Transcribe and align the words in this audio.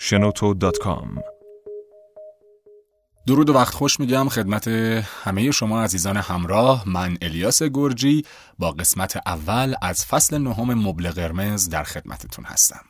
shenoto.com 0.00 1.20
درود 3.26 3.50
و 3.50 3.52
وقت 3.52 3.74
خوش 3.74 4.00
میگم 4.00 4.28
خدمت 4.28 4.68
همه 5.24 5.50
شما 5.50 5.82
عزیزان 5.82 6.16
همراه. 6.16 6.88
من 6.88 7.18
الیاس 7.22 7.62
گرجی 7.62 8.24
با 8.58 8.70
قسمت 8.70 9.16
اول 9.26 9.74
از 9.82 10.06
فصل 10.06 10.38
نهم 10.38 10.88
مبل 10.88 11.10
قرمز 11.10 11.68
در 11.68 11.82
خدمتتون 11.82 12.44
هستم. 12.44 12.80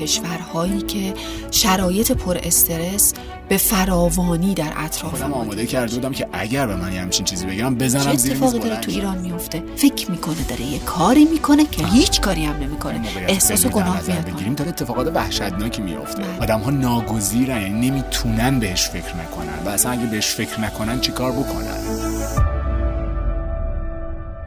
کشورهایی 0.00 0.82
که 0.82 1.14
شرایط 1.50 2.12
پر 2.12 2.38
استرس 2.42 3.14
به 3.48 3.56
فراوانی 3.56 4.54
در 4.54 4.72
اطراف 4.76 5.12
خودم 5.12 5.32
آماده 5.32 5.66
کرده 5.66 5.94
بودم 5.94 6.12
که 6.12 6.28
اگر 6.32 6.66
به 6.66 6.76
من 6.76 6.92
یه 6.92 7.00
همچین 7.00 7.24
چیزی 7.24 7.46
بگم 7.46 7.74
بزنم 7.74 8.02
چه 8.04 8.16
زیر 8.16 8.32
میز 8.32 8.42
اتفاقی 8.42 8.58
داره 8.58 8.70
بلند 8.70 8.82
تو. 8.82 8.90
ایران 8.90 9.18
میفته؟ 9.18 9.62
فکر 9.76 10.10
می‌کنه 10.10 10.44
داره 10.48 10.62
یه 10.62 10.78
کاری 10.78 11.24
می‌کنه 11.24 11.64
که 11.64 11.86
هیچ 11.86 12.20
کاری 12.20 12.44
هم 12.44 12.56
نمی‌کنه. 12.56 13.00
احساس 13.28 13.66
گناه 13.66 14.02
میاد. 14.06 14.24
بگیریم 14.24 14.54
داره 14.54 14.68
اتفاقات 14.70 15.16
وحشتناکی 15.16 15.82
میفته 15.82 16.22
بله. 16.22 16.42
آدم 16.42 16.60
ها 16.60 16.70
ناگزیرن 16.70 17.62
یعنی 17.62 17.90
نمی‌تونن 17.90 18.60
بهش 18.60 18.88
فکر 18.88 19.16
نکنن 19.16 19.66
و 19.66 19.68
اصلا 19.68 19.92
اگه 19.92 20.06
بهش 20.06 20.26
فکر 20.26 20.60
نکنن 20.60 21.00
چیکار 21.00 21.32
بکنن؟ 21.32 21.84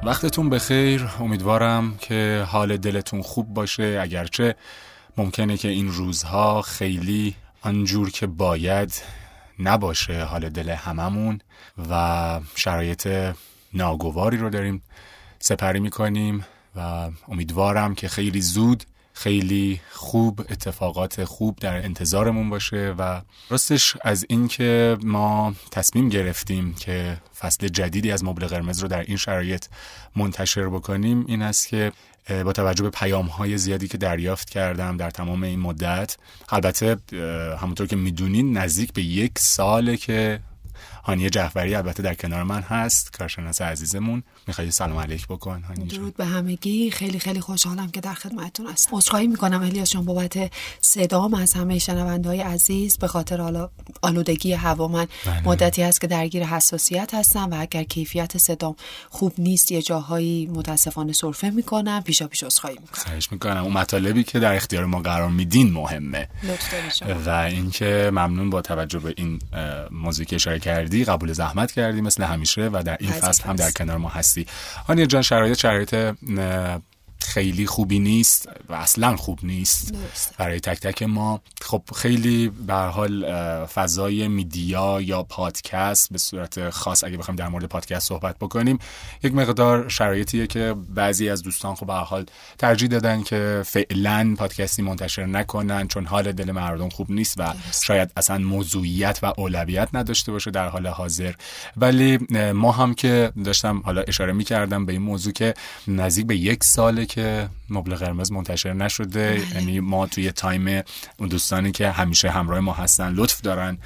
وقتتون 0.04 0.50
بخیر. 0.50 1.10
امیدوارم 1.20 1.94
که 2.00 2.46
حال 2.48 2.78
دلتون 2.78 3.22
خوب 3.22 3.54
باشه. 3.54 4.00
اگرچه 4.02 4.56
ممکنه 5.18 5.58
که 5.58 5.68
این 5.68 5.88
روزها 5.92 6.62
خیلی 6.62 7.36
آنجور 7.62 8.10
که 8.12 8.28
باید 8.28 9.02
نباشه 9.60 10.24
حال 10.24 10.50
دل 10.50 10.70
هممون 10.70 11.40
و 11.90 12.40
شرایط 12.56 13.34
ناگواری 13.74 14.38
رو 14.38 14.50
داریم 14.50 14.84
سپری 15.40 15.80
می‌کنیم 15.80 16.46
و 16.76 17.10
امیدوارم 17.28 17.96
که 17.96 18.08
خیلی 18.08 18.42
زود 18.42 18.84
خیلی 19.14 19.82
خوب 19.92 20.42
اتفاقات 20.50 21.24
خوب 21.24 21.60
در 21.60 21.86
انتظارمون 21.86 22.50
باشه 22.50 22.96
و 22.98 23.22
راستش 23.50 23.98
از 24.02 24.26
اینکه 24.30 24.98
ما 25.04 25.54
تصمیم 25.72 26.10
گرفتیم 26.10 26.74
که 26.74 27.18
فصل 27.40 27.68
جدیدی 27.68 28.12
از 28.12 28.24
مبل 28.24 28.48
قرمز 28.48 28.80
رو 28.80 28.88
در 28.88 29.02
این 29.02 29.18
شرایط 29.18 29.66
منتشر 30.16 30.70
بکنیم 30.70 31.26
این 31.28 31.42
است 31.42 31.68
که 31.68 31.92
با 32.30 32.54
توجه 32.54 32.84
به 32.84 32.90
پیام 32.90 33.26
های 33.26 33.58
زیادی 33.58 33.88
که 33.88 33.98
دریافت 33.98 34.50
کردم 34.50 34.98
در 34.98 35.10
تمام 35.10 35.44
این 35.44 35.60
مدت. 35.60 36.18
البته 36.50 36.98
همونطور 37.62 37.88
که 37.88 37.96
می‌دونین 37.96 38.58
نزدیک 38.58 38.94
به 38.94 39.02
یک 39.02 39.40
ساله 39.40 39.98
که 39.98 40.40
هانیه 41.04 41.30
جعفری 41.30 41.76
البته 41.76 42.04
در 42.04 42.14
کنار 42.14 42.44
من 42.44 42.62
هست 42.62 43.18
کارشناس 43.18 43.62
عزیزمون. 43.62 44.24
می‌خوای 44.48 44.72
سلام 44.72 44.98
علیک 44.98 45.28
بکن. 45.28 45.64
درود 45.90 46.18
به 46.18 46.26
همگی 46.26 46.92
خیلی 46.92 47.20
خیلی 47.20 47.40
خوشحالم 47.40 47.92
که 47.92 48.02
در 48.02 48.14
خدمتتون 48.14 48.68
هستم 48.68 48.98
عذرخواهی 48.98 49.28
می‌کنم 49.28 49.62
الیاس 49.62 49.90
جان 49.90 50.06
بابت 50.06 50.52
صدام 50.82 51.34
از 51.34 51.54
همه 51.54 51.80
شنونده 51.80 52.30
های 52.30 52.42
عزیز 52.42 52.98
به 52.98 53.08
خاطر 53.08 53.68
آلودگی 54.02 54.54
هوا 54.54 54.88
من 54.88 55.08
بله. 55.26 55.48
مدتی 55.48 55.82
هست 55.84 56.02
که 56.02 56.08
درگیر 56.08 56.44
حساسیت 56.44 57.14
هستم 57.14 57.50
و 57.52 57.62
اگر 57.62 57.84
کیفیت 57.84 58.38
صدام 58.38 58.76
خوب 59.10 59.34
نیست 59.38 59.72
یه 59.72 59.82
جاهایی 59.82 60.46
متاسفانه 60.46 61.14
سرفه 61.14 61.50
می‌کنم 61.50 62.04
پیشا 62.04 62.28
پیش 62.28 62.44
عذرخواهی 62.44 62.78
می‌کنم 62.82 63.04
خواهش 63.04 63.32
می‌کنم 63.32 63.64
اون 63.64 63.74
مطالبی 63.74 64.24
که 64.24 64.40
در 64.40 64.54
اختیار 64.54 64.86
ما 64.86 65.00
قرار 65.00 65.30
میدین 65.30 65.72
مهمه. 65.72 66.30
و 67.26 67.30
اینکه 67.30 68.10
ممنون 68.12 68.50
با 68.50 68.62
توجه 68.62 69.00
به 69.00 69.14
این 69.18 69.40
که 70.28 70.36
اشاره 70.36 70.60
کردی 70.60 71.06
قبول 71.06 71.34
زحمت 71.34 71.72
کردی 71.72 72.02
مثل 72.02 72.24
همیشه 72.24 72.70
و 72.74 72.84
در 72.86 72.98
این 73.00 73.12
فصل 73.12 73.44
هم 73.44 73.56
در. 73.56 73.72
کنار 73.72 73.98
ما 73.98 74.10
هستی 74.10 74.37
آنیا 74.88 75.06
جان 75.06 75.22
شرایط 75.22 75.58
شرایط 75.58 75.96
خیلی 77.28 77.66
خوبی 77.66 78.00
نیست 78.00 78.50
و 78.70 78.74
اصلا 78.74 79.16
خوب 79.16 79.40
نیست. 79.44 79.94
برای 80.38 80.60
تک 80.60 80.80
تک 80.80 81.04
ما 81.04 81.42
خب 81.62 81.84
خیلی 81.96 82.50
به 82.68 82.74
حال 82.74 83.26
فضای 83.66 84.28
میدیا 84.28 85.02
یا 85.02 85.24
پادکست 85.24 86.12
به 86.12 86.18
صورت 86.18 86.70
خاص 86.70 87.04
اگه 87.04 87.18
بخوایم 87.18 87.36
در 87.36 87.48
مورد 87.48 87.66
پادکست 87.66 88.08
صحبت 88.08 88.36
بکنیم 88.40 88.80
یک 89.24 89.34
مقدار 89.34 89.90
شرایطیه 89.90 90.48
که 90.48 90.76
بعضی 90.96 91.30
از 91.30 91.44
دوستان 91.44 91.76
خب 91.76 91.86
به 91.86 91.94
حال 91.94 92.26
ترجیح 92.58 92.90
دادن 92.90 93.24
که 93.24 93.62
فعلا 93.66 94.36
پادکستی 94.38 94.82
منتشر 94.82 95.26
نکنن 95.26 95.88
چون 95.88 96.06
حال 96.06 96.32
دل 96.32 96.52
مردم 96.52 96.90
خوب 96.90 97.12
نیست 97.12 97.38
و. 97.38 97.54
شاید 97.84 98.12
اصلا 98.18 98.38
موضوعیت 98.38 99.20
و 99.24 99.34
اولویت 99.38 99.90
نداشته 99.94 100.32
باشه 100.32 100.52
در 100.52 100.68
حال 100.68 100.88
حاضر 100.88 101.34
ولی 101.78 102.20
ما 102.54 102.72
هم 102.72 102.94
که 102.94 103.32
داشتم 103.46 103.82
حالا 103.86 104.02
اشاره 104.02 104.34
می 104.34 104.44
کردم 104.44 104.86
به 104.86 104.94
این 104.94 105.02
موضوع 105.02 105.34
که 105.34 105.54
نزدیک 105.88 106.28
به 106.28 106.36
یک 106.36 106.64
ساله 106.64 107.06
که 107.06 107.17
مبل 107.70 107.96
قرمز 107.96 108.32
منتشر 108.32 108.74
نشده. 108.74 109.42
یعنی 109.54 109.80
ما 109.80 110.08
توی 110.08 110.32
تایم 110.32 110.84
اون 111.18 111.30
دوستانی 111.30 111.72
که 111.72 111.92
همیشه 111.92 112.30
همراه 112.30 112.60
ما 112.60 112.74
هستن 112.74 113.14
لطف 113.14 113.42
دارن 113.42 113.78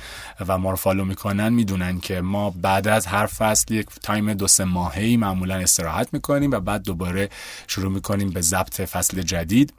و 0.47 0.58
ما 0.58 0.69
رو 0.69 0.75
follow 0.75 1.06
می‌کنن 1.06 1.50
می‌دونن 1.50 2.00
که 2.00 2.22
ما 2.22 2.50
بعد 2.50 2.88
از 2.88 3.06
هر 3.06 3.25
فصل 3.25 3.74
یک 3.74 3.86
time 4.03 4.34
دو 4.34 4.47
سه 4.47 4.64
ماهی 4.64 5.18
معمولا 5.18 5.56
استراحت 5.56 6.08
می‌کنیم 6.14 6.52
و 6.52 6.59
بعد 6.59 6.84
دوباره 6.84 7.30
شروع 7.68 7.91
می‌کنیم 7.91 8.30
به 8.30 8.41
ضبط 8.41 8.81
فصل 8.81 9.22
جدید. 9.22 9.74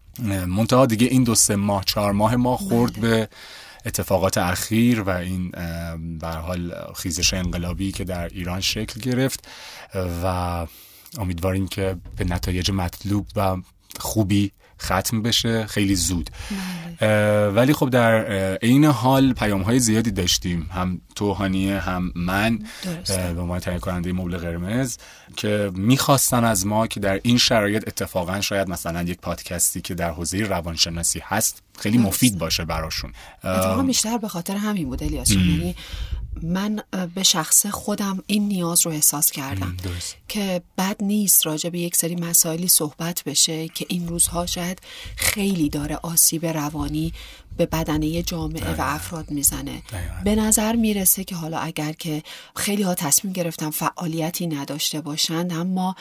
منتها 0.46 0.86
دیگه 0.86 1.06
این 1.06 1.24
دو 1.24 1.34
سه 1.34 1.56
ماه 1.56 1.84
چهار 1.84 2.12
ماه 2.12 2.36
ما 2.36 2.56
خورد 2.56 3.00
به 3.00 3.28
اتفاقات 3.86 4.38
اخیر 4.38 5.00
و 5.00 5.10
این 5.10 5.50
به 6.18 6.28
حال 6.28 6.74
خیزش 6.96 7.34
انقلابی 7.34 7.92
که 7.92 8.04
در 8.04 8.28
ایران 8.28 8.60
شکل 8.60 9.00
گرفت 9.00 9.48
و 10.24 10.66
امیدواریم 11.18 11.68
که 11.68 11.96
به 12.16 12.24
نتایج 12.24 12.70
مطلوب 12.70 13.26
و 13.36 13.56
خوبی 14.00 14.52
ختم 14.82 15.22
بشه 15.22 15.66
خیلی 15.66 15.94
زود. 15.94 16.30
اه، 17.00 17.08
ولی 17.48 17.72
خب 17.72 17.90
در 17.90 18.24
عین 18.62 18.84
حال 18.84 19.32
پیام 19.32 19.62
های 19.62 19.78
زیادی 19.78 20.10
داشتیم 20.10 20.70
هم 20.72 21.00
تو 21.14 21.32
هانیه 21.32 21.78
هم 21.78 22.12
من 22.14 22.58
به 23.06 23.40
عنوان 23.40 23.60
تهیه 23.60 23.78
کننده 23.78 24.12
مبل 24.12 24.36
قرمز 24.36 24.96
که 25.36 25.70
می‌خواستن 25.74 26.44
از 26.44 26.66
ما 26.66 26.86
که 26.86 27.00
در 27.00 27.20
این 27.22 27.38
شرایط 27.38 27.84
اتفاقا 27.86 28.40
شاید 28.40 28.68
مثلا 28.68 29.02
یک 29.02 29.18
پادکستی 29.20 29.80
که 29.80 29.94
در 29.94 30.10
حوزه 30.10 30.38
روانشناسی 30.38 31.20
هست 31.24 31.62
خیلی 31.78 31.98
مفید 31.98 32.38
باشه 32.38 32.64
براشون. 32.64 33.12
اتفاقا 33.44 33.82
بیشتر 33.82 34.18
به 34.18 34.28
خاطر 34.28 34.56
همین 34.56 34.88
بود 34.88 35.02
الیاس. 35.02 35.30
یعنی 35.30 35.74
من 36.42 36.82
به 37.14 37.22
شخص 37.22 37.66
خودم 37.66 38.22
این 38.26 38.48
نیاز 38.48 38.86
رو 38.86 38.92
احساس 38.92 39.30
کردم 39.30 39.76
درست. 39.82 40.16
که 40.28 40.62
بد 40.78 40.96
نیست 41.00 41.46
راجع 41.46 41.70
به 41.70 41.78
یک 41.78 41.96
سری 41.96 42.16
مسائلی 42.16 42.68
صحبت 42.68 43.22
بشه 43.26 43.68
که 43.68 43.86
این 43.88 44.08
روزها 44.08 44.46
شاید 44.46 44.78
خیلی 45.16 45.68
داره 45.68 45.96
آسیب 46.02 46.46
روانی 46.46 47.12
به 47.56 47.66
بدنه 47.66 48.22
جامعه 48.22 48.74
و 48.74 48.80
افراد 48.80 49.30
می‌زنه. 49.30 49.82
به 50.24 50.34
نظر 50.34 50.76
می‌رسه 50.76 51.24
که 51.24 51.34
حالا 51.34 51.58
اگر 51.58 51.92
که 51.92 52.22
خیلی 52.56 52.82
ها 52.82 52.94
تصمیم 52.94 53.32
گرفتن 53.32 53.70
فعالیتی 53.70 54.46
نداشته 54.46 55.00
باشند 55.00 55.52
اما 55.52 55.94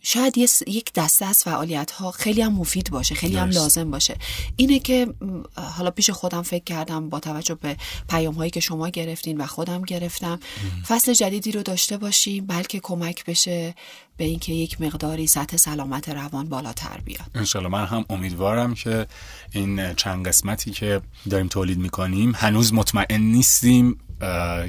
شاید 0.00 0.38
یک 0.66 0.92
دسته 0.92 1.26
از 1.26 1.42
فعالیت 1.42 1.90
ها 1.90 2.10
خیلی 2.10 2.42
هم 2.42 2.52
مفید 2.52 2.90
باشه 2.90 3.14
خیلی 3.14 3.36
هم. 3.36 3.50
لازم 3.50 3.90
باشه. 3.90 4.16
اینه 4.56 4.78
که 4.78 5.14
حالا 5.54 5.90
پیش 5.90 6.10
خودم 6.10 6.42
فکر 6.42 6.64
کردم 6.64 7.08
با 7.08 7.20
توجه 7.20 7.54
به 7.54 7.76
پیام 8.08 8.34
هایی 8.34 8.50
که 8.50 8.60
شما 8.60 8.88
گرفتین 8.88 9.40
و 9.40 9.46
خودم 9.46 9.82
گرفتم 9.82 10.40
فصل 10.88 11.12
جدیدی 11.12 11.52
رو 11.52 11.62
داشته 11.62 11.96
باشیم 11.96 12.46
بلکه 12.46 12.80
کمک 12.80 13.24
بشه. 13.24 13.74
به 14.20 14.26
اینکه 14.26 14.52
یک 14.52 14.80
مقداری 14.80 15.26
سطح 15.26 15.56
سلامت 15.56 16.08
روان 16.08 16.48
بالاتر 16.48 17.00
بیاد. 17.04 17.30
انشالله 17.34 17.68
من 17.68 17.84
هم 17.84 18.04
امیدوارم 18.10 18.74
که 18.74 19.06
این 19.52 19.94
چند 19.94 20.28
قسمتی 20.28 20.70
که 20.70 21.00
داریم 21.30 21.48
تولید 21.48 21.78
می‌کنیم 21.78 22.32
هنوز 22.36 22.74
مطمئن 22.74 23.20
نیستیم 23.20 23.98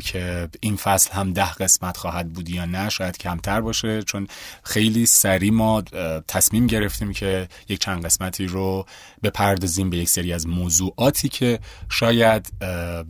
که 0.03 0.50
این 0.59 0.75
فصل 0.75 1.12
هم 1.12 1.34
ده 1.34 1.53
قسمت 1.53 1.97
خواهد 1.97 2.29
بود 2.29 2.50
یا 2.50 2.66
نه 2.66 2.89
شاید 2.89 3.17
کمتر 3.17 3.62
باشه 3.62 4.03
چون 4.03 4.28
خیلی 4.63 5.06
سریع 5.06 5.51
ما 5.51 5.81
تصمیم 6.28 6.67
گرفتیم 6.67 7.13
که 7.13 7.47
یک 7.69 7.79
چند 7.79 8.06
قسمتی 8.06 8.47
رو 8.47 8.85
بپردازیم 9.23 9.90
به 9.90 9.97
یک 9.97 10.09
سری 10.09 10.34
از 10.34 10.47
موضوعاتی 10.47 11.29
که 11.29 11.59
شاید 11.90 12.59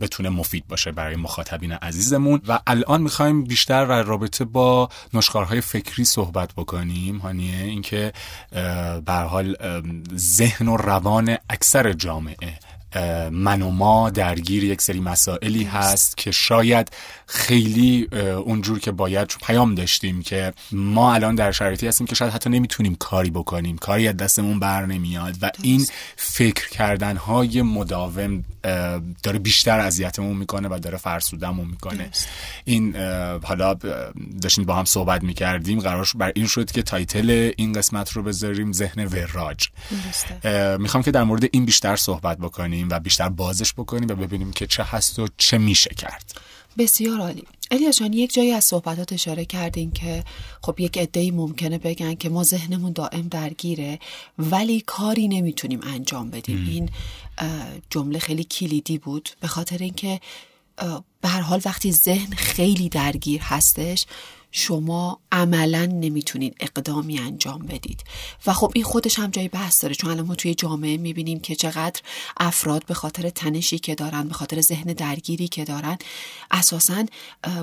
بتونه 0.00 0.28
مفید 0.28 0.66
باشه 0.68 0.92
برای 0.92 1.16
مخاطبین 1.16 1.72
عزیزمون. 1.72 2.40
و 2.48 2.60
الان 2.66 3.02
می‌خوایم 3.02 3.44
بیشتر 3.44 3.86
در 3.86 4.02
رابطه 4.02 4.44
با 4.44 4.88
نشخارهای 5.14 5.60
فکری 5.60 6.04
صحبت 6.04 6.52
بکنیم 6.52 7.18
هانیه 7.18 7.64
اینکه 7.64 8.12
به 9.06 9.12
حال 9.12 9.56
ذهن 10.16 10.68
و 10.68 10.76
روان 10.76 11.36
اکثر 11.50 11.92
جامعه 11.92 12.58
من 13.30 13.62
و 13.62 13.70
ما 13.70 14.10
درگیر 14.10 14.64
یک 14.64 14.82
سری 14.82 15.00
مسائلی 15.00 15.64
هست 15.64 16.16
که 16.16 16.30
شاید 16.30 16.92
خیلی 17.26 18.08
اونجور 18.44 18.78
که 18.78 18.92
باید 18.92 19.28
پیام 19.46 19.74
داشتیم 19.74 20.22
که 20.22 20.52
ما 20.72 21.14
الان 21.14 21.34
در 21.34 21.52
شرایطی 21.52 21.88
هستیم 21.88 22.06
که 22.06 22.14
شاید 22.14 22.32
حتی 22.32 22.50
نمی‌تونیم 22.50 22.94
کاری 22.94 23.30
بکنیم. 23.30 23.78
کاری 23.78 24.08
از 24.08 24.16
دستمون 24.16 24.60
بر 24.60 24.86
نمیاد 24.86 25.36
و 25.42 25.50
این 25.62 25.86
فکر 26.16 26.68
کردن 26.68 27.16
های 27.16 27.62
مداوم 27.62 28.44
داره 29.22 29.38
بیشتر 29.38 29.80
اذیتمون 29.80 30.36
می‌کنه 30.36 30.68
و 30.68 30.78
داره 30.82 30.98
فرسودمون 30.98 31.66
می‌کنه. 31.66 32.10
این 32.64 32.96
حالا 33.42 33.74
داشتیم 34.42 34.64
با 34.64 34.74
هم 34.74 34.84
صحبت 34.84 35.22
می‌کردیم 35.22 35.80
قرار 35.80 36.08
بر 36.14 36.32
این 36.34 36.46
شد 36.46 36.70
که 36.70 36.82
تایتل 36.82 37.50
این 37.56 37.72
قسمت 37.72 38.12
رو 38.12 38.22
بذاریم 38.22 38.72
ذهن 38.72 39.04
وراج. 39.04 39.68
می‌خوام 40.78 41.02
که 41.02 41.10
در 41.10 41.22
مورد 41.22 41.48
این 41.52 41.64
بیشتر 41.64 41.96
صحبت 41.96 42.38
بکنیم. 42.38 42.81
و 42.90 43.00
بیشتر 43.00 43.28
بازش 43.28 43.72
بکنیم 43.72 44.08
و 44.08 44.14
ببینیم 44.14 44.52
که 44.52 44.66
چه 44.66 44.82
هست 44.82 45.18
و 45.18 45.28
چه 45.36 45.58
میشه 45.58 45.94
کرد. 45.94 46.40
بسیار 46.78 47.20
عالی. 47.20 47.44
الیاشان 47.70 48.12
یک 48.12 48.34
جایی 48.34 48.52
از 48.52 48.64
صحبتات 48.64 49.12
اشاره 49.12 49.44
کردین 49.44 49.90
که 49.90 50.24
خب 50.62 50.80
یک 50.80 50.98
عده‌ای 50.98 51.30
ممکنه 51.30 51.78
بگن 51.78 52.14
که 52.14 52.28
ما 52.28 52.44
ذهنمون 52.44 52.92
دائم 52.92 53.28
درگیره 53.28 53.98
ولی 54.38 54.80
کاری 54.80 55.28
نمی‌تونیم 55.28 55.80
انجام 55.82 56.30
بدیم. 56.30 56.66
این 56.68 56.90
جمله 57.90 58.18
خیلی 58.18 58.44
کلیدی 58.44 58.98
بود. 58.98 59.28
به 59.40 59.48
خاطر 59.48 59.78
اینکه 59.78 60.20
به 61.20 61.28
هر 61.28 61.40
حال 61.40 61.60
وقتی 61.64 61.92
ذهن 61.92 62.32
خیلی 62.36 62.88
درگیر 62.88 63.40
هستش 63.40 64.06
شما 64.52 65.20
عملا 65.32 65.86
نمی‌تونید 65.86 66.56
اقدامی 66.60 67.18
انجام 67.18 67.58
بدید. 67.58 68.04
و 68.46 68.52
خب 68.52 68.72
این 68.74 68.84
خودش 68.84 69.18
هم 69.18 69.30
جای 69.30 69.48
بحث 69.48 69.82
داره 69.82 69.94
چون 69.94 70.10
الان 70.10 70.26
ما 70.26 70.34
توی 70.34 70.54
جامعه 70.54 70.96
می‌بینیم 70.96 71.40
که 71.40 71.54
چقدر 71.54 72.00
افراد 72.36 72.86
به 72.86 72.94
خاطر 72.94 73.30
تنشی 73.30 73.78
که 73.78 73.94
دارن 73.94 74.28
به 74.28 74.34
خاطر 74.34 74.60
ذهن 74.60 74.92
درگیری 74.92 75.48
که 75.48 75.64
دارن 75.64 75.98
اساسا 76.50 77.04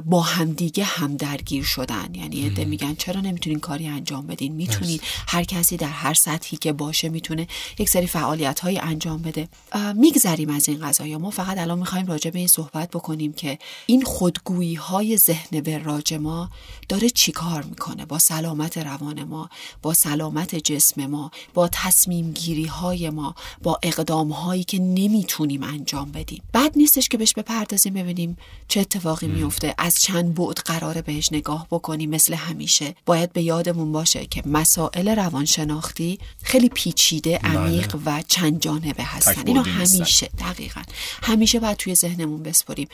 با 0.05 0.21
همدیگه 0.21 0.83
هم 0.83 1.17
درگیر 1.17 1.63
شدن. 1.63 2.15
یعنی 2.15 2.45
عده 2.47 2.65
میگن 2.65 2.95
چرا 2.95 3.21
نمی‌تونین 3.21 3.59
کاری 3.59 3.87
انجام 3.87 4.27
بدین؟ 4.27 4.53
می‌تونید 4.53 5.01
هر 5.27 5.43
کسی 5.43 5.77
در 5.77 5.87
هر 5.87 6.13
سطحی 6.13 6.57
که 6.57 6.73
باشه 6.73 7.09
می‌تونه 7.09 7.47
یک 7.79 7.89
سری 7.89 8.07
فعالیت 8.07 8.59
های 8.59 8.79
انجام 8.79 9.21
بده. 9.21 9.47
میگذریم 9.95 10.49
از 10.49 10.69
این 10.69 10.87
قضايا 10.87 11.17
ما 11.17 11.29
فقط 11.29 11.57
الان 11.57 11.79
می‌خوایم 11.79 12.05
راجع 12.05 12.31
به 12.31 12.39
این 12.39 12.47
صحبت 12.47 12.89
بکنیم 12.89 13.33
که 13.33 13.59
این 13.85 14.03
خودگویی 14.03 14.75
های 14.75 15.17
ذهن 15.17 15.59
وراج 15.65 16.13
ما 16.13 16.49
داره 16.89 17.09
چیکار 17.09 17.63
می‌کنه؟ 17.63 18.05
با 18.05 18.19
سلامت 18.19 18.77
روان 18.77 19.23
ما 19.23 19.49
با 19.81 19.93
سلامت 19.93 20.55
جسم 20.55 21.05
ما 21.05 21.31
با 21.53 21.69
تصمیم 21.71 22.31
گیری 22.31 22.65
های 22.65 23.09
ما 23.09 23.35
با 23.63 23.79
اقدام 23.83 24.31
هایی 24.31 24.63
که 24.63 24.79
نمی‌تونیم 24.79 25.63
انجام 25.63 26.11
بدیم. 26.11 26.43
بعد 26.53 26.73
نیستش 26.75 27.09
که 27.09 27.17
بهش 27.17 27.33
بپردازیم 27.33 27.93
ببینیم 27.93 28.37
چه 28.67 28.79
اتفاقی 28.79 29.27
میفته 29.27 29.75
از 29.77 30.01
چند 30.01 30.35
بعد 30.35 30.57
قراره 30.57 31.01
بهش 31.01 31.29
نگاه 31.31 31.67
بکنیم 31.71 32.09
مثل 32.09 32.33
همیشه. 32.33 32.95
باید 33.05 33.33
به 33.33 33.41
یادمون 33.41 33.91
باشه 33.91 34.25
که 34.25 34.43
مسائل 34.45 35.09
روانشناختی 35.09 36.19
خیلی 36.43 36.69
پیچیده 36.69 37.37
عمیق 37.37 37.97
بله. 37.97 38.17
و 38.19 38.23
چند 38.27 38.61
جانبه 38.61 39.03
هستن. 39.03 39.47
اینو 39.47 39.63
همیشه 39.63 40.29
دقیقا. 40.39 40.81
همیشه 41.23 41.59
باید 41.59 41.77
توی 41.77 41.95
ذهنمون 41.95 42.43
بسپریم. 42.43 42.87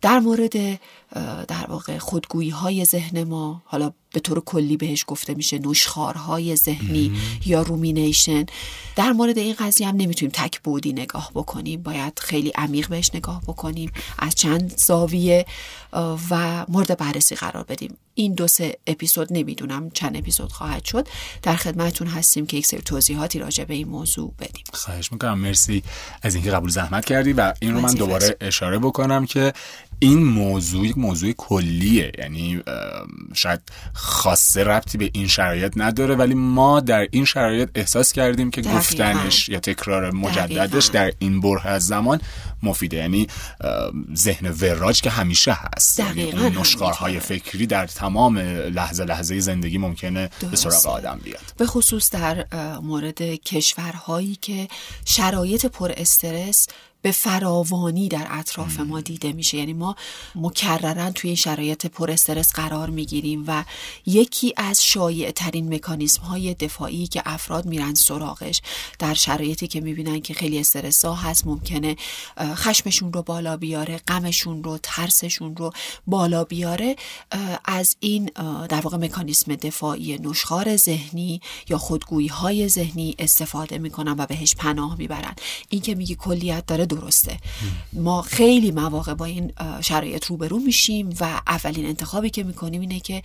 در 0.00 0.18
مورد 0.18 0.80
در 1.48 1.66
واقع 1.68 1.98
خودگویی 1.98 2.50
های 2.50 2.84
ذهن 2.84 3.24
ما 3.24 3.62
حالا 3.64 3.92
به 4.12 4.20
طور 4.20 4.40
کلی 4.40 4.76
بهش 4.76 5.04
گفته 5.06 5.34
میشه 5.34 5.58
نوشخارهای 5.58 6.56
ذهنی 6.56 7.12
یا 7.46 7.62
رومینیشن 7.62 8.46
در 8.96 9.12
مورد 9.12 9.38
این 9.38 9.54
قضیه 9.58 9.88
هم 9.88 9.96
نمی‌تونیم 9.96 10.32
تک 10.34 10.60
بودی 10.60 10.92
نگاه 10.92 11.30
بکنیم. 11.34 11.82
باید 11.82 12.18
خیلی 12.18 12.52
عمیق 12.54 12.88
بهش 12.88 13.10
نگاه 13.14 13.42
بکنیم. 13.46 13.92
از 14.18 14.34
چند 14.34 14.74
زاویه 14.76 15.46
و 16.30 16.66
مورد 16.68 16.98
بررسی 16.98 17.34
قرار 17.34 17.64
بدیم. 17.64 17.96
این 18.14 18.34
دو 18.34 18.46
سه 18.46 18.78
اپیزود 18.86 19.28
نمی‌دونم 19.30 19.90
چند 19.90 20.16
اپیزود 20.16 20.52
خواهد 20.52 20.84
شد. 20.84 21.08
در 21.42 21.56
خدمتتون 21.56 22.06
هستیم 22.06 22.46
که 22.46 22.56
یک 22.56 22.66
سری 22.66 22.80
توضیحاتی 22.82 23.38
راجع 23.38 23.64
به 23.64 23.74
این 23.74 23.88
موضوع 23.88 24.34
بدیم. 24.38 24.64
خواهش 24.72 25.12
می‌کنم. 25.12 25.38
مرسی 25.38 25.82
از 26.22 26.34
اینکه 26.34 26.50
قبول 26.50 26.70
زحمت 26.70 27.04
کردی 27.04 27.32
و 27.32 27.54
این 27.60 27.74
رو 27.74 27.80
من 27.80 27.94
دوباره 27.94 28.36
اشاره 28.40 28.78
بکنم 28.78 29.26
که 29.26 29.52
این 30.02 30.24
موضوع 30.24 30.86
یک 30.86 30.98
موضوع 30.98 31.32
کلیه. 31.32 32.12
یعنی 32.18 32.62
شاید 33.34 33.60
خاصه 33.92 34.64
ربطی 34.64 34.98
به 34.98 35.10
این 35.12 35.26
شرایط 35.26 35.72
نداره 35.76 36.14
ولی 36.14 36.34
ما 36.34 36.80
در 36.80 37.06
این 37.10 37.24
شرایط 37.24 37.70
احساس 37.74 38.12
کردیم 38.12 38.50
که 38.50 38.62
گفتنش 38.62 39.48
یا 39.48 39.60
تکرار 39.60 40.10
مجددش 40.10 40.86
در 40.86 41.12
این 41.18 41.40
بره 41.40 41.66
از 41.66 41.86
زمان 41.86 42.20
مفیده. 42.62 42.96
یعنی 42.96 43.26
ذهن 44.14 44.50
وراج 44.60 45.00
که 45.00 45.10
همیشه 45.10 45.52
هست. 45.52 45.98
یعنی 45.98 46.32
اون 46.32 46.58
نشخارهای 46.58 47.20
فکری 47.20 47.66
در 47.66 47.86
تمام 47.86 48.38
لحظه 48.38 49.04
لحظه 49.04 49.40
زندگی 49.40 49.78
ممکنه 49.78 50.30
به 50.50 50.56
سراغ 50.56 50.86
آدم 50.86 51.20
بیاد. 51.24 51.54
به 51.56 51.66
خصوص 51.66 52.10
در 52.10 52.46
مورد 52.82 53.22
کشورهایی 53.22 54.38
که 54.40 54.68
شرایط 55.04 55.66
پر 55.66 55.92
استرس 55.96 56.66
به 57.02 57.10
فراوانی 57.12 58.08
در 58.08 58.26
اطراف 58.30 58.80
ما 58.80 59.00
دیده 59.00 59.32
میشه. 59.32 59.58
یعنی 59.58 59.72
ما 59.72 59.96
مکررن 60.34 61.10
توی 61.10 61.30
این 61.30 61.36
شرایط 61.36 61.86
پر 61.86 62.10
استرس 62.10 62.52
قرار 62.52 62.90
می‌گیریم 62.90 63.44
و 63.46 63.64
یکی 64.06 64.54
از 64.56 64.84
شایع 64.84 65.30
ترین 65.30 65.74
مکانیزم 65.74 66.22
های 66.22 66.54
دفاعی 66.54 67.06
که 67.06 67.22
افراد 67.26 67.66
میرن 67.66 67.94
سراغش 67.94 68.62
در 68.98 69.14
شرایطی 69.14 69.66
که 69.66 69.80
می‌بینن 69.80 70.20
که 70.20 70.34
خیلی 70.34 70.58
استرسا 70.58 71.14
هست 71.14 71.46
ممکنه 71.46 71.96
خشمشون 72.40 73.12
رو 73.12 73.22
بالا 73.22 73.56
بیاره 73.56 73.98
غمشون 74.08 74.64
رو 74.64 74.78
ترسشون 74.82 75.56
رو 75.56 75.70
بالا 76.06 76.44
بیاره 76.44 76.96
از 77.64 77.96
این 78.00 78.30
در 78.68 78.80
واقع 78.80 78.96
مکانیزم 78.96 79.54
دفاعی 79.54 80.18
نشخار 80.18 80.76
ذهنی 80.76 81.40
یا 81.68 81.78
خودگویی 81.78 82.28
های 82.28 82.68
ذهنی 82.68 83.14
استفاده 83.18 83.78
می‌کنن 83.78 84.14
و 84.18 84.26
بهش 84.26 84.54
پناه 84.54 84.96
می‌برن. 84.98 85.34
این 85.68 85.80
که 85.80 85.94
میگی 85.94 86.14
کلیت 86.14 86.66
داره 86.66 86.86
درسته. 86.94 87.38
ما 87.92 88.22
خیلی 88.22 88.70
مواقع 88.70 89.14
با 89.14 89.24
این 89.24 89.52
شرایط 89.80 90.26
روبرو 90.26 90.58
میشیم 90.58 91.14
و 91.20 91.40
اولین 91.46 91.86
انتخابی 91.86 92.30
که 92.30 92.42
می‌کنیم 92.42 92.80
اینه 92.80 93.00
که 93.00 93.22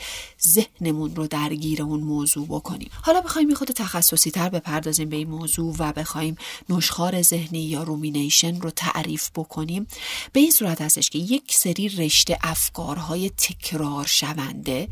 ذهنمون 0.47 1.15
رو 1.15 1.27
درگیر 1.27 1.81
اون 1.81 1.99
موضوع 1.99 2.47
بکنیم. 2.47 2.89
حالا 3.01 3.21
بخوایم 3.21 3.53
خود 3.53 3.67
تخصصی 3.67 4.31
تر 4.31 4.49
بپردازیم 4.49 5.09
به 5.09 5.15
این 5.15 5.27
موضوع 5.27 5.75
و 5.79 5.93
بخوایم 5.93 6.37
نشخار 6.69 7.21
ذهنی 7.21 7.59
یا 7.59 7.83
رومینیشن 7.83 8.61
رو 8.61 8.69
تعریف 8.69 9.29
بکنیم. 9.35 9.87
به 10.33 10.39
این 10.39 10.51
صورت 10.51 10.81
هستش 10.81 11.09
که 11.09 11.19
یک 11.19 11.43
سری 11.55 11.89
رشته 11.89 12.37
افکارهای 12.41 13.29
تکرار 13.29 14.05
شونده 14.05 14.87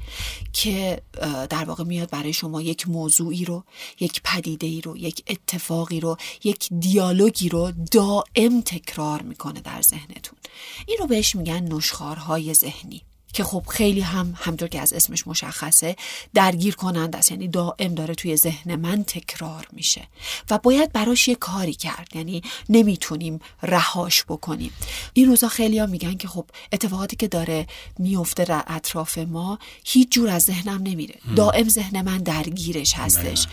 که 0.54 1.02
در 1.50 1.64
واقع 1.66 1.84
میاد 1.84 2.10
برای 2.10 2.34
شما 2.34 2.62
یک 2.62 2.90
موضوعی 2.90 3.46
رو 3.46 3.64
یک 4.00 4.22
پدیده 4.24 4.68
ای 4.68 4.82
رو 4.82 4.98
یک 4.98 5.24
اتفاقی 5.28 6.00
رو 6.00 6.18
یک 6.44 6.68
دیالوگی 6.80 7.50
رو 7.50 7.72
دائم 7.92 8.62
تکرار 8.66 9.22
می‌کنه 9.22 9.62
در 9.62 9.82
ذهنتون. 9.82 10.40
این 10.88 10.98
رو 11.00 11.08
بهش 11.08 11.36
میگن 11.36 11.74
نشخارهای 11.74 12.54
ذهنی. 12.54 13.02
که 13.36 13.44
خب 13.44 13.66
خیلی 13.70 14.02
هم 14.02 14.34
همطور 14.38 14.68
که 14.68 14.82
از 14.82 14.94
اسمش 14.94 15.28
مشخصه 15.28 15.96
درگیر 16.34 16.76
کنند 16.76 17.16
است. 17.16 17.32
یعنی 17.32 17.48
دائم 17.48 17.96
داره 17.96 18.16
توی 18.16 18.38
ذهن 18.38 18.76
من 18.76 19.04
تکرار 19.04 19.68
میشه 19.72 20.08
و 20.50 20.58
باید 20.58 20.92
براش 20.92 21.28
یه 21.28 21.36
کاری 21.36 21.74
کرد. 21.74 22.08
یعنی 22.14 22.42
نمی‌تونیم 22.70 23.40
رهاش 23.64 24.24
بکنیم. 24.24 24.72
این 25.14 25.28
روزا 25.28 25.48
خیلی 25.48 25.80
ها 25.80 25.86
میگن 25.86 26.18
که 26.18 26.28
خب 26.28 26.46
اتفاقاتی 26.72 27.16
که 27.16 27.28
داره 27.28 27.68
میفته 28.00 28.44
در 28.44 28.64
اطراف 28.68 29.18
ما 29.18 29.60
هیچ 29.86 30.12
جور 30.12 30.30
از 30.30 30.44
ذهنم 30.44 30.82
نمیره. 30.84 31.16
دائم 31.36 31.70
ذهن 31.70 32.02
من 32.02 32.18
درگیرش 32.18 32.94
هستش 32.94 33.48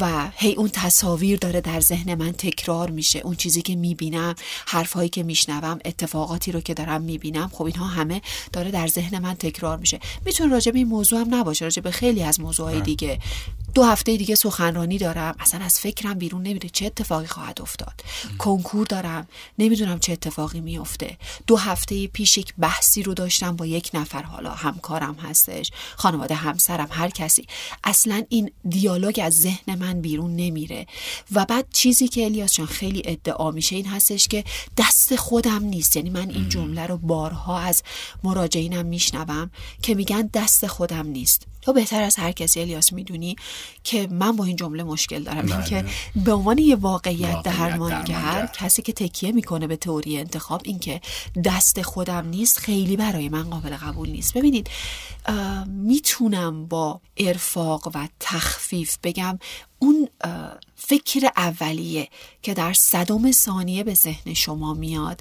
و 0.00 0.30
هی 0.36 0.52
اون 0.54 0.68
تصاویر 0.68 1.38
داره 1.38 1.60
در 1.60 1.80
ذهن 1.80 2.14
من 2.14 2.32
تکرار 2.32 2.90
میشه. 2.90 3.18
اون 3.18 3.34
چیزی 3.34 3.62
که 3.62 3.76
می‌بینم 3.76 4.34
حرفهایی 4.66 5.08
که 5.08 5.22
میشنوم 5.22 5.78
اتفاقاتی 5.84 6.52
رو 6.52 6.60
که 6.60 6.74
دارم 6.74 7.02
می‌بینم 7.02 7.50
خب 7.52 7.64
اینها 7.64 7.86
همه 7.86 8.22
داره 8.52 8.70
در 8.70 8.86
ذهن 8.86 9.09
من 9.18 9.34
تکرار 9.34 9.78
میشه. 9.78 10.00
می‌تونه 10.24 10.52
راجع 10.52 10.72
به 10.72 10.78
این 10.78 10.88
موضوع 10.88 11.20
هم 11.20 11.34
نباشه 11.34 11.64
راجع 11.64 11.82
به 11.82 11.90
خیلی 11.90 12.22
از 12.22 12.40
موضوعهای 12.40 12.80
دیگه. 12.80 13.18
دو 13.74 13.84
هفته 13.84 14.16
دیگه 14.16 14.34
سخنرانی 14.34 14.98
دارم. 14.98 15.34
اصلا 15.38 15.64
از 15.64 15.80
فکرم 15.80 16.14
بیرون 16.14 16.42
نمیره. 16.42 16.68
چه 16.68 16.86
اتفاقی 16.86 17.26
خواهد 17.26 17.60
افتاد؟ 17.60 18.02
کنکور 18.38 18.86
دارم. 18.86 19.28
نمی‌دونم 19.58 19.98
چه 19.98 20.12
اتفاقی 20.12 20.60
میفته. 20.60 21.18
دو 21.46 21.56
هفته 21.56 22.06
پیش 22.06 22.38
یک 22.38 22.54
بحثی 22.58 23.02
رو 23.02 23.14
داشتم 23.14 23.56
با 23.56 23.66
یک 23.66 23.90
نفر. 23.94 24.22
حالا 24.22 24.50
همکارم 24.50 25.14
هستش 25.14 25.70
خانواده 25.96 26.34
همسرم 26.34 26.88
هر 26.90 27.08
کسی. 27.10 27.46
اصلا 27.84 28.22
این 28.28 28.50
دیالوگ 28.68 29.20
از 29.22 29.40
ذهن 29.40 29.78
من 29.78 30.00
بیرون 30.00 30.36
نمیره. 30.36 30.86
و 31.32 31.44
بعد 31.44 31.66
چیزی 31.72 32.08
که 32.08 32.24
الیاس 32.24 32.52
جان 32.52 32.66
خیلی 32.66 33.02
ادعا 33.04 33.50
میشه 33.50 33.76
این 33.76 33.86
هستش 33.86 34.28
که 34.28 34.44
دست 34.76 35.16
خودم 35.16 35.64
نیست. 35.64 35.96
یعنی 35.96 36.10
من 36.10 36.30
این 36.30 36.48
جمله 36.48 36.86
رو 36.86 36.96
بارها 36.96 37.58
از 37.58 37.82
مراجعینم 38.24 38.86
میشنوم 38.86 39.50
که 39.82 39.94
میگن 39.94 40.30
دست 40.34 40.66
خودم 40.66 41.06
نیست. 41.06 41.46
تو 41.62 41.72
بهتر 41.72 42.02
از 42.02 42.16
هر 42.16 42.32
کسی 42.32 42.60
الیاس 42.60 42.92
می‌دونی 42.92 43.36
که 43.84 44.08
من 44.10 44.36
با 44.36 44.44
این 44.44 44.56
جمله 44.56 44.82
مشکل 44.82 45.22
دارم 45.22 45.46
بله. 45.46 45.64
که 45.64 45.84
به 46.24 46.32
عنوان 46.32 46.58
یه 46.58 46.76
واقعیت 46.76 47.10
واقعیت 47.10 47.42
درمانگر 47.42 48.02
درمانگر. 48.02 48.50
کسی 48.52 48.82
که 48.82 48.92
تکیه 48.92 49.32
می‌کنه 49.32 49.66
به 49.66 49.76
تئوری 49.76 50.18
انتخاب 50.18 50.60
این 50.64 50.78
که 50.78 51.00
دست 51.44 51.82
خودم 51.82 52.28
نیست 52.28 52.58
خیلی 52.58 52.96
برای 52.96 53.28
من 53.28 53.50
قابل 53.50 53.76
قبول 53.76 54.10
نیست 54.10 54.34
ببینید 54.34 54.70
می‌تونم 55.66 56.66
با 56.66 57.00
ارفاق 57.16 57.90
و 57.94 58.08
تخفیف 58.20 58.98
بگم 59.02 59.38
اون 59.78 60.08
فکر 60.76 61.30
اولیه 61.36 62.08
که 62.42 62.54
در 62.54 62.72
صدم 62.72 63.32
ثانیه 63.32 63.84
به 63.84 63.94
ذهن 63.94 64.34
شما 64.34 64.74
میاد 64.74 65.20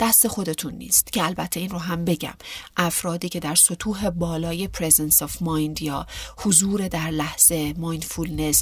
دست 0.00 0.28
خودتون 0.28 0.74
نیست 0.74 1.12
که 1.12 1.24
البته 1.24 1.60
این 1.60 1.70
رو 1.70 1.78
هم 1.78 2.04
بگم. 2.04 2.34
افرادی 2.76 3.28
که 3.28 3.40
در 3.40 3.54
سطوح 3.54 4.10
بالای 4.10 4.68
presence 4.76 5.16
of 5.16 5.30
mind 5.30 5.82
یا 5.82 6.06
حضور 6.36 6.88
در 6.88 7.10
لحظه 7.10 7.74
اه، 7.76 8.52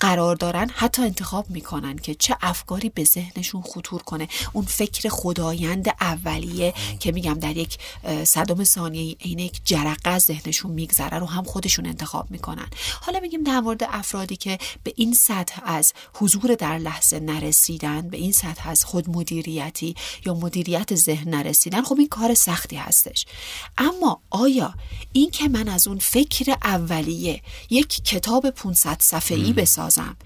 قرار 0.00 0.36
دارن 0.36 0.70
حتی 0.74 1.02
انتخاب 1.02 1.50
می‌کنن 1.50 1.96
که 1.96 2.14
چه 2.14 2.36
افکاری 2.40 2.88
به 2.88 3.04
ذهنشون 3.04 3.62
خطور 3.62 4.02
کنه. 4.02 4.28
اون 4.52 4.64
فکر 4.64 5.08
خدایند 5.08 5.88
اولیه 6.00 6.74
که 7.00 7.12
میگم 7.12 7.34
در 7.34 7.56
یک 7.56 7.78
صدم 8.24 8.64
ثانیه 8.64 9.16
عین 9.20 9.38
یک 9.38 9.60
جرقه 9.64 10.10
از 10.10 10.22
ذهنشون 10.22 10.70
میگذره 10.70 11.18
رو 11.18 11.26
هم 11.26 11.44
خودشون 11.44 11.86
انتخاب 11.86 12.30
می‌کنن. 12.30 12.66
حالا 13.00 13.20
میگیم 13.20 13.42
در 13.42 13.60
مورد 13.60 13.82
افرادی 13.82 14.36
که 14.36 14.58
به 14.84 14.92
این 14.96 15.14
سطح 15.14 15.60
از 15.64 15.92
حضور 16.14 16.54
در 16.54 16.78
لحظه 16.78 17.20
نرسیدن 17.20 18.08
به 18.08 18.16
این 18.16 18.32
سطح 18.32 18.68
از 18.68 18.84
خودمدیریتی 18.84 19.94
یا 20.26 20.34
مدیریت 20.34 20.94
ذهن 20.94 21.34
نرسیدن 21.34 21.82
خب 21.82 21.98
این 21.98 22.08
کار 22.08 22.34
سختی 22.34 22.76
هستش. 22.76 23.26
اما 23.78 24.22
آیا 24.30 24.74
این 25.12 25.30
که 25.30 25.48
من 25.48 25.68
از 25.68 25.88
اون 25.88 25.98
فکر 25.98 26.56
اولیه 26.62 27.42
یک 27.70 28.04
کتاب 28.04 28.50
500 28.50 28.96
صفحه‌ای 29.00 29.47
بسازم. 29.52 30.16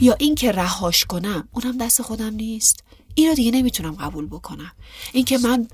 یا 0.00 0.16
این 0.18 0.34
که 0.34 0.52
رهاش 0.52 1.04
کنم 1.04 1.48
اونم 1.52 1.78
دست 1.78 2.02
خودم 2.02 2.34
نیست. 2.34 2.84
این 3.14 3.28
رو 3.28 3.34
دیگه 3.34 3.50
نمی‌تونم 3.50 3.94
قبول 3.94 4.26
بکنم. 4.26 4.72
این 5.12 5.24
که 5.24 5.38
من 5.38 5.68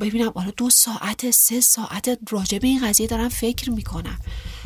ببینم 0.00 0.32
حالا 0.34 0.50
دو 0.56 0.70
ساعت 0.70 1.30
سه 1.30 1.60
ساعت 1.60 2.18
راجع 2.30 2.58
به 2.58 2.66
این 2.66 2.88
قضیه 2.88 3.06
دارم 3.06 3.28
فکر 3.28 3.70
می‌کنم. 3.70 4.18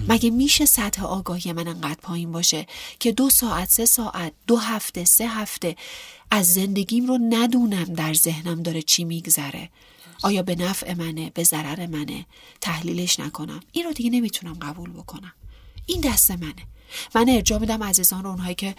مگه 0.08 0.30
میشه 0.30 0.66
سطح 0.66 1.04
آگاهی 1.04 1.52
من 1.52 1.68
انقدر 1.68 2.00
پایین 2.02 2.32
باشه 2.32 2.66
که 2.98 3.12
دو 3.12 3.30
ساعت 3.30 3.70
سه 3.70 3.86
ساعت 3.86 4.32
دو 4.46 4.56
هفته 4.56 5.04
سه 5.04 5.28
هفته 5.28 5.76
از 6.30 6.54
زندگیم 6.54 7.06
رو 7.06 7.18
ندونم 7.30 7.84
در 7.84 8.14
ذهنم 8.14 8.62
داره 8.62 8.82
چی 8.82 9.04
میگذره؟ 9.04 9.70
آیا 10.22 10.42
به 10.42 10.54
نفع 10.54 10.94
منه 10.94 11.30
به 11.34 11.44
ضرر 11.44 11.86
منه؟ 11.86 12.26
تحلیلش 12.60 13.20
نکنم. 13.20 13.60
این 13.72 13.84
رو 13.84 13.92
دیگه 13.92 14.10
نمی‌تونم 14.10 14.54
قبول 14.54 14.90
بکنم. 14.90 15.32
این 15.86 16.00
دست 16.00 16.30
منه. 16.30 16.66
من 17.14 17.28
ارجاع 17.28 17.58
میدم 17.58 17.82
عزیزان 17.82 18.24
رو 18.24 18.30
اونهایی 18.30 18.54
که 18.54 18.74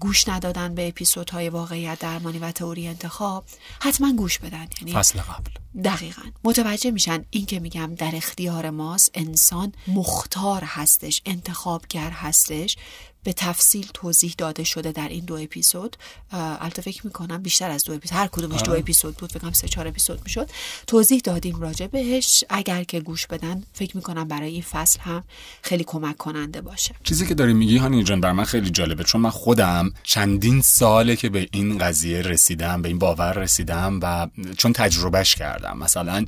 گوش 0.00 0.28
ندادن 0.28 0.74
به 0.74 0.88
اپیزودهای 0.88 1.48
واقعیت 1.48 1.98
درمانی 1.98 2.38
و 2.38 2.50
تئوری 2.50 2.88
انتخاب 2.88 3.44
حتما 3.80 4.12
گوش 4.12 4.38
بدن. 4.38 4.66
یعنی 4.80 4.92
فصل 4.92 5.20
قبل. 5.20 5.50
دقیقا. 5.84 6.22
متوجه 6.44 6.90
میشن 6.90 7.24
این 7.30 7.46
که 7.46 7.60
میگم 7.60 7.94
در 7.94 8.10
اختیار 8.14 8.70
ماست 8.70 9.10
انسان 9.14 9.72
مختار 9.88 10.62
هستش 10.64 11.22
انتخابگر 11.26 12.10
هستش. 12.10 12.76
به 13.24 13.32
تفصیل 13.32 13.86
توضیح 13.94 14.34
داده 14.38 14.64
شده 14.64 14.92
در 14.92 15.08
این 15.08 15.24
دو 15.24 15.34
اپیزود. 15.34 15.96
البته 16.32 16.82
فکر 16.82 17.06
می‌کنم 17.06 17.42
بیشتر 17.42 17.70
از 17.70 17.84
دو 17.84 17.92
اپیزود 17.92 18.18
هر 18.18 18.26
کدومش 18.26 18.62
دو 18.62 18.72
اپیزود 18.72 19.16
بود 19.16 19.32
فکر 19.32 19.40
کنم 19.40 19.52
سه 19.52 19.68
چهار 19.68 19.88
اپیزود 19.88 20.20
می‌شد. 20.24 20.50
توضیح 20.86 21.20
دادیم 21.24 21.60
راجع 21.60 21.86
بهش. 21.86 22.44
اگر 22.50 22.84
که 22.84 23.00
گوش 23.00 23.26
بدن 23.26 23.62
فکر 23.72 23.96
می‌کنم 23.96 24.28
برای 24.28 24.50
این 24.50 24.62
فصل 24.62 25.00
هم 25.00 25.24
خیلی 25.62 25.84
کمک 25.84 26.16
کننده 26.16 26.60
باشه. 26.60 26.94
چیزی 27.04 27.26
که 27.26 27.34
داری 27.34 27.54
میگی 27.54 27.76
هانی 27.76 28.04
جان 28.04 28.20
بر 28.20 28.32
من 28.32 28.44
خیلی 28.44 28.70
جالبه 28.70 29.04
چون 29.04 29.20
من 29.20 29.30
خودم 29.30 29.92
چندین 30.02 30.62
ساله 30.62 31.16
که 31.16 31.28
به 31.28 31.48
این 31.52 31.78
قضیه 31.78 32.22
رسیدم 32.22 32.82
به 32.82 32.88
این 32.88 32.98
باور 32.98 33.32
رسیدم 33.32 34.00
و 34.02 34.28
چون 34.58 34.72
تجربهش 34.72 35.34
کردم. 35.34 35.78
مثلا 35.78 36.24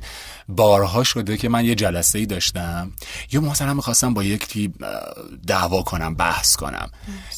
بارها 0.49 1.03
شده 1.03 1.37
که 1.37 1.49
من 1.49 1.65
یه 1.65 1.75
جلسه 1.75 2.19
ای 2.19 2.25
داشتم 2.25 2.91
یا 3.31 3.41
مثلا 3.41 3.73
می‌خواستم 3.73 4.13
با 4.13 4.23
یکی 4.23 4.73
دعوا 5.47 5.81
کنم 5.83 6.15
بحث 6.15 6.55
کنم. 6.55 6.84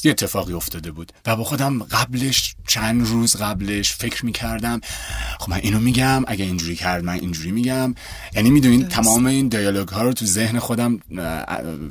یه 0.04 0.12
اتفاقی 0.12 0.54
افتاده 0.54 0.92
بود 0.92 1.12
و 1.25 1.36
با 1.36 1.44
خودم 1.44 1.84
قبلش 1.84 2.56
چند 2.68 3.08
روز 3.08 3.36
قبلش 3.36 3.94
فکر 3.94 4.25
می‌کردم 4.25 4.82
خب 5.39 5.50
من 5.50 5.60
اینو 5.63 5.80
میگم 5.80 6.24
اگه 6.27 6.46
اینجوری 6.46 6.75
کرد 6.75 7.04
من 7.04 7.13
اینجوری 7.13 7.51
میگم. 7.51 7.96
یعنی 8.36 8.50
می‌دونین 8.50 8.88
تمام 8.88 9.25
این 9.25 9.48
دیالوگ 9.48 9.88
ها 9.88 10.01
رو 10.01 10.13
تو 10.13 10.25
ذهن 10.25 10.60
خودم 10.60 11.00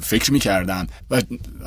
فکر 0.02 0.32
می‌کردم 0.32 0.86
و 1.10 1.22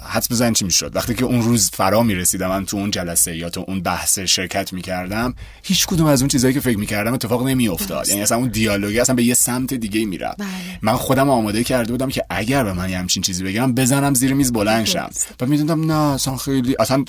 حدس 0.10 0.32
بزن 0.32 0.54
چی 0.54 0.66
می‌شد. 0.66 0.96
وقتی 0.96 1.14
که 1.14 1.26
اون 1.26 1.42
روز 1.42 1.70
فرا 1.74 2.04
می‌رسیدم 2.04 2.48
من 2.48 2.66
تو 2.66 2.78
اون 2.78 2.92
جلسه 2.92 3.38
یا 3.38 3.50
تو 3.50 3.66
اون 3.68 3.82
بحث 3.82 4.20
شرکت 4.20 4.74
می‌کردم 4.74 5.34
هیچ 5.64 5.88
کدوم 5.88 6.08
از 6.08 6.22
اون 6.22 6.28
چیزایی 6.30 6.54
که 6.54 6.60
فکر 6.60 6.78
می‌کردم 6.78 7.14
اتفاق 7.14 7.48
نمیافتاد. 7.48 8.08
یعنی 8.08 8.22
اصلا 8.22 8.38
اون 8.38 8.50
دیالوگ 8.50 8.98
اصلا 8.98 9.16
به 9.16 9.24
یه 9.24 9.34
سمت 9.34 9.74
دیگه 9.74 10.06
می‌رفت. 10.06 10.38
بله. 10.38 10.48
من 10.82 10.94
خودم 10.96 11.30
آماده 11.30 11.64
کرده 11.64 11.92
بودم 11.92 12.10
که 12.10 12.26
اگر 12.30 12.64
به 12.64 12.74
من 12.74 12.90
یه 12.90 12.98
همچین 12.98 13.24
چیزی 13.24 13.44
بگم 13.44 13.74
بزنم 13.74 14.14
زیر 14.14 14.34
میز 14.34 14.54
بلند 14.54 14.86
شم. 14.86 15.10
و 15.40 15.46
می‌دونم 15.46 15.79
نه 15.86 16.14
اصلا 16.14 16.38
خیلی 16.38 16.76
اصلا 16.80 17.06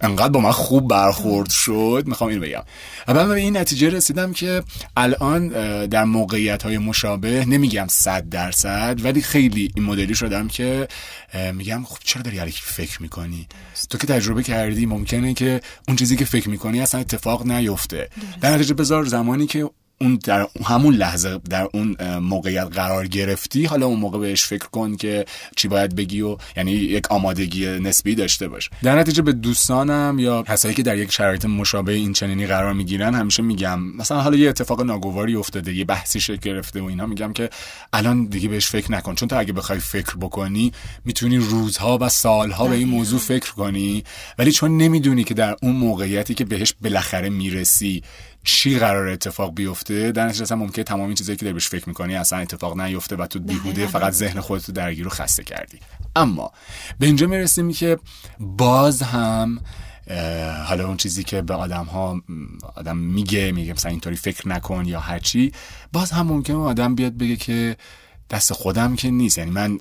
انقدر 0.00 0.28
با 0.28 0.40
من 0.40 0.50
خوب 0.50 0.88
برخورد 0.88 1.50
شد 1.50 2.02
می‌خوام 2.06 2.30
اینو 2.30 2.42
بگم. 2.42 2.62
و 3.08 3.26
به 3.26 3.34
این 3.34 3.56
نتیجه 3.56 3.90
رسیدم 3.90 4.32
که 4.32 4.62
الان 4.96 5.48
در 5.86 6.04
موقعیت 6.04 6.62
های 6.62 6.78
مشابه 6.78 7.44
نمیگم 7.44 7.86
صد 7.88 8.28
درصد 8.28 9.00
ولی 9.04 9.22
خیلی 9.22 9.72
این 9.74 9.84
مدلی 9.84 10.14
شدم 10.14 10.48
که 10.48 10.88
میگم 11.54 11.84
خب 11.84 11.98
چرا 12.04 12.22
داری 12.22 12.38
علیکی 12.38 12.62
فکر 12.64 13.02
می‌کنی؟ 13.02 13.48
تو 13.90 13.98
که 13.98 14.06
تجربه 14.06 14.42
کردی 14.42 14.86
ممکنه 14.86 15.34
که 15.34 15.60
اون 15.88 15.96
چیزی 15.96 16.16
که 16.16 16.24
فکر 16.24 16.48
می‌کنی 16.48 16.80
اصلا 16.80 17.00
اتفاق 17.00 17.46
نیفته. 17.46 18.08
در 18.40 18.54
نتیجه 18.54 18.74
بذار 18.74 19.04
زمانی 19.04 19.46
که 19.46 19.70
اون 20.02 20.18
در 20.24 20.46
همون 20.64 20.94
لحظه 20.94 21.38
در 21.50 21.68
اون 21.74 21.96
موقعیت 22.18 22.68
قرار 22.72 23.06
گرفتی 23.06 23.64
حالا 23.64 23.86
اون 23.86 24.00
موقع 24.00 24.18
بهش 24.18 24.44
فکر 24.44 24.66
کن 24.66 24.96
که 24.96 25.24
چی 25.56 25.68
باید 25.68 25.96
بگی 25.96 26.20
و 26.20 26.36
یعنی 26.56 26.72
یک 26.72 27.12
آمادگی 27.12 27.66
نسبی 27.66 28.14
داشته 28.14 28.48
باش. 28.48 28.70
در 28.82 28.98
نتیجه 28.98 29.22
به 29.22 29.32
دوستانم 29.32 30.16
یا 30.18 30.42
کسایی 30.42 30.74
که 30.74 30.82
در 30.82 30.96
یک 30.96 31.12
شرایط 31.12 31.44
مشابه 31.44 31.92
این 31.92 32.12
چنینی 32.12 32.46
قرار 32.46 32.72
می‌گیرن 32.72 33.14
همیشه 33.14 33.42
میگم 33.42 33.80
مثلا 33.80 34.20
حالا 34.20 34.36
یه 34.36 34.48
اتفاق 34.48 34.82
ناگواری 34.82 35.34
افتاده 35.34 35.74
یه 35.74 35.84
بحثی 35.84 36.20
شکل 36.20 36.36
گرفته 36.36 36.80
و 36.80 36.84
اینا 36.84 37.06
میگم 37.06 37.32
که 37.32 37.50
الان 37.92 38.24
دیگه 38.24 38.48
بهش 38.48 38.66
فکر 38.66 38.92
نکن. 38.92 39.14
چون 39.14 39.28
تو 39.28 39.38
اگه 39.38 39.52
بخوای 39.52 39.78
فکر 39.78 40.16
بکنی 40.16 40.72
می‌تونی 41.04 41.36
روزها 41.36 41.98
و 42.00 42.08
سالها 42.08 42.66
به 42.66 42.76
این 42.76 42.88
موضوع 42.88 43.20
فکر 43.20 43.52
کنی 43.52 44.04
ولی 44.38 44.52
چون 44.52 44.76
نمی‌دونی 44.76 45.24
که 45.24 45.34
در 45.34 45.56
اون 45.62 45.76
موقعیتی 45.76 46.34
که 46.34 46.44
بهش 46.44 46.74
بالاخره 46.82 47.28
می‌رسی 47.28 48.02
چی 48.44 48.78
قرار 48.78 49.08
اتفاق 49.08 49.54
بیفته 49.54 50.12
در 50.12 50.26
نتیجه 50.26 50.42
اصلا 50.42 50.56
ممکنه 50.56 50.84
تمام 50.84 51.06
این 51.06 51.14
چیزایی 51.14 51.38
که 51.38 51.44
داری 51.44 51.52
بهش 51.52 51.68
فکر 51.68 51.88
می‌کنی 51.88 52.16
اصلا 52.16 52.38
اتفاق 52.38 52.80
نیفته 52.80 53.16
و 53.16 53.26
تو 53.26 53.40
بیهوده 53.40 53.72
دقیقاً. 53.72 53.98
فقط 53.98 54.12
ذهن 54.12 54.40
خودت 54.40 54.64
رو 54.64 54.74
درگیر 54.74 55.06
و 55.06 55.10
خسته 55.10 55.44
کردی 55.44 55.78
اما 56.16 56.52
به 56.98 57.06
اینجا 57.06 57.26
می‌رسیم 57.26 57.72
که 57.72 57.98
باز 58.40 59.02
هم 59.02 59.60
حالا 60.66 60.86
اون 60.86 60.96
چیزی 60.96 61.24
که 61.24 61.42
به 61.42 61.54
آدم 61.54 61.84
ها 61.84 62.22
آدم 62.76 62.96
میگه 62.96 63.52
میگه 63.52 63.72
مثلا 63.72 63.90
اینطوری 63.90 64.16
فکر 64.16 64.48
نکن 64.48 64.84
یا 64.86 65.00
هرچی 65.00 65.52
باز 65.92 66.10
هم 66.10 66.26
ممکنه 66.26 66.56
آدم 66.56 66.94
بیاد 66.94 67.16
بگه 67.16 67.36
که 67.36 67.76
دست 68.30 68.52
خودم 68.52 68.96
که 68.96 69.10
نیست. 69.10 69.38
یعنی 69.38 69.50
من 69.50 69.78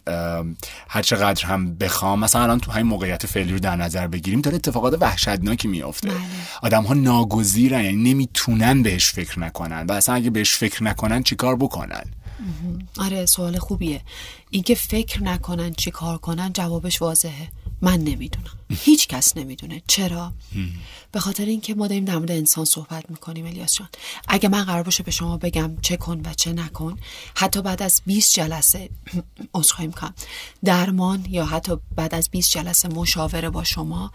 هر 0.89 1.01
چقدر 1.01 1.45
هم 1.45 1.75
بخوام 1.75 2.19
مثلا 2.19 2.43
الان 2.43 2.59
تو 2.59 2.71
همین 2.71 2.85
موقعیت 2.85 3.25
فعلی 3.25 3.51
رو 3.53 3.59
در 3.59 3.75
نظر 3.75 4.07
بگیریم 4.07 4.41
داره 4.41 4.55
اتفاقات 4.55 5.01
وحشتناکی 5.01 5.67
میافته. 5.67 6.09
بله. 6.09 6.17
آدم 6.61 6.83
ها 6.83 6.93
ناگزیرن 6.93 7.83
یعنی 7.83 8.13
نمی‌تونن 8.13 8.83
بهش 8.83 9.11
فکر 9.11 9.39
نکنن. 9.39 9.85
و 9.85 9.91
اصلا 9.91 10.15
اگه 10.15 10.29
بهش 10.29 10.53
فکر 10.53 10.83
نکنن 10.83 11.23
چیکار 11.23 11.55
بکنن؟ 11.55 12.03
آره 12.99 13.25
سوال 13.25 13.59
خوبیه. 13.59 14.01
اینکه 14.49 14.75
فکر 14.75 15.23
نکنن 15.23 15.73
چی 15.73 15.91
کار 15.91 16.17
کنن 16.17 16.53
جوابش 16.53 17.01
واضحه. 17.01 17.47
من 17.81 17.99
نمی‌دونم. 17.99 18.59
هیچ 18.69 19.07
کس 19.07 19.37
نمی‌دونه. 19.37 19.81
چرا؟ 19.87 20.33
به 21.11 21.19
خاطر 21.19 21.45
اینکه 21.45 21.75
ما 21.75 21.87
داریم 21.87 22.05
در 22.05 22.17
مورد 22.17 22.31
انسان 22.31 22.65
صحبت 22.65 23.09
می‌کنیم 23.09 23.45
الیاس 23.45 23.73
جان. 23.73 23.89
اگه 24.27 24.49
من 24.49 24.63
قرار 24.63 24.83
باشه 24.83 25.03
به 25.03 25.11
شما 25.11 25.37
بگم 25.37 25.77
چه 25.81 25.97
کن 25.97 26.21
و 26.25 26.33
چه 26.33 26.53
نکن 26.53 26.97
حتی 27.35 27.61
بعد 27.61 27.83
از 27.83 28.01
20 28.05 28.33
جلسه 28.33 28.89
عذرخواهی 29.53 29.87
می‌کنم. 29.87 30.13
درمان 30.63 31.25
یا 31.29 31.45
حتی 31.45 31.77
بعد 31.95 32.15
از 32.15 32.29
20 32.29 32.51
جلسه 32.51 32.87
مشاوره 32.87 33.49
با 33.49 33.63
شما 33.63 34.11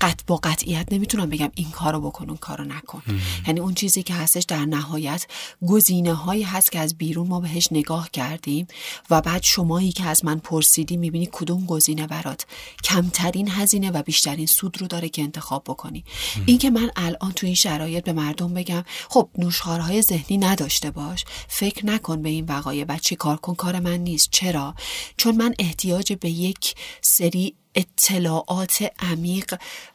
قط 0.00 0.20
با 0.26 0.36
قطعیت 0.36 0.92
نمی‌تونم 0.92 1.30
بگم 1.30 1.50
این 1.54 1.70
کارو 1.70 2.00
بکن 2.00 2.28
اون 2.28 2.36
کارو 2.36 2.64
نکن. 2.64 3.02
یعنی 3.46 3.60
اون 3.60 3.74
چیزی 3.74 4.02
که 4.02 4.14
هستش 4.14 4.42
در 4.42 4.64
نهایت 4.64 5.26
گزینه 5.66 6.14
هایی 6.14 6.42
هست 6.42 6.72
که 6.72 6.78
از 6.78 6.98
بیرون 6.98 7.26
ما 7.26 7.40
بهش 7.40 7.68
نگاه 7.70 8.10
کردیم 8.10 8.66
و 9.10 9.20
بعد 9.20 9.42
شمایی 9.42 9.92
که 9.92 10.04
از 10.04 10.24
من 10.24 10.38
پرسیدی 10.38 10.96
می‌بینی 10.96 11.28
کدوم 11.32 11.66
گزینه 11.66 12.06
برات 12.06 12.46
کمترین 12.84 13.48
هزینه 13.50 13.90
و 13.90 14.02
بیشترین 14.02 14.46
سود 14.46 14.80
رو 14.80 14.86
داره 14.86 15.08
که 15.08 15.22
انتخاب 15.22 15.64
بکنی. 15.66 16.04
این 16.46 16.58
که 16.58 16.70
من 16.70 16.90
الان 16.96 17.32
تو 17.32 17.46
این 17.46 17.54
شرایط 17.54 18.04
به 18.04 18.12
مردم 18.12 18.54
بگم 18.54 18.84
خب 19.08 19.28
نوشخارهای 19.38 20.02
ذهنی 20.02 20.38
نداشته 20.38 20.90
باش. 20.90 21.24
فکر 21.48 21.86
نکن 21.86 22.22
به 22.22 22.28
این 22.28 22.44
وقایع 22.44 22.84
و 22.88 22.98
چی 22.98 23.16
کار 23.16 23.36
کن 23.36 23.54
کار 23.54 23.80
من 23.80 23.96
نیست. 23.96 24.28
چرا؟ 24.30 24.74
چون 25.16 25.36
من 25.36 25.54
احتیاج 25.58 26.12
به 26.12 26.30
یک 26.30 26.74
سری 27.02 27.54
اطلاعات 27.74 28.92
عمیق 28.98 29.54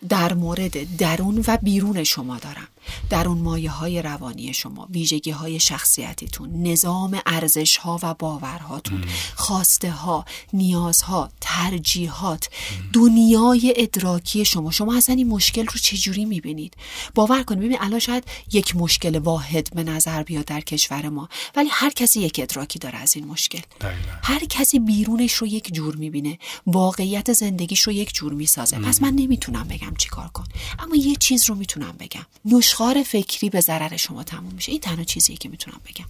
در 0.10 0.34
مورد 0.34 0.98
درون 0.98 1.44
و 1.48 1.58
بیرون 1.58 2.04
شما 2.04 2.38
دارم. 2.38 2.68
در 3.10 3.28
اون 3.28 3.38
مایه 3.38 3.72
های 3.72 4.02
روانی 4.02 4.54
شما 4.54 4.88
ویژگی 4.92 5.32
های 5.32 5.60
شخصیتیتون 5.60 6.68
نظام 6.68 7.22
ارزش 7.26 7.78
ها 7.78 8.00
و 8.04 8.14
باورهاتون 8.14 9.04
خواسته 9.36 9.92
ها 9.92 10.26
نیازها 10.54 11.30
ترجیحات 11.42 12.50
دنیای 12.94 13.74
ادراکی 13.78 14.46
شما. 14.46 14.72
شما 14.72 14.98
اصلا 14.98 15.16
این 15.16 15.28
مشکل 15.28 15.66
رو 15.66 15.80
چجوری 15.80 16.26
می‌بینید؟ 16.26 16.74
باور 17.16 17.44
کنید 17.44 17.60
ببین 17.64 17.78
الان 17.82 18.00
شاید 18.00 18.24
یک 18.52 18.76
مشکل 18.76 19.20
واحد 19.20 19.70
به 19.76 19.84
نظر 19.84 20.24
بیاد 20.24 20.46
در 20.46 20.62
کشور 20.62 21.10
ما 21.10 21.30
ولی 21.56 21.70
هر 21.72 21.90
کسی 21.90 22.20
یک 22.20 22.40
ادراکی 22.44 22.80
داره 22.80 22.98
از 22.98 23.16
این 23.16 23.26
مشکل. 23.28 23.62
هر 24.24 24.46
کسی 24.46 24.80
بیرونش 24.80 25.34
رو 25.34 25.48
یک 25.48 25.74
جور 25.74 25.96
می‌بینه 25.96 26.40
واقعیت 26.68 27.34
زندگیش 27.34 27.82
رو 27.82 27.94
یک 27.94 28.14
جور 28.14 28.34
می‌سازه. 28.34 28.80
پس 28.80 29.02
من 29.02 29.14
نمی‌تونم 29.14 29.68
بگم 29.68 29.94
چیکار 29.98 30.28
کن 30.28 30.44
اما 30.80 30.96
یه 30.96 31.16
چیز 31.16 31.50
رو 31.50 31.56
می‌تونم 31.56 31.96
بگم. 32.00 32.26
نشخار 32.76 33.04
فکری 33.04 33.50
به 33.50 33.62
ضرر 33.62 33.98
شما 33.98 34.24
تموم 34.24 34.54
میشه. 34.54 34.72
این 34.72 34.82
تنها 34.82 35.04
چیزیه 35.04 35.38
که 35.38 35.50
می‌تونم 35.50 35.82
بگم. 35.86 36.06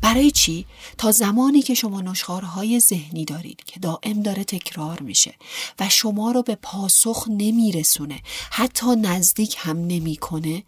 برای 0.00 0.30
چی؟ 0.30 0.66
تا 0.98 1.12
زمانی 1.12 1.62
که 1.62 1.74
شما 1.74 2.00
نشخارهای 2.00 2.80
ذهنی 2.80 3.24
دارید 3.24 3.64
که 3.64 3.80
دائم 3.80 4.22
داره 4.22 4.44
تکرار 4.44 5.00
میشه 5.00 5.34
و 5.78 5.88
شما 5.88 6.30
رو 6.30 6.42
به 6.42 6.54
پاسخ 6.54 7.26
نمیرسونه 7.28 8.20
حتی 8.50 8.96
نزدیک 8.96 9.56
هم 9.58 9.86
نمی‌کنه 9.86 10.62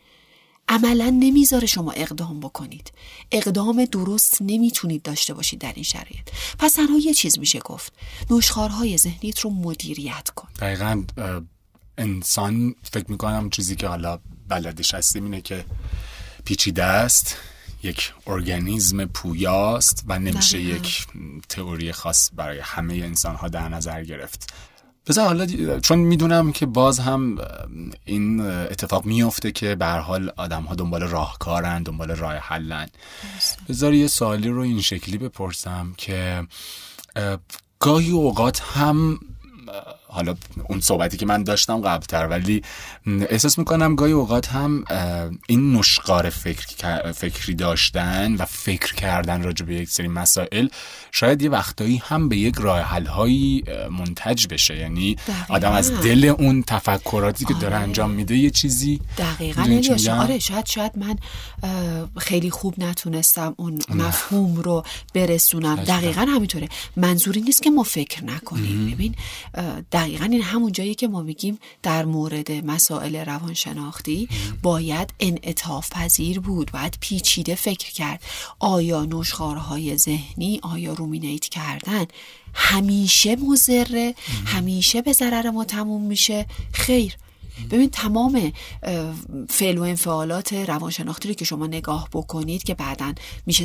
عملا 0.69 1.11
نمی‌ذاره 1.11 1.67
شما 1.67 1.93
اقدام 1.93 2.41
بکنید. 2.41 2.93
اقدام 3.33 3.85
درست 3.85 4.43
نمی‌تونید 4.43 5.03
داشته 5.03 5.35
باشید 5.35 5.61
در 5.61 5.73
این 5.75 5.85
شرایط. 5.85 6.29
پس 6.59 6.73
تنها 6.73 6.99
یه 6.99 7.15
چیز 7.15 7.39
میشه 7.39 7.59
گفت. 7.59 7.93
نشخارهای 8.31 8.99
ذهنیت 8.99 9.41
رو 9.41 9.51
مدیریت 9.51 10.31
کن. 10.31 10.49
دقیقا 10.61 11.05
انسان 11.99 12.75
فکر 12.93 13.11
می‌کنم 13.11 13.51
چیزی 13.51 13.77
که 13.77 13.89
حالا 13.89 14.19
بلدش 14.49 14.95
هستیم 14.95 15.25
اینه 15.25 15.41
که 15.41 15.65
پیچیده 16.45 16.85
است 16.85 17.37
یک 17.83 18.13
ارگانیزم 18.27 19.05
پویاست 19.05 20.05
و 20.07 20.19
نمیشه 20.19 20.61
یک 20.61 21.07
تئوری 21.49 21.93
خاص 21.93 22.31
برای 22.37 22.59
همه 22.59 22.95
انسان 22.95 23.35
ها 23.35 23.49
در 23.49 23.69
نظر 23.69 24.05
گرفت. 24.05 24.53
بذار 25.07 25.27
حالا 25.27 25.47
چون 25.81 25.99
می‌دونم 25.99 26.53
که 26.53 26.67
باز 26.67 26.99
هم 26.99 27.39
این 28.05 28.41
اتفاق 28.41 29.05
میفته 29.05 29.53
که 29.53 29.75
به 29.75 29.87
حال 29.87 30.33
آدم 30.37 30.63
ها 30.63 30.75
دنبال 30.75 31.03
راهکارن 31.03 31.83
دنبال 31.83 32.11
راه 32.11 32.35
حلن. 32.35 32.89
بذار 33.69 33.95
یه 33.95 34.07
سوالی 34.07 34.49
رو 34.49 34.61
این 34.61 34.81
شکلی 34.81 35.19
بپرسم 35.19 35.95
که 35.97 36.47
گاهی 37.79 38.11
اوقات 38.11 38.61
هم 38.61 39.21
حالا 40.11 40.35
اون 40.69 40.81
صحبتی 40.81 41.17
که 41.17 41.27
من 41.27 41.43
داشتم 41.43 41.81
قبلتر 41.81 42.27
ولی 42.27 42.63
احساس 43.07 43.59
می‌کنم 43.59 43.95
گاهی 43.95 44.13
اوقات 44.13 44.49
هم 44.49 44.85
این 45.49 45.77
نشقار 45.77 46.31
فکر 46.31 47.13
فکری 47.13 47.55
داشتن 47.55 48.35
و 48.35 48.45
فکر 48.45 48.95
کردن 48.95 49.43
راجع 49.43 49.65
به 49.67 49.75
یک 49.75 49.89
سری 49.89 50.09
مسائل 50.09 50.69
شاید 51.13 51.43
یه 51.43 51.51
وقتایی 51.51 52.03
هم 52.05 52.29
به 52.29 52.37
یک 52.37 52.55
راه 52.59 52.81
حل 52.81 53.07
هایی 53.07 53.65
منتج 53.99 54.47
بشه. 54.47 54.77
یعنی 54.77 55.17
آدم 55.49 55.73
از 55.73 56.01
دل 56.01 56.35
اون 56.39 56.63
تفکراتی 56.63 57.45
که 57.45 57.55
داره 57.55 57.75
آره. 57.75 57.85
انجام 57.85 58.11
میده 58.11 58.37
یه 58.37 58.51
چیزی. 58.51 59.01
دقیقا. 59.19 59.63
آره 60.21 60.39
شاید 60.39 60.67
شاید 60.67 60.93
من 60.97 61.17
خیلی 62.17 62.51
خوب 62.51 62.75
نتونستم 62.79 63.55
اون 63.57 63.79
مفهوم 63.89 64.57
رو 64.57 64.85
برسونم. 65.15 65.77
دقیقا 65.77 66.21
همینطوره. 66.21 66.69
منظوری 66.97 67.41
نیست 67.41 67.63
که 67.63 67.71
ما 67.71 67.83
فکر 67.83 68.25
نکنیم. 68.25 68.91
ببین 68.91 69.15
دقیقا 69.99 70.25
این 70.25 70.43
همون 70.43 70.73
جایی 70.73 70.95
که 70.95 71.09
ما 71.09 71.23
میگیم 71.23 71.59
در 71.83 72.05
مورد 72.05 72.53
مسائل 72.53 73.17
روانشناختی 73.17 74.29
باید 74.63 75.15
انعطاف 75.21 75.91
پذیر 75.91 76.41
بود 76.41 76.73
باید 76.73 76.99
پیچیده 77.01 77.55
فکر 77.55 77.93
کرد. 77.93 78.23
آیا 78.59 79.05
نشخارهای 79.05 79.97
ذهنی 79.97 80.61
آیا 80.63 80.93
رومینیت 80.93 81.45
کردن 81.45 82.07
همیشه 82.55 83.37
مزره 83.37 84.15
همیشه 84.47 85.03
به 85.03 85.13
ضرر 85.13 85.51
ما 85.51 85.65
تموم 85.65 86.03
میشه؟ 86.03 86.47
خیر. 86.73 87.17
ببین 87.71 87.91
تمام 87.91 88.53
فعل 89.49 89.79
و 89.79 89.83
انفعالات 89.83 90.53
روانشناختی 90.53 91.29
رو 91.29 91.35
که 91.35 91.45
شما 91.45 91.67
نگاه 91.67 92.09
بکنید 92.13 92.63
که 92.63 92.75
بعدا 92.75 93.15
میشه 93.47 93.65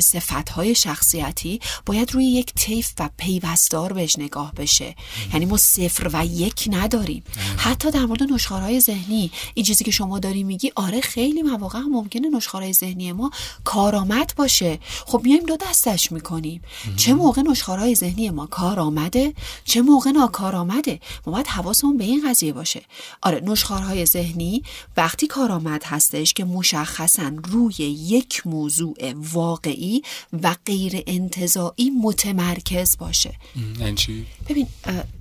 های 0.54 0.74
شخصیتی 0.74 1.60
باید 1.86 2.12
روی 2.12 2.24
یک 2.24 2.54
طیف 2.54 2.92
و 2.98 3.10
پیوستار 3.16 3.92
بهش 3.92 4.18
نگاه 4.18 4.52
بشه. 4.54 4.94
یعنی 5.32 5.44
ما 5.44 5.56
صفر 5.56 6.10
و 6.12 6.26
یک 6.26 6.68
نداریم. 6.72 7.22
حتی 7.56 7.90
در 7.90 8.06
مورد 8.06 8.22
نشخارهای 8.22 8.80
ذهنی 8.80 9.30
این 9.54 9.66
چیزی 9.66 9.84
که 9.84 9.90
شما 9.90 10.18
داری 10.18 10.44
میگی 10.44 10.72
آره 10.76 11.00
خیلی 11.00 11.42
مواقع 11.42 11.78
هم 11.78 11.90
ممکنه 11.90 12.28
نشخارهای 12.28 12.72
ذهنی 12.72 13.12
ما 13.12 13.30
کارآمد 13.64 14.32
باشه. 14.36 14.78
خب 15.06 15.20
میایم 15.24 15.46
دو 15.46 15.56
دستش 15.56 16.12
می‌کنیم. 16.12 16.62
چه 16.96 17.14
موقع 17.14 17.42
نشخارهای 17.42 17.94
ذهنی 17.94 18.30
ما 18.30 18.46
کار 18.46 18.80
آمده 18.80 19.34
چه 19.64 19.82
موقع 19.82 20.10
ناکارآمده؟ 20.10 21.00
ما 21.26 21.32
باید 21.32 21.46
حواسمون 21.46 21.96
به 21.96 22.04
این 22.04 22.28
قضیه 22.28 22.52
باشه. 22.52 22.82
آره 23.22 23.40
نشخار 23.44 23.82
های 23.84 24.06
ذهنی 24.06 24.62
وقتی 24.96 25.26
کارآمد 25.26 25.82
هستش 25.84 26.32
که 26.32 26.44
مشخصا 26.44 27.32
روی 27.44 27.74
یک 27.84 28.46
موضوع 28.46 29.12
واقعی 29.14 30.02
و 30.42 30.56
غیر 30.66 31.02
انتظاعی 31.06 31.90
متمرکز 31.90 32.96
باشه. 32.98 33.34
یعنی 33.80 34.26
ببین 34.48 34.66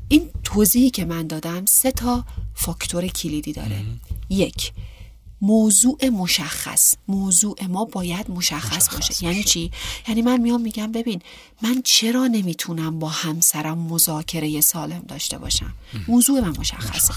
این 0.07 0.29
توضیحی 0.43 0.89
که 0.89 1.05
من 1.05 1.27
دادم 1.27 1.65
سه 1.65 1.91
تا 1.91 2.25
فاکتور 2.55 3.07
کلیدی 3.07 3.53
داره. 3.53 3.85
یک 4.29 4.71
موضوع 5.43 6.09
مشخص. 6.09 6.93
موضوع 7.07 7.65
ما 7.69 7.85
باید 7.85 8.31
مشخص, 8.31 8.95
باشه. 8.95 9.25
یعنی 9.25 9.43
چی؟ 9.43 9.71
یعنی 10.07 10.21
من 10.21 10.41
میام 10.41 10.61
میگم 10.61 10.91
ببین 10.91 11.21
من 11.61 11.81
چرا 11.81 12.27
نمی‌تونم 12.27 12.99
با 12.99 13.09
همسرم 13.09 13.77
مذاکره 13.77 14.61
سالم 14.61 15.05
داشته 15.07 15.37
باشم؟ 15.37 15.73
موضوع 16.07 16.39
من 16.39 16.53
مشخصه. 16.59 17.13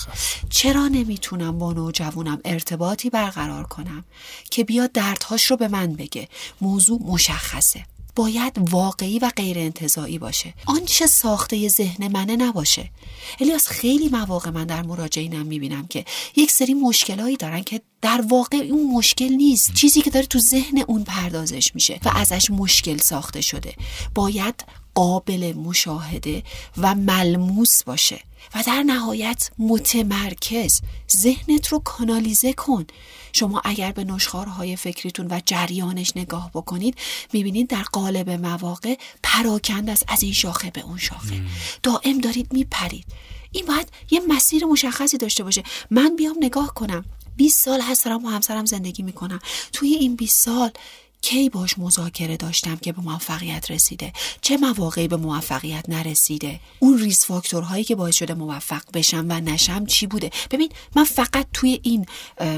چرا 0.51 0.89
نمی‌تونم 0.89 1.59
با 1.59 1.73
نوجوانم 1.73 2.41
ارتباطی 2.45 3.11
برقرار 3.11 3.65
کنم 3.65 4.05
که 4.51 4.65
بیا 4.65 4.87
دردهاش 4.87 5.51
رو 5.51 5.57
به 5.57 5.69
من 5.69 5.93
بگه؟ 5.93 6.29
موضوع 6.61 7.03
مشخصه. 7.03 7.85
باید 8.17 8.59
واقعی 8.71 9.19
و 9.19 9.31
غیر 9.37 9.59
انتظایی 9.59 10.19
باشه. 10.19 10.55
آنچه 10.67 11.07
ساخته 11.07 11.69
ذهن 11.69 12.09
منه 12.13 12.37
نباشه. 12.37 12.91
الیاس 13.41 13.67
خیلی 13.69 14.09
مواقع 14.09 14.51
من 14.51 14.67
در 14.67 14.83
مراجعینم 14.83 15.47
می‌بینم 15.47 15.87
که 15.87 16.05
یک 16.37 16.51
سری 16.51 16.75
مشکلایی 16.75 17.37
دارن 17.37 17.63
که 17.63 17.81
در 18.03 18.25
واقع 18.29 18.57
اون 18.57 18.95
مشکل 18.95 19.29
نیست. 19.29 19.75
چیزی 19.75 20.03
که 20.03 20.11
داره 20.11 20.27
تو 20.27 20.39
ذهن 20.39 20.79
اون 20.79 21.05
پردازش 21.05 21.75
میشه 21.75 22.01
و 22.05 22.11
ازش 22.15 22.51
مشکل 22.51 22.97
ساخته 22.97 23.41
شده. 23.41 23.75
باید 24.15 24.65
قابل 24.95 25.53
مشاهده 25.53 26.43
و 26.79 26.95
ملموس 26.95 27.83
باشه. 27.83 28.21
و 28.55 28.63
در 28.67 28.83
نهایت 28.83 29.51
متمرکز. 29.59 30.81
ذهنت 31.17 31.69
رو 31.69 31.79
کانالیزه 31.79 32.53
کن. 32.53 32.87
شما 33.33 33.63
اگر 33.65 33.93
به 33.93 34.05
نشخارهای 34.05 34.77
فکریتون 34.77 35.27
و 35.31 35.41
جریانش 35.47 36.13
نگاه 36.17 36.51
بکنید 36.55 36.97
می‌بینید 37.33 37.69
در 37.69 37.83
قالب 37.83 38.31
مواقع 38.31 38.95
پراکند 39.23 39.91
است 39.91 40.05
از 40.09 40.23
این 40.23 40.33
شاخه 40.33 40.71
به 40.71 40.81
اون 40.81 40.99
شاخه. 40.99 41.41
دائم 41.83 42.19
دارید 42.19 42.53
میپرید. 42.53 43.07
این 43.53 43.67
باید 43.67 43.89
یه 44.11 44.21
مسیر 44.29 44.65
مشخصی 44.65 45.19
داشته 45.19 45.45
باشه. 45.45 45.63
من 45.91 46.17
بیام 46.17 46.37
نگاه 46.41 46.75
کنم. 46.75 47.05
20 47.37 47.65
سال 47.65 47.81
هست 47.81 48.05
دارم 48.05 48.23
با 48.23 48.31
همسرم 48.31 48.65
زندگی 48.65 49.03
می‌کنم. 49.03 49.39
توی 49.73 49.95
این 49.95 50.17
20 50.17 50.45
سال 50.45 50.71
کی 51.27 51.49
باش 51.49 51.79
مذاکره 51.79 52.37
داشتم 52.37 52.77
که 52.77 52.93
به 52.93 53.03
موفقیت 53.03 53.71
رسیده؟ 53.71 54.13
چه 54.41 54.57
مواقعی 54.57 55.09
به 55.09 55.17
موفقیت 55.17 55.85
نرسیده؟ 55.89 56.61
اون 56.79 56.99
ریس 56.99 57.27
فاکتورهایی 57.27 57.85
که 57.85 57.95
باعث 57.95 58.17
شده 58.17 58.35
موفق 58.35 58.83
بشم 58.95 59.27
و 59.29 59.41
نشم 59.41 59.87
چی 59.87 60.07
بوده؟ 60.07 60.31
ببین 60.51 60.73
من 60.97 61.05
فقط 61.05 61.47
توی 61.53 61.81
این 61.83 62.07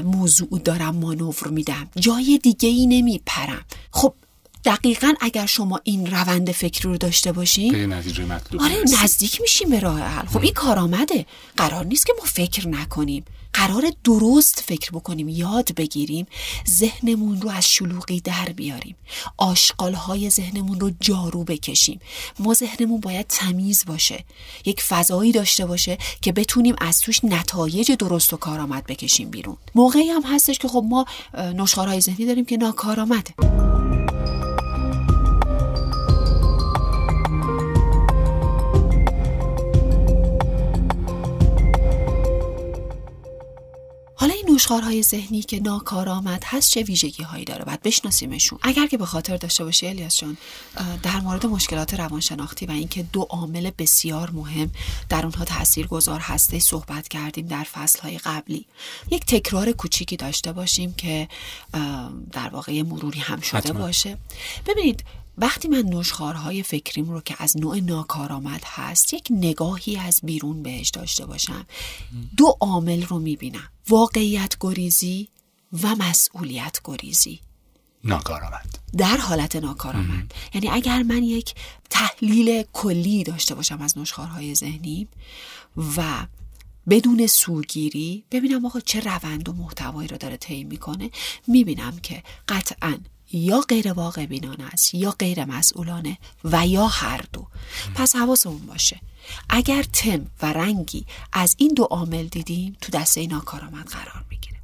موضوع 0.03 0.59
دارم 0.63 0.95
مانور 0.95 1.47
میدم. 1.47 1.89
جای 1.99 2.39
دیگه 2.43 2.69
ای 2.69 2.87
نمیپرم. 2.87 3.65
خب 3.91 4.13
دقیقا 4.65 5.13
اگر 5.21 5.45
شما 5.45 5.79
این 5.83 6.11
روند 6.11 6.51
فکری 6.51 6.89
رو 6.89 6.97
داشته 6.97 7.31
باشین 7.31 7.71
به 7.71 7.87
نتیجه 7.87 8.25
مطلوب 8.25 8.61
آره 8.61 8.83
نزدیک 9.03 9.41
میشیم 9.41 9.69
به 9.69 9.79
راه 9.79 9.99
حل. 9.99 10.25
خب 10.25 10.41
این 10.41 10.53
کارآمده. 10.53 11.25
قرار 11.57 11.85
نیست 11.85 12.05
که 12.05 12.13
ما 12.17 12.25
فکر 12.25 12.67
نکنیم. 12.67 13.25
قرار 13.53 13.91
درست 14.03 14.63
فکر 14.67 14.91
بکنیم 14.91 15.29
یاد 15.29 15.75
بگیریم 15.75 16.27
ذهنمون 16.69 17.41
رو 17.41 17.49
از 17.49 17.69
شلوغی 17.69 18.19
در 18.19 18.45
بیاریم. 18.45 18.95
آشغالهای 19.37 20.29
ذهنمون 20.29 20.79
رو 20.79 20.91
جارو 20.99 21.43
بکشیم. 21.43 21.99
ما 22.39 22.53
ذهنمون 22.53 22.99
باید 22.99 23.25
تمیز 23.27 23.85
باشه. 23.85 24.25
یک 24.65 24.81
فضایی 24.81 25.31
داشته 25.31 25.65
باشه 25.65 25.97
که 26.21 26.31
بتونیم 26.31 26.75
از 26.81 26.99
توش 26.99 27.25
نتایج 27.25 27.91
درست 27.91 28.33
و 28.33 28.37
کارآمد 28.37 28.85
بکشیم 28.85 29.29
بیرون. 29.29 29.57
موقعی 29.75 30.09
هم 30.09 30.21
هستش 30.21 30.57
که 30.59 30.67
خب 30.67 30.85
ما 30.89 31.05
نشخارهای 31.35 32.01
ذهنی 32.01 32.25
داریم 32.25 32.45
که 32.45 32.57
ناکارآمده. 32.57 33.33
حالا 44.19 44.33
این 44.33 44.45
نوشخارهای 44.49 45.03
ذهنی 45.03 45.41
که 45.41 45.59
ناکارآمد 45.59 46.43
هست 46.45 46.71
چه 46.71 46.83
ویژگی 46.83 47.23
هایی 47.23 47.45
داره؟ 47.45 47.65
باید 47.65 47.81
بشناسیمشون. 47.81 48.59
اگر 48.61 48.87
که 48.87 48.97
به 48.97 49.05
خاطر 49.05 49.37
داشته 49.37 49.63
باشی 49.63 49.87
الیاس 49.87 50.17
جان 50.17 50.37
در 51.03 51.19
مورد 51.19 51.45
مشکلات 51.45 51.93
روانشناختی 51.93 52.65
و 52.65 52.71
اینکه 52.71 53.03
دو 53.03 53.21
عامل 53.21 53.71
بسیار 53.77 54.31
مهم 54.31 54.71
در 55.09 55.25
اونها 55.25 55.45
تاثیر 55.45 55.87
گذار 55.87 56.19
هسته 56.19 56.59
صحبت 56.59 57.07
کردیم 57.07 57.47
در 57.47 57.63
فصل 57.63 57.99
های 57.99 58.17
قبلی. 58.17 58.65
یک 59.11 59.25
تکرار 59.25 59.71
کوچیکی 59.71 60.17
داشته 60.17 60.51
باشیم 60.51 60.93
که 60.93 61.27
در 62.31 62.49
واقع 62.49 62.81
مروری 62.81 63.19
هم 63.19 63.41
شده 63.41 63.73
باشه. 63.73 64.17
ببینید 64.65 65.03
وقتی 65.37 65.67
من 65.67 65.81
نوشخارهای 65.81 66.63
فکریم 66.63 67.09
رو 67.09 67.21
که 67.21 67.35
از 67.39 67.57
نوع 67.57 67.79
ناکارآمد 67.79 68.63
هست 68.65 69.13
یک 69.13 69.27
نگاهی 69.31 69.97
از 69.97 70.19
بیرون 70.23 70.63
بهش 70.63 70.89
داشته 70.89 71.25
باشم. 71.25 71.65
دو 72.37 72.57
عامل 72.59 73.03
رو 73.03 73.19
می‌بینم. 73.19 73.69
واقعیت 73.89 74.55
گریزی 74.59 75.29
و 75.83 75.95
مسئولیت 75.95 76.79
گریزی. 76.85 77.39
ناکارآمد. 78.03 78.79
در 78.97 79.17
حالت 79.17 79.55
ناکارآمد. 79.55 80.33
یعنی 80.53 80.69
اگر 80.69 81.03
من 81.03 81.23
یک 81.23 81.55
تحلیل 81.89 82.63
کلی 82.73 83.23
داشته 83.23 83.55
باشم 83.55 83.81
از 83.81 83.97
نوشخارهای 83.97 84.55
ذهنی 84.55 85.07
و 85.97 86.27
بدون 86.89 87.27
سوگیری 87.27 88.23
ببینم 88.31 88.65
آقا 88.65 88.79
چه 88.79 88.99
روند 88.99 89.49
و 89.49 89.53
محتوایی 89.53 90.07
رو 90.07 90.17
داره 90.17 90.37
طی 90.37 90.63
می‌کنه 90.63 91.09
می‌بینم 91.47 91.99
که 91.99 92.23
قطعا 92.47 92.97
یا 93.31 93.59
غیر 93.59 93.93
واقع 93.93 94.25
بینانه 94.25 94.63
است 94.63 94.95
یا 94.95 95.11
غیر 95.11 95.45
مسئولانه 95.45 96.17
و 96.43 96.67
یا 96.67 96.87
هر 96.87 97.21
دو. 97.33 97.47
پس 97.95 98.15
حواسمون 98.15 98.65
باشه. 98.65 98.99
اگر 99.49 99.83
تم 99.83 100.27
و 100.41 100.53
رنگی 100.53 101.05
از 101.33 101.55
این 101.57 101.73
دو 101.73 101.83
عامل 101.83 102.27
دیدیم 102.27 102.77
تو 102.81 102.91
دسته 102.91 103.27
ناکارآمد 103.27 103.87
قرار 103.87 104.25
می‌گیره. 104.29 104.59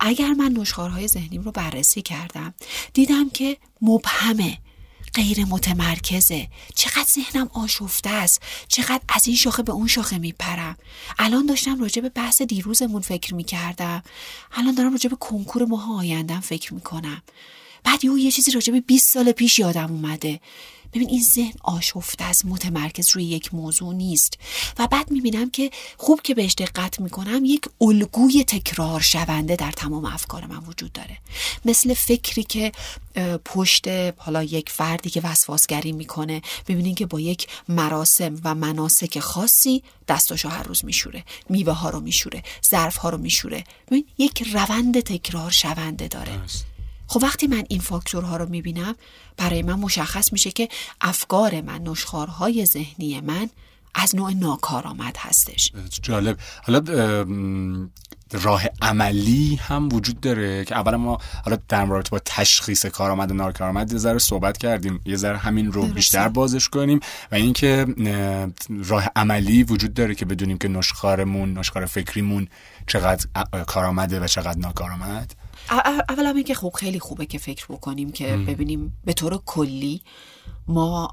اگر 0.00 0.32
من 0.32 0.52
نشخارهای 0.52 1.08
ذهنیم 1.08 1.42
رو 1.42 1.52
بررسی 1.52 2.02
کردم 2.02 2.54
دیدم 2.92 3.30
که 3.30 3.56
مبهمه 3.82 4.58
غیر 5.14 5.44
متمرکزه. 5.44 6.48
چقدر 6.74 7.06
ذهنم 7.08 7.50
آشفته 7.52 8.10
است 8.10 8.42
چقدر 8.68 9.00
از 9.08 9.26
این 9.26 9.36
شاخه 9.36 9.62
به 9.62 9.72
اون 9.72 9.86
شاخه 9.86 10.18
میپرم. 10.18 10.76
الان 11.18 11.46
داشتم 11.46 11.80
راجع 11.80 12.02
به 12.02 12.08
بحث 12.08 12.42
دیروزمون 12.42 13.02
فکر 13.02 13.34
می‌کردم. 13.34 14.02
الان 14.52 14.74
دارم 14.74 14.92
راجع 14.92 15.10
به 15.10 15.16
کنکور 15.16 15.64
ماه 15.64 15.98
آیندم 15.98 16.40
فکر 16.40 16.74
می‌کنم. 16.74 17.22
بعد 17.84 18.04
یه 18.04 18.30
چیزی 18.30 18.50
راجع 18.50 18.72
به 18.72 18.80
20 18.80 19.10
سال 19.10 19.32
پیش 19.32 19.58
یادم 19.58 19.90
اومده. 19.90 20.40
ببین 20.92 21.08
این 21.08 21.22
ذهن 21.22 21.52
آشفته 21.62 22.24
از 22.24 22.46
متمرکز 22.46 23.10
روی 23.16 23.24
یک 23.24 23.54
موضوع 23.54 23.94
نیست. 23.94 24.34
و 24.78 24.86
بعد 24.86 25.10
می‌بینم 25.10 25.50
که 25.50 25.70
خوب 25.96 26.22
که 26.22 26.34
بهش 26.34 26.54
دقت 26.54 27.00
می‌کنم 27.00 27.44
یک 27.44 27.64
الگوی 27.80 28.44
تکرار 28.44 29.00
شونده 29.00 29.56
در 29.56 29.72
تمام 29.72 30.04
افکار 30.04 30.46
من 30.46 30.56
وجود 30.56 30.92
داره. 30.92 31.18
مثل 31.64 31.94
فکری 31.94 32.42
که 32.42 32.72
پشت 33.44 33.88
حالا 34.16 34.42
یک 34.42 34.70
فردی 34.70 35.10
که 35.10 35.20
وسواسگری 35.20 35.92
می‌کنه 35.92 36.42
ببینین 36.68 36.94
که 36.94 37.06
با 37.06 37.20
یک 37.20 37.46
مراسم 37.68 38.40
و 38.44 38.54
مناسک 38.54 39.18
خاصی 39.18 39.82
دستاشو 40.08 40.48
هر 40.48 40.62
روز 40.62 40.84
میشوره 40.84 41.24
میوه 41.48 41.72
ها 41.72 41.90
رو 41.90 42.00
میشوره 42.00 42.42
ظرف 42.70 42.96
ها 42.96 43.08
رو 43.08 43.18
میشوره. 43.18 43.64
ببین 43.86 44.04
یک 44.18 44.42
روند 44.52 45.00
تکرار 45.00 45.50
شونده 45.50 46.08
داره. 46.08 46.40
خب 47.10 47.22
وقتی 47.22 47.46
من 47.46 47.64
این 47.68 47.80
فاکتورها 47.80 48.36
رو 48.36 48.48
می‌بینم 48.48 48.94
برای 49.36 49.62
من 49.62 49.74
مشخص 49.74 50.32
میشه 50.32 50.50
که 50.50 50.68
افکار 51.00 51.60
من 51.60 51.82
نشخارهای 51.82 52.66
ذهنی 52.66 53.20
من 53.20 53.50
از 53.94 54.14
نوع 54.14 54.32
ناکارآمد 54.32 55.16
هستش. 55.18 55.72
جالب. 56.02 56.38
حالا 56.62 56.80
راه 58.32 58.62
عملی 58.82 59.54
هم 59.54 59.88
وجود 59.92 60.20
داره 60.20 60.64
که 60.64 60.76
اولا 60.76 60.96
ما 60.96 61.18
حالا 61.44 61.58
در 61.68 61.84
مورد 61.84 62.10
با 62.10 62.18
تشخیص 62.24 62.86
کارآمد 62.86 63.30
و 63.30 63.34
ناکارآمد 63.34 63.92
یه 63.92 63.98
ذره 63.98 64.18
صحبت 64.18 64.58
کردیم. 64.58 65.00
یه 65.04 65.16
ذره 65.16 65.38
همین 65.38 65.72
رو 65.72 65.86
بیشتر 65.86 66.28
بازش 66.28 66.68
کنیم. 66.68 67.00
و 67.32 67.34
اینکه 67.34 67.86
راه 68.84 69.08
عملی 69.16 69.62
وجود 69.62 69.94
داره 69.94 70.14
که 70.14 70.24
بدونیم 70.24 70.58
که 70.58 70.68
نشخارمون 70.68 71.58
نشخار 71.58 71.86
فکریمون 71.86 72.48
چقدر 72.86 73.26
کارآمده 73.66 74.20
و 74.20 74.26
چقدر 74.26 74.58
ناکارآمد. 74.58 75.39
اولا 76.08 76.30
اینکه 76.30 76.54
خوب 76.54 76.74
خیلی 76.74 76.98
خوبه 76.98 77.26
که 77.26 77.38
فکر 77.38 77.66
بکنیم 77.66 78.12
که 78.12 78.36
ببینیم 78.36 78.98
به 79.04 79.12
طور 79.12 79.42
کلی 79.46 80.02
ما 80.68 81.12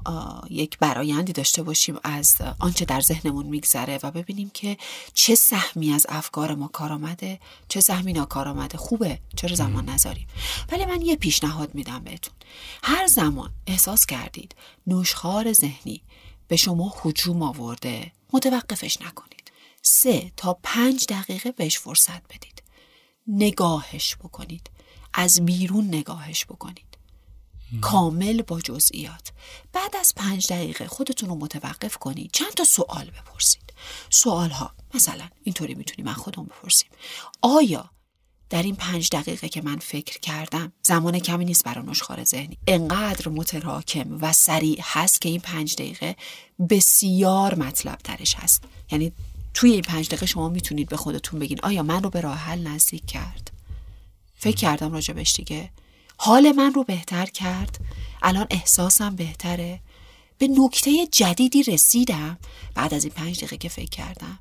یک 0.50 0.78
برایندی 0.78 1.32
داشته 1.32 1.62
باشیم 1.62 1.98
از 2.02 2.36
آنچه 2.58 2.84
در 2.84 3.00
ذهنمون 3.00 3.46
میگذره 3.46 3.98
و 4.02 4.10
ببینیم 4.10 4.50
که 4.54 4.76
چه 5.14 5.34
سهمی 5.34 5.92
از 5.92 6.06
افکار 6.08 6.54
ما 6.54 6.68
کار 6.68 6.92
آمده 6.92 7.40
چه 7.68 7.80
سهمی 7.80 8.12
ناکار 8.12 8.48
آمده 8.48 8.78
خوبه 8.78 9.18
چرا 9.36 9.54
زمان 9.54 9.88
نذاریم؟ 9.88 10.26
ولی 10.72 10.86
من 10.86 11.02
یه 11.02 11.16
پیشنهاد 11.16 11.74
میدم 11.74 12.04
بهتون. 12.04 12.34
هر 12.82 13.06
زمان 13.06 13.50
احساس 13.66 14.06
کردید 14.06 14.54
نوشخار 14.86 15.52
ذهنی 15.52 16.02
به 16.48 16.56
شما 16.56 16.94
حجوم 17.02 17.42
آورده 17.42 18.12
متوقفش 18.32 19.02
نکنید. 19.02 19.52
سه 19.82 20.32
تا 20.36 20.58
پنج 20.62 21.06
دقیقه 21.08 21.52
بهش 21.52 21.78
فرصت 21.78 22.22
بدید. 22.24 22.62
نگاهش 23.28 24.16
بکنید. 24.16 24.70
از 25.14 25.44
بیرون 25.44 25.86
نگاهش 25.86 26.44
بکنید. 26.44 26.98
کامل 27.80 28.42
با 28.42 28.60
جزئیات. 28.60 29.32
بعد 29.72 29.96
از 29.96 30.12
پنج 30.16 30.46
دقیقه 30.46 30.86
خودتون 30.86 31.28
رو 31.28 31.34
متوقف 31.34 31.96
کنید. 31.96 32.30
چند 32.32 32.52
تا 32.52 32.64
سوال 32.64 33.10
بپرسید. 33.10 33.72
سوال 34.10 34.50
ها 34.50 34.74
مثلا 34.94 35.28
اینطوری 35.42 35.74
می‌تونیم 35.74 36.06
من 36.06 36.12
خودم 36.12 36.44
بپرسیم. 36.44 36.88
آیا 37.42 37.90
در 38.50 38.62
این 38.62 38.76
پنج 38.76 39.08
دقیقه 39.10 39.48
که 39.48 39.62
من 39.62 39.76
فکر 39.78 40.18
کردم 40.18 40.72
زمان 40.82 41.18
کمی 41.18 41.44
نیست 41.44 41.64
برای 41.64 41.86
نشخار 41.86 42.24
ذهنی 42.24 42.58
انقدر 42.66 43.28
متراکم 43.28 44.18
و 44.20 44.32
سریع 44.32 44.78
هست 44.82 45.20
که 45.20 45.28
این 45.28 45.40
پنج 45.40 45.74
دقیقه 45.74 46.16
بسیار 46.70 47.54
مطلب 47.54 47.98
ترش 47.98 48.34
هست؟ 48.34 48.64
یعنی 48.90 49.12
توی 49.58 49.72
این 49.72 49.82
پنج 49.82 50.06
دقیقه 50.06 50.26
شما 50.26 50.48
می‌تونید 50.48 50.88
به 50.88 50.96
خودتون 50.96 51.40
بگین 51.40 51.58
آیا 51.62 51.82
من 51.82 52.02
رو 52.02 52.10
به 52.10 52.20
راه 52.20 52.36
حل 52.36 52.66
نزدیک 52.66 53.06
کرد؟ 53.06 53.50
فکر 54.34 54.56
کردم 54.56 54.92
راجبش 54.92 55.32
دیگه. 55.32 55.70
حال 56.16 56.52
من 56.52 56.74
رو 56.74 56.84
بهتر 56.84 57.26
کرد. 57.26 57.78
الان 58.22 58.46
احساسم 58.50 59.16
بهتره. 59.16 59.80
به 60.38 60.48
نکته 60.48 61.06
جدیدی 61.06 61.62
رسیدم 61.62 62.38
بعد 62.74 62.94
از 62.94 63.04
این 63.04 63.12
پنج 63.12 63.38
دقیقه 63.38 63.56
که 63.56 63.68
فکر 63.68 63.88
کردم. 63.90 64.38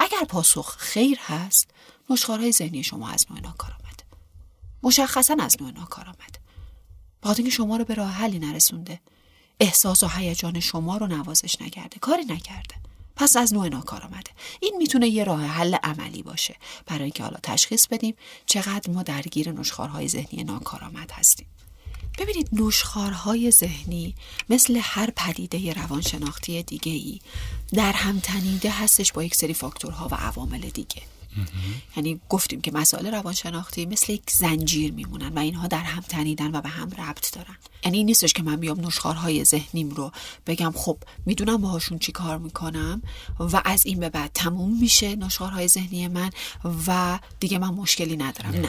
اگر 0.00 0.24
پاسخ 0.28 0.76
خیر 0.76 1.18
هست 1.20 1.70
نشخارهای 2.10 2.52
ذهنی 2.52 2.82
شما 2.82 3.08
از 3.08 3.26
نوع 3.30 3.40
ناکار 3.40 3.70
آمده 3.70 4.04
مشخصا 4.82 5.36
از 5.40 5.56
نوع 5.60 5.70
ناکار 5.70 6.04
آمده 6.04 6.38
بعد 7.22 7.38
اینکه 7.38 7.52
شما 7.52 7.76
رو 7.76 7.84
به 7.84 7.94
راه 7.94 8.10
حلی 8.10 8.38
نرسونده. 8.38 9.00
احساس 9.60 10.02
و 10.02 10.08
هیجان 10.08 10.60
شما 10.60 10.96
رو 10.96 11.06
نوازش 11.06 11.60
نکرده. 11.60 11.98
کاری 11.98 12.24
نکرده. 12.24 12.87
پس 13.18 13.36
از 13.36 13.54
نوع 13.54 13.68
ناکار 13.68 14.02
آمده. 14.02 14.30
این 14.60 14.76
می‌تونه 14.78 15.08
یه 15.08 15.24
راه 15.24 15.44
حل 15.44 15.74
عملی 15.74 16.22
باشه. 16.22 16.56
برای 16.86 17.02
اینکه 17.02 17.22
حالا 17.22 17.38
تشخیص 17.42 17.86
بدیم 17.86 18.14
چقدر 18.46 18.90
ما 18.90 19.02
درگیر 19.02 19.52
نشخارهای 19.52 20.08
ذهنی 20.08 20.44
ناکارآمد 20.44 21.10
هستیم. 21.10 21.46
ببینید 22.18 22.48
نشخارهای 22.52 23.50
ذهنی 23.50 24.14
مثل 24.50 24.80
هر 24.82 25.10
پدیده 25.16 25.72
روانشناختی 25.72 26.62
دیگه 26.62 26.92
ای 26.92 27.20
در 27.72 27.92
هم 27.92 28.20
تنیده 28.20 28.70
هستش 28.70 29.12
با 29.12 29.24
یک 29.24 29.34
سری 29.34 29.54
فاکتورها 29.54 30.08
و 30.08 30.14
عوامل 30.14 30.60
دیگه. 30.60 31.02
یعنی 31.96 32.20
گفتیم 32.28 32.60
که 32.60 32.72
مسائل 32.72 33.06
روانشناختی 33.06 33.86
مثل 33.86 34.12
یک 34.12 34.22
زنجیر 34.30 34.92
میمونن 34.92 35.28
و 35.28 35.38
اینها 35.38 35.66
در 35.66 35.82
هم 35.82 36.02
تنیدن 36.02 36.54
و 36.54 36.60
به 36.60 36.68
هم 36.68 36.90
ربط 36.90 37.34
دارن. 37.34 37.56
یعنی 37.84 37.96
این 37.96 38.06
نیستش 38.06 38.32
که 38.32 38.42
من 38.42 38.56
بیام 38.56 38.86
نشخارهای 38.86 39.44
ذهنیم 39.44 39.90
رو 39.90 40.12
بگم 40.46 40.72
خب 40.76 40.98
می‌دونم 41.26 41.56
باهاشون 41.56 41.98
چی 41.98 42.12
کار 42.12 42.38
می‌کنم 42.38 43.02
و 43.38 43.62
از 43.64 43.86
این 43.86 44.00
به 44.00 44.08
بعد 44.08 44.30
تموم 44.34 44.80
میشه 44.80 45.16
نشخارهای 45.16 45.68
ذهنی 45.68 46.08
من 46.08 46.30
و 46.86 47.18
دیگه 47.40 47.58
من 47.58 47.68
مشکلی 47.68 48.16
ندارم. 48.16 48.50
نه. 48.50 48.68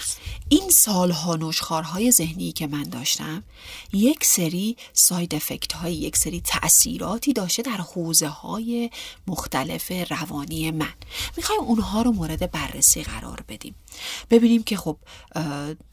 این 0.50 0.69
سالها 0.69 1.36
نشخارهای 1.36 2.12
ذهنی 2.12 2.52
که 2.52 2.67
من 2.67 2.84
داشتم 2.84 3.43
یک 3.93 4.26
سری 4.26 4.78
ساید 4.93 5.36
افکت 5.36 5.74
های 5.74 5.93
یک 5.93 6.17
سری 6.17 6.41
تاثیراتی 6.41 7.34
داشته 7.34 7.62
در 7.62 7.78
حوزه 7.78 8.28
های 8.28 8.89
مختلف 9.28 9.91
روانی 10.10 10.72
من. 10.72 10.93
می‌خوایم 11.38 11.62
اونها 11.62 12.02
رو 12.02 12.12
مورد 12.12 12.48
بررسی 12.51 13.03
قرار 13.03 13.43
بدیم. 13.47 13.75
ببینیم 14.29 14.63
که 14.63 14.77
خب 14.77 14.97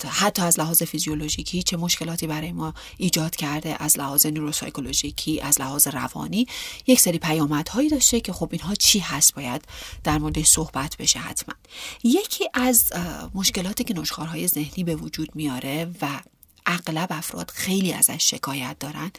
حتی 0.08 0.42
از 0.42 0.60
لحاظ 0.60 0.82
فیزیولوژیکی 0.82 1.62
چه 1.62 1.76
مشکلاتی 1.76 2.26
برای 2.26 2.52
ما 2.52 2.74
ایجاد 2.96 3.36
کرده 3.36 3.76
از 3.82 3.98
لحاظ 3.98 4.26
نوروسایکولوژیکی 4.26 5.40
از 5.40 5.60
لحاظ 5.60 5.88
روانی. 5.88 6.46
یک 6.86 7.00
سری 7.00 7.18
پیامدهایی 7.18 7.88
داشته 7.88 8.20
که 8.20 8.32
خب 8.32 8.48
اینها 8.52 8.74
چی 8.74 8.98
هست؟ 8.98 9.34
باید 9.34 9.64
در 10.04 10.18
مورد 10.18 10.42
صحبت 10.42 10.96
بشه 10.96 11.18
حتما. 11.18 11.54
یکی 12.04 12.48
از 12.54 12.92
مشکلاتی 13.34 13.84
که 13.84 13.94
نشخارهای 13.94 14.48
ذهنی 14.48 14.84
به 14.84 14.96
وجود 14.96 15.36
میاره 15.36 15.90
و 16.02 16.08
اغلب 16.66 17.08
افراد 17.10 17.50
خیلی 17.54 17.92
ازش 17.92 18.30
شکایت 18.30 18.76
دارن. 18.80 19.10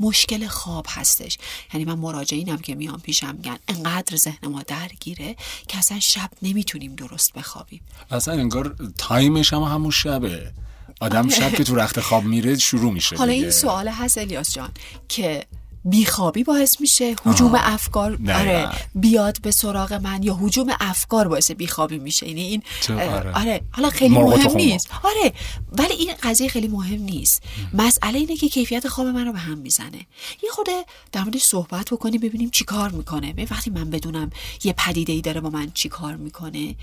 مشکل 0.00 0.46
خواب 0.46 0.86
هستش. 0.88 1.38
یعنی 1.74 1.84
من 1.84 1.94
مراجعینم 1.94 2.58
که 2.58 2.74
میان 2.74 3.00
پیشم 3.00 3.34
میگن 3.34 3.58
انقدر 3.68 4.16
ذهن 4.16 4.48
ما 4.48 4.62
درگیره 4.62 5.36
که 5.68 5.78
اصلا 5.78 6.00
شب 6.00 6.30
نمی‌تونیم 6.42 6.94
درست 6.94 7.32
بخوابیم. 7.32 7.80
اصلا 8.10 8.34
انگار 8.34 8.76
تایمش 8.98 9.52
هم 9.52 9.62
همون 9.62 9.90
شبه. 9.90 10.52
آدم 11.00 11.18
آره. 11.18 11.30
شب 11.30 11.54
که 11.54 11.64
تو 11.64 11.76
رخت 11.76 12.00
خواب 12.00 12.24
میره 12.24 12.58
شروع 12.58 12.92
میشه 12.92 13.16
حالا 13.16 13.32
این 13.32 13.50
سوال 13.50 13.88
هست 13.88 14.18
الیاس 14.18 14.54
جان 14.54 14.70
که 15.08 15.46
بیخوابی 15.86 16.44
باعث 16.44 16.80
میشه 16.80 17.16
حجوم 17.24 17.52
افکار 17.54 18.18
آره 18.34 18.68
بیاد 18.94 19.40
به 19.42 19.50
سراغ 19.50 19.92
من 19.92 20.22
یا 20.22 20.34
حجوم 20.34 20.66
افکار 20.80 21.28
باعث 21.28 21.50
بیخوابی 21.50 21.98
میشه. 21.98 22.28
یعنی 22.28 22.42
این 22.42 22.62
آره. 22.90 23.32
آره. 23.32 23.60
حالا 23.70 23.90
خیلی 23.90 24.14
مهم 24.14 24.56
نیست. 24.56 24.88
آره 25.02 25.32
ولی 25.78 25.94
این 25.94 26.14
قضیه 26.22 26.48
خیلی 26.48 26.68
مهم 26.68 27.02
نیست. 27.02 27.42
مسئله 27.74 28.18
اینه 28.18 28.36
که 28.36 28.48
کیفیت 28.48 28.88
خواب 28.88 29.06
من 29.06 29.26
رو 29.26 29.32
به 29.32 29.38
هم 29.38 29.58
می‌زنه. 29.58 30.06
یه 30.42 30.50
خود 30.50 30.66
در 31.12 31.22
موردش 31.22 31.42
صحبت 31.42 31.90
بکنیم 31.90 32.20
ببینیم 32.20 32.50
چی 32.50 32.64
کار 32.64 32.90
می‌کنه. 32.90 33.34
وقتی 33.50 33.70
من 33.70 33.90
بدونم 33.90 34.30
یه 34.64 34.74
پدیده 34.78 35.12
ای 35.12 35.20
داره 35.20 35.40
با 35.40 35.50
من 35.50 35.70
چی 35.74 35.88
کار 35.88 36.16
می‌کنه 36.16 36.76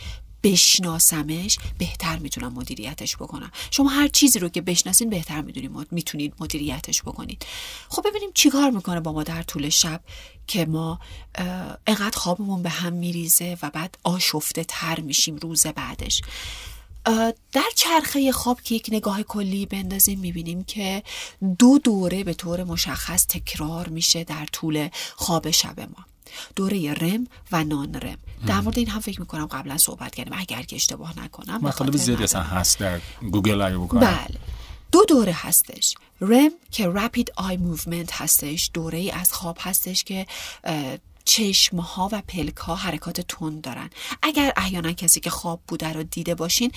بشناسمش 0.44 1.58
بهتر 1.78 2.18
می‌تونم 2.18 2.54
مدیریتش 2.54 3.16
بکنم. 3.16 3.52
شما 3.72 3.90
هر 3.90 4.08
چیزی 4.08 4.40
رو 4.40 4.50
که 4.50 4.62
بشناسین 4.62 5.10
بهتر 5.10 5.42
می‌دونید 5.42 5.92
می‌تونید 5.92 6.34
مدیریتش 6.40 7.02
بکنید. 7.02 7.46
خب 7.90 8.08
ببینیم 8.10 8.30
چیکار 8.34 8.70
می‌کنه 8.70 9.00
با 9.00 9.14
ما 9.14 9.24
در 9.24 9.42
طول 9.42 9.70
شب 9.70 10.02
که 10.48 10.66
ما 10.66 11.00
انقدر 11.88 12.18
خوابمون 12.18 12.64
به 12.64 12.70
هم 12.70 12.94
میریزه 12.94 13.58
و 13.62 13.70
بعد 13.70 13.98
آشفته 14.04 14.64
تر 14.64 15.00
میشیم 15.00 15.36
روز 15.36 15.68
بعدش. 15.68 16.22
در 17.52 17.70
چرخه 17.76 18.32
خواب 18.32 18.62
که 18.62 18.76
یک 18.76 18.90
نگاه 18.92 19.24
کلی 19.24 19.66
بندازیم 19.66 20.20
می‌بینیم 20.20 20.64
که 20.64 21.04
دو 21.60 21.80
دوره 21.80 22.24
به 22.24 22.34
طور 22.34 22.64
مشخص 22.64 23.28
تکرار 23.28 23.90
میشه 23.90 24.24
در 24.24 24.46
طول 24.46 24.90
خواب 25.16 25.52
شب 25.52 25.80
ما. 25.80 26.06
دوره 26.56 26.94
رم 26.94 27.28
و 27.52 27.64
نان 27.64 27.96
رم. 27.96 28.18
در 28.48 28.62
مورد 28.62 28.78
این 28.78 28.90
هم 28.90 29.00
فکر 29.00 29.20
می‌کنم 29.20 29.46
قبلا 29.46 29.78
صحبت 29.78 30.16
کردیم. 30.16 30.34
اگر 30.38 30.62
که 30.62 30.76
اشتباه 30.76 31.20
نکنم 31.20 31.62
مطالب 31.62 31.98
زیادی 31.98 32.24
اصلا 32.24 32.44
هست 32.44 32.80
در 32.80 33.02
گوگل 33.32 33.62
اگه 33.62 33.78
بکنم. 33.78 34.00
بله. 34.00 34.40
دو 34.92 35.06
دوره 35.08 35.34
هستش. 35.36 35.96
REM 36.22 36.52
که 36.72 36.88
rapid 36.88 37.32
eye 37.36 37.58
movement 37.58 38.22
هستش. 38.22 38.70
دوره 38.74 38.98
ای 38.98 39.12
از 39.12 39.34
خواب 39.34 39.58
هستش 39.62 40.04
که 40.04 40.28
چشم 41.26 41.78
ها 41.78 42.10
و 42.12 42.22
پلک 42.28 42.58
ها 42.58 42.76
حرکات 42.76 43.22
تند 43.22 43.62
دارن. 43.62 43.90
اگر 44.22 44.54
احیانا 44.58 44.92
کسی 44.92 45.20
که 45.20 45.30
خواب 45.30 45.62
بوده 45.68 45.94
رو 45.94 46.04
دیده 46.04 46.36
باشین 46.36 46.72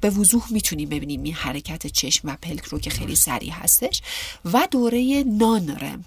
به 0.00 0.10
وضوح 0.10 0.42
می‌تونیم 0.50 0.88
ببینیم 0.88 1.22
این 1.22 1.34
حرکت 1.34 1.86
چشم 1.86 2.28
و 2.28 2.36
پلک 2.42 2.64
رو 2.64 2.78
که 2.78 2.90
خیلی 2.90 3.16
سریع 3.16 3.52
هستش. 3.52 4.02
و 4.44 4.68
دوره 4.70 5.24
non-REM. 5.26 6.04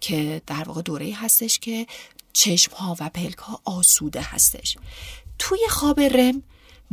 که 0.00 0.42
در 0.46 0.64
واقع 0.66 0.82
دوره 0.82 1.12
هستش 1.14 1.58
که 1.58 1.86
چشم 2.32 2.76
ها 2.76 2.96
و 3.00 3.08
پلک 3.08 3.38
ها 3.38 3.60
آسوده 3.64 4.20
هستش. 4.20 4.76
توی 5.38 5.58
خواب 5.70 6.00
رم 6.00 6.42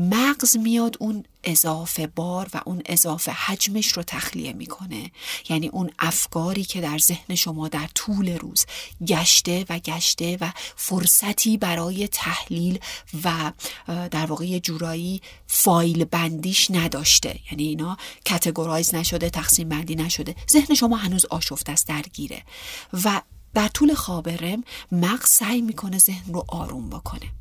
مغز 0.01 0.57
میاد 0.57 0.97
اون 0.99 1.23
اضافه 1.43 2.07
بار 2.07 2.49
و 2.53 2.61
اون 2.65 2.81
اضافه 2.85 3.31
حجمش 3.31 3.87
رو 3.87 4.03
تخلیه 4.03 4.53
می‌کنه. 4.53 5.11
یعنی 5.49 5.67
اون 5.67 5.91
افکاری 5.99 6.63
که 6.63 6.81
در 6.81 6.97
ذهن 6.97 7.35
شما 7.35 7.67
در 7.67 7.89
طول 7.95 8.37
روز 8.37 8.65
گشته 9.07 9.65
و 9.69 9.79
گشته 9.79 10.37
و 10.41 10.51
فرصتی 10.75 11.57
برای 11.57 12.07
تحلیل 12.07 12.79
و 13.23 13.51
در 13.87 14.25
واقع 14.25 14.45
یه 14.45 14.59
جورایی 14.59 15.21
فایل 15.47 16.05
بندیش 16.05 16.71
نداشته. 16.71 17.39
یعنی 17.51 17.63
اینا 17.63 17.97
کتگورایز 18.25 18.95
نشده 18.95 19.29
تقسیم 19.29 19.69
بندی 19.69 19.95
نشده. 19.95 20.35
ذهن 20.51 20.75
شما 20.75 20.97
هنوز 20.97 21.25
آشفته 21.25 21.71
است 21.71 21.87
درگیره. 21.87 22.43
و 22.93 23.21
در 23.53 23.67
طول 23.67 23.93
خواب 23.93 24.29
رم 24.29 24.63
مغز 24.91 25.29
سعی 25.29 25.61
می‌کنه 25.61 25.97
ذهن 25.97 26.33
رو 26.33 26.45
آروم 26.47 26.89
بکنه. 26.89 27.31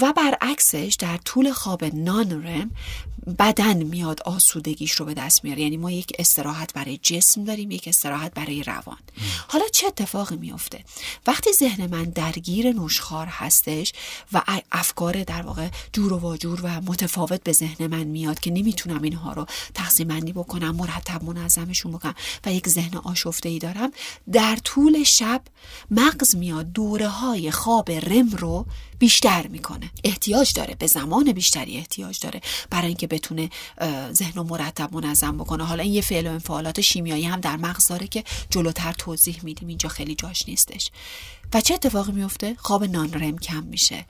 و 0.00 0.12
برعکسش 0.12 0.96
در 0.98 1.16
طول 1.16 1.52
خواب 1.52 1.84
نان 1.84 2.46
رم 2.46 2.70
بدن 3.38 3.82
میاد 3.82 4.22
آسودگیش 4.22 4.92
رو 4.92 5.06
به 5.06 5.14
دست 5.14 5.44
میاره. 5.44 5.62
یعنی 5.62 5.76
ما 5.76 5.90
یک 5.90 6.12
استراحت 6.18 6.72
برای 6.72 6.98
جسم 7.02 7.44
داریم 7.44 7.70
یک 7.70 7.88
استراحت 7.88 8.34
برای 8.34 8.62
روان. 8.62 8.98
حالا 9.48 9.64
چه 9.72 9.86
اتفاقی 9.86 10.36
میفته 10.36 10.84
وقتی 11.26 11.52
ذهن 11.52 11.86
من 11.86 12.04
درگیر 12.04 12.72
نوشخار 12.72 13.26
هستش 13.26 13.92
و 14.32 14.42
افکار 14.72 15.24
در 15.24 15.42
واقع 15.42 15.68
جور 15.92 16.12
و 16.12 16.18
واجور 16.18 16.60
و 16.62 16.68
متفاوت 16.68 17.42
به 17.42 17.52
ذهن 17.52 17.86
من 17.86 18.04
میاد 18.04 18.40
که 18.40 18.50
نمی‌تونم 18.50 19.02
اینها 19.02 19.32
رو 19.32 19.46
تقسیم 19.74 20.08
بندی 20.08 20.32
بکنم 20.32 20.76
مرتب 20.76 21.24
منظمشون 21.24 21.92
بکنم 21.92 22.14
و 22.46 22.52
یک 22.52 22.68
ذهن 22.68 22.96
آشفته 22.96 23.48
ای 23.48 23.58
دارم 23.58 23.90
در 24.32 24.56
طول 24.56 25.02
شب 25.02 25.42
مغز 25.90 26.36
میاد 26.36 26.72
دوره 26.72 27.08
های 27.08 27.50
خواب 27.50 27.90
رم 27.90 28.30
رو 28.30 28.66
بیشتر 28.98 29.46
می‌کنه. 29.46 29.90
احتیاج 30.04 30.52
داره 30.52 30.74
به 30.74 30.86
زمان 30.86 31.32
بیشتری 31.32 31.76
احتیاج 31.76 32.20
داره 32.20 32.40
برای 32.70 32.88
اینکه 32.88 33.06
بتونه 33.06 33.50
ذهن 34.12 34.32
رو 34.34 34.42
مرتب 34.42 34.94
منظم 34.94 35.38
بکنه. 35.38 35.64
حالا 35.64 35.82
این 35.82 35.92
یه 35.92 36.00
فعل 36.00 36.26
و 36.26 36.30
انفعالات 36.30 36.80
شیمیایی 36.80 37.24
هم 37.24 37.40
در 37.40 37.56
مغز 37.56 37.86
داره 37.86 38.06
که 38.06 38.24
جلوتر 38.50 38.92
توضیح 38.92 39.40
میدیم. 39.42 39.68
اینجا 39.68 39.88
خیلی 39.88 40.14
جاش 40.14 40.48
نیستش. 40.48 40.90
و 41.52 41.60
چه 41.60 41.74
اتفاقی 41.74 42.12
میفته؟ 42.12 42.54
خواب 42.58 42.84
نان 42.84 43.12
رم 43.12 43.38
کم 43.38 43.62
میشه. 43.62 44.06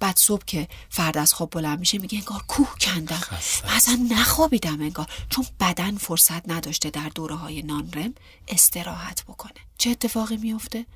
بعد 0.00 0.18
صبح 0.18 0.44
که 0.46 0.68
فرد 0.90 1.18
از 1.18 1.32
خواب 1.32 1.50
بلند 1.50 1.78
میشه 1.78 1.98
میگه 1.98 2.18
انگار 2.18 2.44
کوه 2.48 2.74
کندم. 2.80 3.22
اصلا 3.68 4.06
نخوابیدم 4.10 4.80
انگار. 4.80 5.06
چون 5.30 5.46
بدن 5.60 5.96
فرصت 5.96 6.48
نداشته 6.48 6.90
در 6.90 7.08
دوره 7.14 7.34
های 7.34 7.62
نان 7.62 7.90
رم 7.94 8.14
استراحت 8.48 9.24
بکنه. 9.24 9.52
چه 9.78 9.90
اتفاقی 9.90 10.36
میفته؟ 10.36 10.86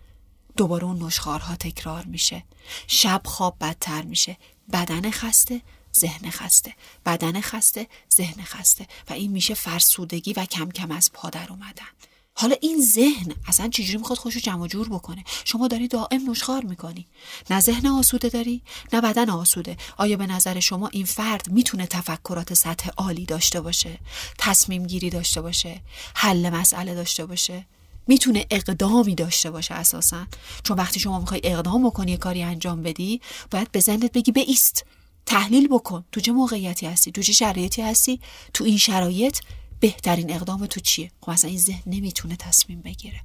دوباره 0.57 0.85
اون 0.85 1.03
نشخارها 1.03 1.57
تکرار 1.57 2.05
میشه. 2.05 2.45
شب 2.87 3.23
خواب 3.25 3.57
بدتر 3.61 4.03
میشه. 4.03 4.37
بدن 4.73 5.11
خسته 5.11 5.61
ذهن 5.99 6.31
خسته. 6.31 6.75
بدن 7.07 7.41
خسته 7.41 7.87
ذهن 8.17 8.45
خسته. 8.45 8.87
و 9.11 9.13
این 9.13 9.31
میشه 9.31 9.55
فرسودگی 9.55 10.33
و 10.33 10.45
کم 10.45 10.71
کم 10.71 10.91
از 10.91 11.13
پا 11.13 11.31
در 11.31 11.47
اومدن. 11.51 11.87
حالا 12.35 12.57
این 12.61 12.83
ذهن 12.83 13.35
اصلا 13.47 13.69
چجوری 13.69 13.99
می‌خواد 13.99 14.19
خوش 14.19 14.37
جمع 14.37 14.67
جور 14.67 14.89
بکنه؟ 14.89 15.25
شما 15.45 15.69
داری 15.69 15.89
دائم 15.89 16.31
نشخار 16.31 16.65
می‌کنی. 16.65 17.07
نه 17.51 17.61
ذهن 17.61 17.87
آسوده 17.87 18.29
داری 18.29 18.63
نه 18.93 19.01
بدن 19.01 19.31
آسوده. 19.31 19.77
آیا 19.97 20.17
به 20.17 20.27
نظر 20.27 20.61
شما 20.61 20.89
این 20.89 21.05
فرد 21.05 21.51
می‌تونه 21.51 21.87
تفکرات 21.87 22.55
سطح 22.55 22.91
عالی 22.97 23.27
داشته 23.27 23.61
باشه؟ 23.61 23.99
تصمیم 24.39 24.87
گیری 24.87 25.11
داشته 25.11 25.41
باشه؟ 25.41 25.81
حل 26.15 26.51
مسئله 26.51 26.95
داشته 26.95 27.27
باشه؟ 27.27 27.67
می‌تونه 28.07 28.47
اقدامی 28.51 29.15
داشته 29.15 29.51
باشه 29.51 29.75
اساسا. 29.75 30.27
چون 30.65 30.77
وقتی 30.77 31.01
شما 31.01 31.21
می‌خوای 31.21 31.41
اقدام 31.45 31.87
بکنی 31.87 32.17
کاری 32.17 32.43
انجام 32.43 32.83
بدی 32.83 33.21
باید 33.51 33.73
به 33.73 33.81
ذهنت 33.81 34.13
بگی 34.13 34.33
به 34.33 34.41
ایست. 34.41 34.85
تحلیل 35.27 35.69
بکن. 35.69 36.05
تو 36.13 36.21
چه 36.21 36.33
موقعیتی 36.33 36.87
هستی؟ 36.87 37.13
تو 37.13 37.23
چه 37.23 37.33
شرایطی 37.33 37.83
هستی؟ 37.83 38.21
تو 38.55 38.65
این 38.65 38.79
شرایط 38.79 39.39
بهترین 39.81 40.35
اقدام 40.35 40.67
تو 40.67 40.81
چیه؟ 40.81 41.11
خب 41.21 41.31
اصلا 41.31 41.51
این 41.51 41.59
ذهن 41.59 41.83
نمی‌تونه 41.87 42.37
تصمیم 42.37 42.81
بگیره. 42.81 43.21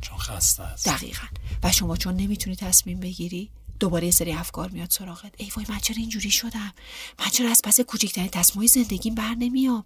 چون 0.00 0.18
خسته 0.18 0.62
است 0.62 0.88
دقیقا. 0.88 1.26
و 1.62 1.72
شما 1.72 1.96
چون 1.96 2.16
نمی‌تونی 2.16 2.56
تصمیم 2.56 3.00
بگیری 3.00 3.50
دوباره 3.80 4.04
یه 4.04 4.10
سری 4.10 4.32
افکار 4.32 4.70
میاد 4.70 4.90
سراغت. 4.90 5.32
ای 5.36 5.50
وای 5.56 5.66
من 5.68 5.78
چرا 5.78 5.96
اینجوری 5.96 6.30
شدم؟ 6.30 6.72
من 7.20 7.28
چرا 7.32 7.50
از 7.50 7.60
پس 7.64 7.80
کوچکترین 7.80 8.28
تصمیمای 8.28 8.68
زندگیم 8.68 9.14
بر 9.14 9.34
نمیام؟ 9.34 9.84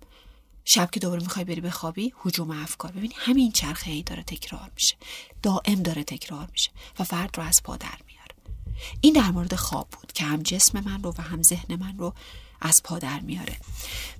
شب 0.71 0.91
که 0.91 1.01
دوباره 1.01 1.23
می‌خوای 1.23 1.45
بری 1.45 1.61
بخوابی 1.61 2.13
حجوم 2.17 2.51
افکار. 2.51 2.93
ببین 2.93 3.13
همین 3.17 3.53
چرخه 3.53 3.91
ای 3.91 4.03
داره 4.03 4.23
تکرار 4.23 4.71
میشه. 4.75 4.95
دائم 5.43 5.83
داره 5.83 6.05
تکرار 6.05 6.49
میشه 6.53 6.71
و 6.99 7.05
فرد 7.05 7.39
رو 7.39 7.43
از 7.43 7.63
پا 7.63 7.77
در 7.77 7.99
میاره. 8.07 8.35
این 9.01 9.13
در 9.13 9.31
مورد 9.31 9.55
خواب 9.55 9.89
بود 9.91 10.13
که 10.13 10.25
هم 10.25 10.43
جسم 10.43 10.81
من 10.81 11.03
رو 11.03 11.15
و 11.19 11.23
هم 11.23 11.43
ذهن 11.43 11.77
من 11.77 11.99
رو 11.99 12.15
از 12.61 12.83
پا 12.83 12.99
در 12.99 13.21
میاره. 13.21 13.57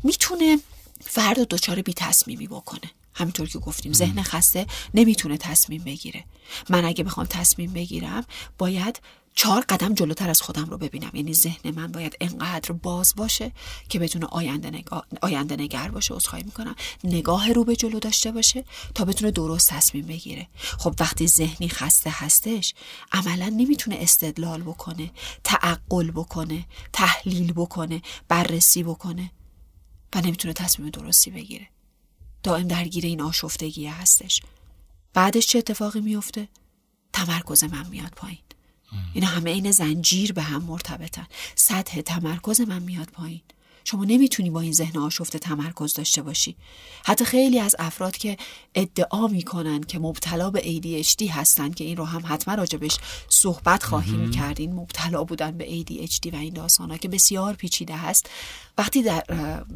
می‌تونه 0.03 0.59
فرد 1.01 1.39
رو 1.39 1.45
دچار 1.45 1.83
بی 1.83 1.95
تصمیمی 1.95 2.47
بکنه. 2.47 2.91
همینطور 3.15 3.49
که 3.49 3.59
گفتیم 3.59 3.93
ذهن 3.93 4.23
خسته 4.23 4.67
نمی‌تونه 4.95 5.37
تصمیم 5.37 5.85
بگیره. 5.85 6.25
من 6.69 6.85
اگه 6.85 7.05
بخوام 7.05 7.27
تصمیم 7.27 7.73
بگیرم 7.73 8.25
باید 8.59 9.01
چهار 9.39 9.65
قدم 9.69 9.95
جلوتر 9.95 10.31
از 10.31 10.41
خودم 10.41 10.65
رو 10.65 10.79
ببینم. 10.79 11.11
یعنی 11.15 11.35
ذهن 11.35 11.71
من 11.71 11.93
باید 11.93 12.17
انقدر 12.21 12.73
باز 12.73 13.15
باشه 13.17 13.53
که 13.89 13.99
بتونه 13.99 14.27
آینده, 14.27 14.71
نگاه، 14.71 15.07
آینده 15.23 15.57
نگر 15.57 15.89
باشه 15.89 16.15
عذرخواهی 16.15 16.45
می‌کنم. 16.45 16.75
نگاه 17.05 17.53
رو 17.53 17.65
به 17.65 17.77
جلو 17.77 17.99
داشته 17.99 18.33
باشه 18.33 18.65
تا 18.95 19.05
بتونه 19.05 19.31
درست 19.31 19.71
تصمیم 19.71 20.07
بگیره. 20.07 20.49
خب 20.79 20.95
وقتی 21.01 21.27
ذهنی 21.27 21.69
خسته 21.69 22.11
هستش 22.13 22.75
عملا 23.13 23.49
نمی‌تونه 23.49 23.97
استدلال 24.01 24.63
بکنه 24.63 25.11
تعقل 25.45 26.11
بکنه 26.11 26.65
تحلیل 26.93 27.53
بکنه 27.53 28.03
بررسی 28.29 28.83
بکنه 28.83 29.31
و 30.15 30.21
نمی‌تونه 30.21 30.55
تصمیم 30.55 30.91
درستی 30.91 31.31
بگیره. 31.31 31.69
دائم 32.43 32.69
درگیر 32.69 33.05
این 33.05 33.21
آشفتگی 33.21 33.87
هستش. 33.87 34.43
بعدش 35.15 35.47
چه 35.47 35.59
اتفاقی 35.59 36.01
میفته 36.01 36.49
تمرکز 37.13 37.65
من 37.65 37.87
میاد 37.87 38.11
پایین. 38.11 38.39
اینا 39.15 39.27
همه 39.27 39.51
این 39.51 39.71
زنجیر 39.71 40.33
به 40.33 40.43
هم 40.43 40.63
مرتبطن. 40.63 41.27
سطح 41.55 42.01
تمرکز 42.01 42.61
من 42.61 42.83
میاد 42.83 43.09
پایین. 43.11 43.41
شما 43.85 44.05
نمی‌تونی 44.05 44.51
با 44.51 44.61
این 44.61 44.73
ذهن 44.73 44.99
آشفته 44.99 45.39
تمرکز 45.39 45.95
داشته 45.95 46.23
باشی. 46.23 46.57
حتی 47.05 47.25
خیلی 47.25 47.59
از 47.59 47.77
افراد 47.79 48.17
که 48.17 48.37
ادعا 48.75 49.27
می‌کنن 49.27 49.81
که 49.81 49.99
مبتلا 49.99 50.51
به 50.51 50.61
ADHD 50.61 51.31
هستن 51.31 51.71
که 51.71 51.85
این 51.85 51.97
رو 51.97 52.05
هم 52.05 52.23
حتما 52.27 52.55
راجبش 52.55 52.99
صحبت 53.29 53.83
خواهیم 53.83 54.31
کردین. 54.31 54.73
مبتلا 54.73 55.25
بودن 55.25 55.51
به 55.51 55.65
ADHD 55.65 56.33
و 56.33 56.37
این 56.37 56.55
داستان 56.55 56.91
ها 56.91 56.97
که 56.97 57.09
بسیار 57.09 57.55
پیچیده 57.55 57.97
هست. 57.97 58.31
وقتی 58.79 59.03
در, 59.03 59.21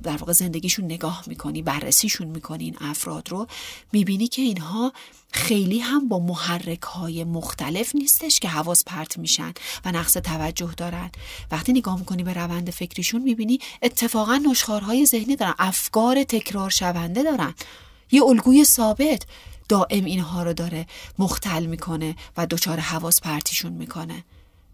در 0.02 0.16
واقع 0.16 0.32
زندگیشون 0.32 0.84
نگاه 0.84 1.24
می‌کنی 1.26 1.62
بررسیشون 1.62 2.26
می‌کنی 2.26 2.64
این 2.64 2.76
افراد 2.80 3.28
رو 3.28 3.46
می‌بینی 3.92 4.28
که 4.28 4.42
اینها 4.42 4.92
خیلی 5.32 5.78
هم 5.78 6.08
با 6.08 6.18
محرک 6.18 6.82
های 6.82 7.24
مختلف 7.24 7.94
نیستش 7.94 8.40
که 8.40 8.48
حواس 8.48 8.84
پرت 8.84 9.18
میشن 9.18 9.52
و 9.84 9.92
نقص 9.92 10.12
توجه 10.12 10.70
دارن. 10.76 11.10
وقتی 11.50 11.72
نگاه 11.72 11.98
می‌کنی 11.98 12.22
به 12.22 12.32
روند 12.32 12.70
فکریشون 12.70 13.22
می‌بینی 13.22 13.58
اتفاقا 13.82 14.36
نشخارهای 14.36 15.06
ذهنی 15.06 15.36
دارن 15.36 15.54
افکار 15.58 16.24
تکرار 16.24 16.70
شونده 16.70 17.22
دارن. 17.22 17.54
یه 18.10 18.22
الگوی 18.24 18.64
ثابت 18.64 19.26
دائم 19.68 20.04
اینها 20.04 20.42
رو 20.42 20.52
داره 20.52 20.86
مختل 21.18 21.66
می‌کنه 21.66 22.16
و 22.36 22.46
دچار 22.46 22.80
حواس 22.80 23.20
پرتیشون 23.20 23.72
می‌کنه. 23.72 24.24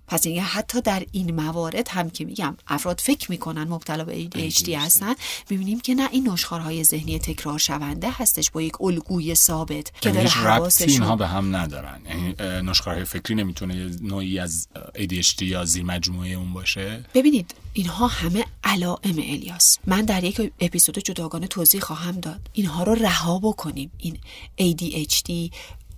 پس 0.08 0.26
این 0.26 0.40
حتی 0.40 0.80
در 0.80 1.06
این 1.12 1.34
موارد 1.34 1.88
هم 1.88 2.10
که 2.10 2.24
میگم 2.24 2.56
افراد 2.66 3.00
فکر 3.00 3.30
می‌کنن 3.30 3.64
مبتلا 3.64 4.04
به 4.04 4.28
ADHD 4.28 4.68
هستن 4.68 5.14
می‌بینیم 5.50 5.80
که 5.80 5.94
نه 5.94 6.08
این 6.12 6.28
نشخارهای 6.28 6.84
ذهنی 6.84 7.18
تکرار 7.18 7.58
شونده 7.58 8.10
هستش 8.10 8.50
با 8.50 8.62
یک 8.62 8.80
الگوی 8.80 9.34
ثابت 9.34 10.00
که 10.00 10.10
داره 10.10 10.28
حواسشون 10.28 10.88
اینها 10.88 11.16
به 11.16 11.26
هم 11.26 11.56
ندارن. 11.56 12.00
یعنی 12.08 12.34
نشخارهای 12.62 13.04
فکری 13.04 13.34
نمی‌تونه 13.34 13.90
نوعی 14.02 14.38
از 14.38 14.68
ADHD 14.96 15.42
یا 15.42 15.64
زیر 15.64 15.84
مجموعه 15.84 16.30
اون 16.30 16.52
باشه؟ 16.52 17.04
ببینید 17.14 17.54
اینها 17.72 18.06
همه 18.06 18.44
علائم 18.64 19.18
الیاس. 19.18 19.78
من 19.86 20.04
در 20.04 20.24
یک 20.24 20.52
اپیزود 20.60 20.98
جداگانه 20.98 21.46
توضیح 21.46 21.80
خواهم 21.80 22.20
داد. 22.20 22.40
اینها 22.52 22.82
رو 22.82 22.94
رها 22.94 23.38
بکنیم. 23.38 23.90
این 23.98 24.18
ADHD 24.60 25.30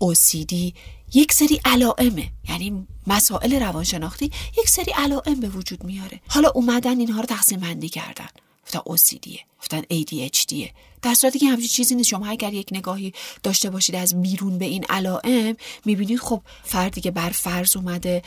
OCD 0.04 0.72
یک 1.14 1.32
سری 1.32 1.60
علائمه 1.64 2.30
یعنی 2.48 2.86
مسائل 3.06 3.62
روانشناختی 3.62 4.30
یک 4.58 4.68
سری 4.68 4.92
علائم 4.92 5.40
به 5.40 5.48
وجود 5.48 5.84
میاره. 5.84 6.20
حالا 6.28 6.48
اومدن 6.54 7.00
اینها 7.00 7.20
رو 7.20 7.26
تقسیم 7.26 7.60
بندی 7.60 7.88
کردن. 7.88 8.28
گفتن 8.66 8.78
OCDه 8.78 9.38
گفتن 9.60 9.82
ADHDه 9.82 10.68
در 11.02 11.14
صورتی 11.14 11.38
که 11.38 11.46
همچین 11.46 11.68
چیزی 11.68 11.94
نیست. 11.94 12.08
شما 12.08 12.26
اگر 12.26 12.52
یک 12.52 12.68
نگاهی 12.72 13.12
داشته 13.42 13.70
باشید 13.70 13.94
از 13.94 14.22
بیرون 14.22 14.58
به 14.58 14.64
این 14.64 14.84
علائم 14.88 15.56
می‌بینید 15.84 16.18
خب 16.18 16.42
فردی 16.64 17.00
که 17.00 17.10
بر 17.10 17.30
فرض 17.30 17.76
اومده 17.76 18.22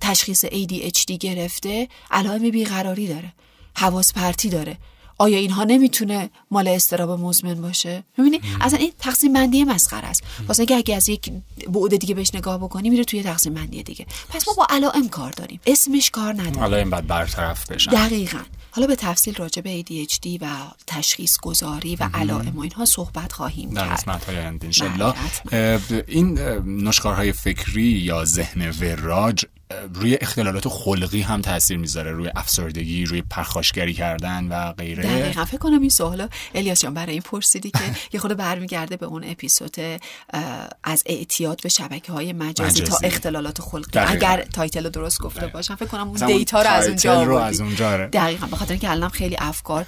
تشخیص 0.00 0.44
ADHD 0.44 1.12
گرفته 1.20 1.88
علائم 2.10 2.50
بیقراری 2.50 3.08
داره. 3.08 3.32
حواس 3.74 4.12
پرتی 4.12 4.48
داره. 4.48 4.78
آیا 5.18 5.38
اینها 5.38 5.64
نمی‌تونه 5.64 6.30
مال 6.50 6.68
استراب 6.68 7.20
مزمن 7.20 7.54
باشه؟ 7.54 8.04
می‌بینی؟ 8.18 8.40
اصلا 8.60 8.78
این 8.78 8.92
تقسیم 8.98 9.32
بندی 9.32 9.64
مسخره 9.64 10.06
است. 10.06 10.22
واسه 10.48 10.60
اینکه 10.60 10.76
اگه 10.76 10.96
از 10.96 11.08
یک 11.08 11.32
بعد 11.68 11.96
دیگه 11.96 12.14
بهش 12.14 12.34
نگاه 12.34 12.58
بکنی 12.58 12.90
میره 12.90 13.04
توی 13.04 13.22
تقسیم 13.22 13.54
بندی 13.54 13.82
دیگه. 13.82 14.06
پس 14.28 14.48
ما 14.48 14.54
با 14.54 14.66
علائم 14.70 15.08
کار 15.08 15.30
داریم. 15.30 15.60
اسمش 15.66 16.10
کار 16.10 16.32
نداره. 16.32 16.62
علائم 16.62 16.90
بعد 16.90 17.06
برطرف 17.06 17.70
بشن. 17.70 17.90
دقیقاً. 17.90 18.40
حالا 18.70 18.86
به 18.86 18.96
تفصیل 18.96 19.34
راجع 19.34 19.62
به 19.62 19.82
ADHD 19.82 20.38
و 20.40 20.46
تشخیص 20.86 21.36
گذاری 21.38 21.96
و 21.96 22.08
علائم 22.14 22.56
و 22.56 22.60
اینها 22.60 22.84
صحبت 22.84 23.32
خواهیم 23.32 23.70
در 23.70 23.88
کرد. 23.88 24.24
های 24.24 24.36
انشالله 24.36 25.14
این 26.06 26.38
نشکارهای 26.64 27.32
فکری 27.32 27.82
یا 27.82 28.24
ذهن 28.24 28.70
وراج 28.70 29.44
روی 29.94 30.18
اختلالات 30.20 30.68
خلقی 30.68 31.20
هم 31.20 31.42
تاثیر 31.42 31.76
می‌ذاره. 31.78 32.10
روی 32.10 32.30
افسردگی 32.36 33.04
روی 33.04 33.22
پرخاشگری 33.22 33.94
کردن 33.94 34.48
و 34.48 34.72
غیره. 34.72 35.02
دقیقا. 35.02 35.44
فکر 35.44 35.58
کنم 35.58 35.80
این 35.80 35.90
سوالا 35.90 36.28
الیاس 36.54 36.80
جان 36.80 36.94
برای 36.94 37.12
این 37.12 37.22
پرسیدی 37.22 37.70
که 37.70 37.78
یه 38.12 38.20
خود 38.20 38.36
برمیگرده 38.36 38.96
به 38.96 39.06
اون 39.06 39.24
اپیزود 39.24 39.76
از 40.84 41.02
اعتیاد 41.06 41.62
به 41.62 41.68
شبکه 41.68 42.12
های 42.12 42.32
مجازی, 42.32 42.82
تا 42.82 42.98
اختلالات 43.02 43.60
خلقی. 43.60 43.90
دقیقا. 43.90 44.12
اگر 44.12 44.42
title 44.42 44.88
درست 44.88 45.20
گفته 45.20 45.46
باشم 45.46 45.74
فکر 45.74 45.88
کنم 45.88 46.08
اون 46.08 46.26
data 46.26 46.62
رو 46.62 46.68
از 46.68 46.88
اونجا 46.88 47.22
رو 47.22 47.36
از 47.36 47.60
اونجا 47.60 48.06
دقیقا. 48.06 48.46
به 48.46 48.56
خاطر 48.56 48.72
اینکه 48.72 48.90
الان 48.90 49.10
خیلی 49.10 49.36
افکار 49.38 49.86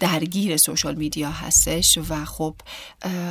درگیر 0.00 0.56
social 0.56 0.94
media 0.94 1.30
هستش 1.30 1.98
و 2.08 2.24
خب 2.24 2.54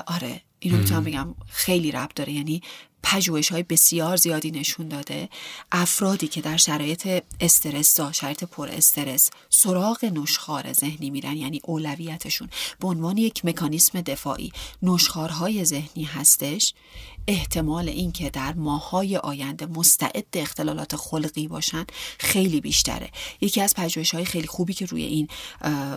آره 0.06 0.42
اینو 0.60 0.78
می‌تونم 0.78 1.04
بگم 1.04 1.36
خیلی 1.48 1.92
ربط 1.92 2.10
داره. 2.16 2.34
یعنی 2.34 2.62
پژوهش 3.04 3.52
های 3.52 3.64
بسیار 3.64 4.16
زیادی 4.16 4.52
نشون 4.52 4.88
داده 4.88 5.30
افرادی 5.72 6.28
که 6.28 6.42
در 6.42 6.58
شرایط 6.58 7.24
استرس 7.40 8.00
شرایط 8.12 8.44
پر 8.44 8.70
استرس 8.70 9.30
سراغ 9.50 10.06
نشخوار 10.06 10.74
ذهنی 10.74 11.10
میرن 11.10 11.38
یعنی 11.38 11.62
اولویتشون. 11.64 12.50
به 12.80 12.88
عنوان 12.88 13.18
یک 13.18 13.46
مکانیسم 13.46 14.02
دفاعی 14.02 14.52
نشخارهای 14.84 15.66
ذهنی 15.66 16.04
هستش. 16.04 16.74
احتمال 17.28 17.90
اینکه 17.90 18.30
در 18.30 18.54
ماهای 18.54 19.18
آینده 19.18 19.66
مستعد 19.66 20.26
اختلالات 20.34 20.96
خلقی 20.96 21.48
باشن 21.48 21.86
خیلی 22.20 22.62
بیشتره. 22.62 23.10
یکی 23.42 23.62
از 23.62 23.74
پژوهش 23.74 24.16
های 24.16 24.26
خیلی 24.26 24.48
خوبی 24.48 24.74
که 24.74 24.86
روی 24.86 25.04
این 25.04 25.28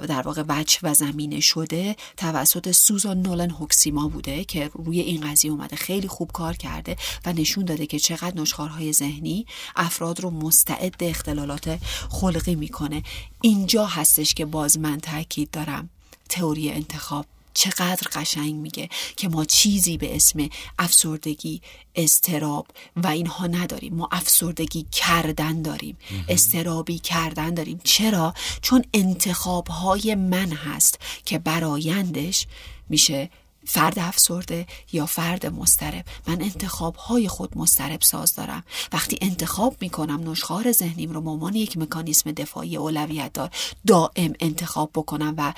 در 0.08 0.22
واقع 0.22 0.44
وجه 0.48 0.78
و 0.82 0.94
زمینه 0.94 1.40
شده 1.40 1.96
توسط 2.16 2.70
سوزان 2.70 3.22
نولن 3.22 3.50
هوکسیما 3.50 4.08
بوده 4.08 4.44
که 4.44 4.70
روی 4.74 5.00
این 5.00 5.20
قضیه 5.20 5.50
اومده 5.50 5.76
خیلی 5.76 6.08
خوب 6.08 6.32
کار 6.32 6.56
کرده. 6.56 6.91
و 7.24 7.32
نشون 7.32 7.64
داده 7.64 7.86
که 7.86 7.98
چقدر 7.98 8.40
نشخارهای 8.40 8.92
ذهنی 8.92 9.46
افراد 9.76 10.20
رو 10.20 10.30
مستعد 10.30 11.04
اختلالات 11.04 11.78
خلقی 12.10 12.54
می‌کنه. 12.54 13.02
اینجا 13.40 13.86
هستش 13.86 14.34
که 14.34 14.44
باز 14.44 14.78
من 14.78 15.00
تاکید 15.00 15.50
دارم. 15.50 15.90
تئوری 16.28 16.70
انتخاب 16.70 17.26
چقدر 17.54 18.08
قشنگ 18.12 18.54
میگه 18.54 18.88
که 19.16 19.28
ما 19.28 19.44
چیزی 19.44 19.96
به 19.98 20.16
اسم 20.16 20.48
افسردگی 20.78 21.60
استراب 21.94 22.66
و 22.96 23.06
اینها 23.06 23.46
نداریم. 23.46 23.94
ما 23.94 24.08
افسردگی 24.12 24.86
کردن 24.92 25.62
داریم. 25.62 25.98
استرابی 26.28 26.98
کردن 26.98 27.54
داریم. 27.54 27.80
چرا؟ 27.84 28.34
چون 28.62 28.84
انتخاب 28.94 29.68
های 29.68 30.14
من 30.14 30.52
هست 30.52 30.98
که 31.24 31.38
برایندش 31.38 32.46
میشه 32.88 33.30
فرد 33.64 33.98
افسرده 33.98 34.66
یا 34.92 35.06
فرد 35.06 35.46
مسترب 35.46 36.04
من 36.26 36.42
انتخاب 36.42 36.96
های 36.96 37.28
خود 37.28 37.58
مسترب 37.58 38.02
ساز 38.02 38.34
دارم. 38.34 38.64
وقتی 38.92 39.18
انتخاب 39.20 39.76
می‌کنم 39.80 40.30
نشخار 40.30 40.72
ذهنیم 40.72 41.10
رو 41.10 41.20
مامان 41.20 41.54
یک 41.54 41.78
مکانیسم 41.78 42.32
دفاعی 42.32 42.76
اولویت 42.76 43.32
دار. 43.32 43.50
دائم 43.86 44.32
انتخاب 44.40 44.90
بکنم 44.94 45.34
و 45.38 45.52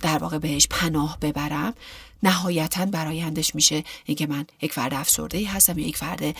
در 0.00 0.18
واقع 0.18 0.38
بهش 0.38 0.66
پناه 0.70 1.18
ببرم. 1.20 1.74
نهایتا 2.26 2.86
برایندش 2.86 3.54
میشه 3.54 3.84
اینکه 4.04 4.26
من 4.26 4.46
یک 4.62 4.72
فرد 4.72 4.94
افسرده 4.94 5.48
هستم 5.48 5.78
یا 5.78 5.86
یک 5.86 5.96
فرد 5.96 6.36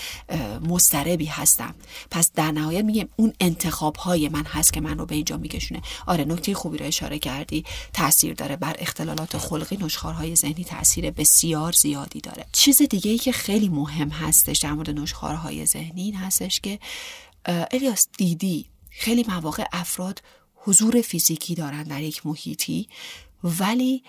مستربی 0.69 1.27
هستم. 1.27 1.75
پس 2.11 2.31
در 2.35 2.51
نهایت 2.51 2.85
میگم 2.85 3.09
اون 3.17 3.33
انتخاب 3.41 3.97
های 3.97 4.29
من 4.29 4.45
هست 4.45 4.73
که 4.73 4.81
من 4.81 4.99
رو 4.99 5.07
به 5.07 5.15
اینجا 5.15 5.37
میکشونه. 5.37 5.83
آره 6.07 6.25
نکته 6.25 6.55
خوبی 6.55 6.79
رو 6.79 6.87
اشاره 6.87 7.19
کردی. 7.19 7.65
تاثیر 7.93 8.35
داره 8.35 8.57
بر 8.57 8.77
اختلالات 8.79 9.39
خلقی 9.39 9.77
نشخارهای 9.77 10.37
ذهنی 10.37 10.65
تاثیر 10.65 11.11
بسیار 11.11 11.73
زیادی 11.73 12.21
داره. 12.21 12.47
چیز 12.53 12.83
دیگه 12.83 13.11
ای 13.11 13.19
که 13.19 13.33
خیلی 13.33 13.69
مهم 13.69 14.09
هستش 14.09 14.59
در 14.59 14.73
مورد 14.73 14.91
نشخارهای 14.91 15.67
ذهنی 15.67 16.03
این 16.03 16.17
هستش 16.17 16.61
که 16.61 16.79
الیاس 17.47 18.09
دیدی 18.19 18.67
خیلی 18.91 19.25
مواقع 19.29 19.65
افراد 19.73 20.23
حضور 20.55 21.01
فیزیکی 21.01 21.55
دارن 21.55 21.83
در 21.83 22.03
یک 22.03 22.27
محیطی. 22.27 22.89
ولی 23.45 24.03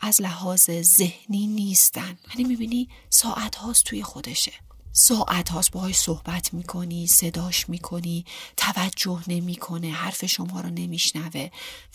از 0.00 0.20
لحاظ 0.20 0.70
ذهنی 0.70 1.46
نیستن. 1.46 2.18
یعنی 2.28 2.44
می‌بینی 2.44 2.88
ساعت 3.10 3.56
هاست 3.56 3.84
توی 3.84 4.02
خودشه. 4.02 4.52
ساعت 4.92 5.48
هاست 5.48 5.70
باهاش 5.70 5.94
صحبت 5.94 6.54
می‌کنی 6.54 7.06
صداش 7.06 7.68
می‌کنی 7.68 8.24
توجه 8.56 9.22
نمی‌کنه 9.26 9.90
حرف 9.90 10.26
شما 10.26 10.60
رو 10.60 10.70
نمیشنوه. 10.70 11.50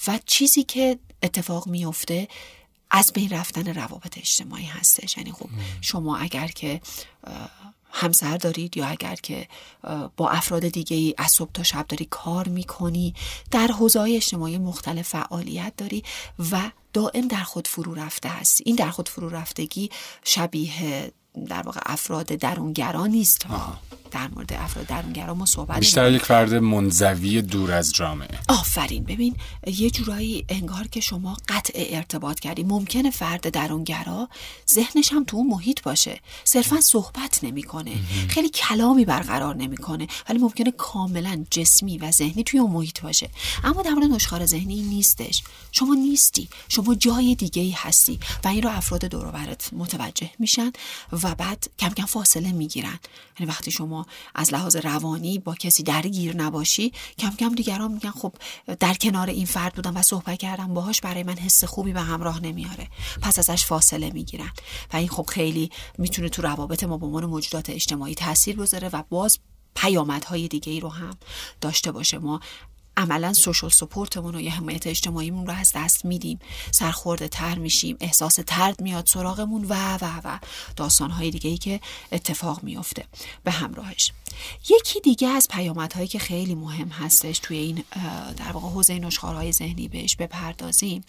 و 0.07 0.19
چیزی 0.25 0.63
که 0.63 0.99
اتفاق 1.23 1.67
میفته 1.67 2.27
از 2.91 3.13
بین 3.13 3.29
رفتن 3.29 3.73
روابط 3.73 4.17
اجتماعی 4.17 4.65
هستش. 4.65 5.17
یعنی 5.17 5.31
خب 5.31 5.49
شما 5.81 6.17
اگر 6.17 6.47
که 6.47 6.81
همسر 7.91 8.37
دارید 8.37 8.77
یا 8.77 8.85
اگر 8.85 9.15
که 9.15 9.47
با 10.17 10.29
افراد 10.29 10.67
دیگه 10.67 10.97
ای 10.97 11.13
از 11.17 11.31
صبح 11.31 11.51
تا 11.51 11.63
شب 11.63 11.85
داری 11.87 12.07
کار 12.09 12.47
می‌کنی 12.47 13.13
در 13.51 13.67
حوزه 13.67 13.99
اجتماعی 13.99 14.57
مختلف 14.57 15.07
فعالیت 15.09 15.73
داری 15.77 16.03
و 16.51 16.71
دائم 16.93 17.27
در 17.27 17.43
خود 17.43 17.67
فرو 17.67 17.93
رفته 17.93 18.29
هستی. 18.29 18.63
این 18.67 18.75
در 18.75 18.89
خود 18.89 19.09
فرو 19.09 19.29
رفتگی 19.29 19.89
شبیه 20.23 21.11
در 21.47 21.61
واقع 21.61 21.81
افراد 21.85 22.25
درونگرا 22.25 23.07
نیست. 23.07 23.45
در 24.11 24.27
مورد 24.27 24.53
افراد 24.53 24.85
درونگرا 24.85 25.33
ما 25.33 25.45
صحبت 25.45 25.79
بیشتر 25.79 26.11
یک 26.11 26.21
فرد 26.21 26.53
منزوی 26.53 27.41
دور 27.41 27.71
از 27.71 27.93
جامعه. 27.93 28.39
آفرین. 28.47 29.03
ببین 29.03 29.35
یه 29.67 29.89
جورایی 29.89 30.45
انگار 30.49 30.87
که 30.87 30.99
شما 30.99 31.37
قطع 31.47 31.73
ارتباط 31.75 32.39
کردی. 32.39 32.63
ممکنه 32.63 33.11
فرد 33.11 33.49
درونگرا 33.49 34.29
ذهنش 34.73 35.11
هم 35.11 35.23
تو 35.23 35.37
اون 35.37 35.47
محیط 35.47 35.81
باشه. 35.81 36.19
صرفا 36.43 36.81
صحبت 36.81 37.43
نمی‌کنه 37.43 37.91
خیلی 38.29 38.49
کلامی 38.49 39.05
برقرار 39.05 39.55
نمی‌کنه 39.55 40.07
ولی 40.29 40.39
ممکنه 40.39 40.71
کاملا 40.71 41.45
جسمی 41.51 41.97
و 41.97 42.11
ذهنی 42.11 42.43
توی 42.43 42.59
اون 42.59 42.71
محیط 42.71 43.01
باشه. 43.01 43.29
اما 43.63 43.81
در 43.81 43.91
مورد 43.91 44.11
نشخار 44.11 44.45
ذهنی 44.45 44.81
نیستش. 44.81 45.43
شما 45.71 45.93
نیستی. 45.93 46.49
شما 46.69 46.95
جای 46.95 47.35
دیگه 47.35 47.61
ای 47.61 47.71
هستی. 47.71 48.19
و 48.43 48.47
این 48.47 48.63
رو 48.63 48.69
افراد 48.69 49.05
دور 49.05 49.55
متوجه 49.71 50.29
میشن. 50.39 50.71
و 51.25 51.35
بعد 51.35 51.67
کم 51.79 51.89
کم 51.89 52.05
فاصله 52.05 52.51
می‌گیرن. 52.51 52.99
یعنی 53.39 53.51
وقتی 53.51 53.71
شما 53.71 54.05
از 54.35 54.53
لحاظ 54.53 54.75
روانی 54.75 55.39
با 55.39 55.55
کسی 55.55 55.83
درگیر 55.83 56.35
نباشی 56.35 56.93
کم 57.19 57.29
کم 57.29 57.55
دیگران 57.55 57.91
میگن 57.91 58.11
خب 58.11 58.33
در 58.79 58.93
کنار 58.93 59.29
این 59.29 59.45
فرد 59.45 59.73
بودم 59.73 59.97
و 59.97 60.01
صحبت 60.01 60.39
کردم 60.39 60.73
باهاش 60.73 61.01
برای 61.01 61.23
من 61.23 61.37
حس 61.37 61.63
خوبی 61.63 61.93
به 61.93 62.01
همراه 62.01 62.39
نمیاره. 62.39 62.87
پس 63.21 63.39
ازش 63.39 63.65
فاصله 63.65 64.09
می‌گیرن. 64.09 64.51
و 64.93 64.97
این 64.97 65.09
خب 65.09 65.25
خیلی 65.29 65.71
می‌تونه 65.97 66.29
تو 66.29 66.41
روابط 66.41 66.83
ما 66.83 66.97
به 66.97 67.05
عنوان 67.05 67.25
موجودات 67.25 67.69
اجتماعی 67.69 68.15
تاثیر 68.15 68.55
بذاره 68.55 68.89
و 68.89 69.03
باز 69.09 69.39
پیامدهای 69.75 70.47
دیگه 70.47 70.73
ای 70.73 70.79
رو 70.79 70.89
هم 70.89 71.17
داشته 71.61 71.91
باشه. 71.91 72.17
ما 72.17 72.39
عملا 72.97 73.33
سوشال 73.33 73.69
سپورتمون 73.69 74.35
و 74.35 74.41
یه 74.41 74.51
حمایت 74.51 74.87
اجتماعیمون 74.87 75.47
رو 75.47 75.53
از 75.53 75.71
دست 75.75 76.05
میدیم. 76.05 76.39
سرخورده 76.71 77.27
تر 77.27 77.57
میشیم 77.57 77.97
احساس 77.99 78.39
ترد 78.47 78.81
میاد 78.81 79.05
سراغمون 79.07 79.65
و 79.69 79.97
و 80.01 80.21
و. 80.23 80.39
داستانهای 80.75 81.31
دیگه 81.31 81.49
ای 81.49 81.57
که 81.57 81.79
اتفاق 82.11 82.63
میفته 82.63 83.05
به 83.43 83.51
همراهش. 83.51 84.11
یکی 84.69 85.01
دیگه 85.01 85.27
از 85.27 85.47
پیامدهایی 85.47 86.07
که 86.07 86.19
خیلی 86.19 86.55
مهم 86.55 86.87
هستش 86.87 87.39
توی 87.39 87.57
این 87.57 87.83
در 88.37 88.51
واقع 88.51 88.67
حوزه 88.67 88.99
نشخوارهای 88.99 89.51
ذهنی 89.51 89.87
بهش 89.87 90.15
بپردازیم 90.15 91.03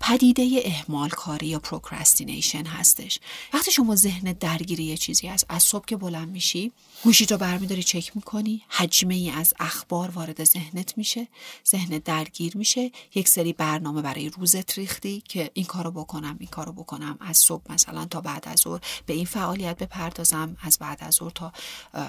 پدیده 0.00 0.62
اهمال 0.64 1.08
کاری 1.08 1.46
یا 1.46 1.58
procrastination 1.58 2.66
هستش. 2.66 3.18
وقتی 3.52 3.70
شما 3.70 3.96
ذهن 3.96 4.32
درگیری 4.32 4.84
یه 4.84 4.96
چیزی 4.96 5.26
هست 5.26 5.46
از 5.48 5.62
صبح 5.62 5.84
که 5.84 5.96
بلند 5.96 6.28
میشی 6.28 6.72
گوشی 7.04 7.26
رو 7.26 7.38
برمیداری 7.38 7.82
چک 7.82 8.16
می‌کنی 8.16 8.62
هجمه 8.68 9.14
ای 9.14 9.30
از 9.30 9.54
اخبار 9.60 10.10
وارد 10.10 10.44
ذهنت 10.44 10.98
میشه 10.98 11.28
ذهن 11.68 11.98
درگیر 11.98 12.56
میشه 12.56 12.90
یک 13.14 13.28
سری 13.28 13.52
برنامه 13.52 14.02
برای 14.02 14.28
روزت 14.28 14.78
ریختی 14.78 15.22
که 15.28 15.50
این 15.54 15.64
کارو 15.64 15.90
بکنم 15.90 16.36
این 16.40 16.48
کارو 16.48 16.72
بکنم 16.72 17.16
از 17.20 17.38
صبح 17.38 17.72
مثلا 17.72 18.04
تا 18.04 18.20
بعد 18.20 18.48
از 18.48 18.58
ظهر 18.58 18.80
به 19.06 19.14
این 19.14 19.24
فعالیت 19.24 19.78
بپردازم 19.78 20.56
از 20.60 20.78
بعد 20.78 20.98
از 21.00 21.14
ظهر 21.14 21.30
تا 21.30 21.52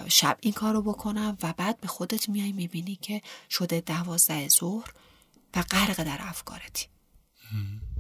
شب. 0.08 0.38
این 0.42 0.53
کارو 0.54 0.82
بکنم 0.82 1.38
و 1.44 1.54
بعد 1.58 1.82
به 1.82 1.88
خودت 1.88 2.30
میای 2.30 2.52
می‌بینی 2.52 2.96
که 2.96 3.22
شده 3.50 3.82
دوازده 3.82 4.50
ظهر 4.50 4.94
و 5.56 5.62
غرق 5.62 6.04
در 6.04 6.18
افکارتی. 6.20 6.88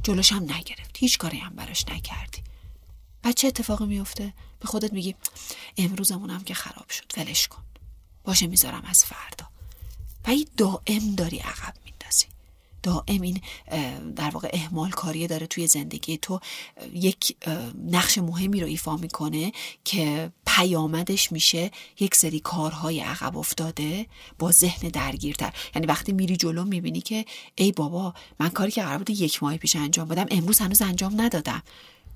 جلوش 0.03 0.31
هم 0.31 0.43
نگرفت 0.43 0.97
هیچ 0.97 1.17
کاری 1.17 1.37
هم 1.37 1.55
براش 1.55 1.87
نکردی. 1.87 2.43
بعد 3.21 3.35
چه 3.35 3.47
اتفاقی 3.47 3.85
میفته 3.85 4.33
به 4.59 4.67
خودت 4.67 4.93
میگی 4.93 5.15
امروزمونم 5.77 6.43
که 6.43 6.53
خراب 6.53 6.89
شد 6.89 7.11
ولش 7.17 7.47
کن. 7.47 7.63
باشه 8.23 8.47
می‌ذارم 8.47 8.83
از 8.85 9.05
فردا. 9.05 9.49
و 10.27 10.29
این 10.29 10.47
دائم 10.57 11.15
داری 11.15 11.37
عقب 11.37 11.73
میندازی 11.85 11.92
دائم 12.83 13.21
این 13.21 13.41
در 14.15 14.29
واقع 14.29 14.49
اهمال 14.53 14.89
کاری 14.89 15.27
داره 15.27 15.47
توی 15.47 15.67
زندگی 15.67 16.17
تو. 16.17 16.39
یک 16.93 17.35
نقش 17.91 18.17
مهمی 18.17 18.59
رو 18.59 18.67
ایفا 18.67 18.97
می‌کنه 18.97 19.51
که 19.83 20.31
پیامدش 20.47 21.31
میشه 21.31 21.71
یک 21.99 22.15
سری 22.15 22.39
کارهای 22.39 22.99
عقب 22.99 23.37
افتاده 23.37 24.07
با 24.39 24.51
ذهن 24.51 24.89
درگیرتر. 24.89 25.53
یعنی 25.75 25.87
وقتی 25.87 26.11
میری 26.13 26.37
جلو 26.37 26.63
می‌بینی 26.63 27.01
که 27.01 27.25
ای 27.55 27.71
بابا 27.71 28.13
من 28.39 28.49
کاری 28.49 28.71
که 28.71 28.81
قرار 28.83 28.97
بود 28.97 29.09
یک 29.09 29.43
ماه 29.43 29.57
پیش 29.57 29.75
انجام 29.75 30.07
بدم 30.07 30.25
امروز 30.31 30.59
هنوز 30.59 30.81
انجام 30.81 31.21
ندادم. 31.21 31.63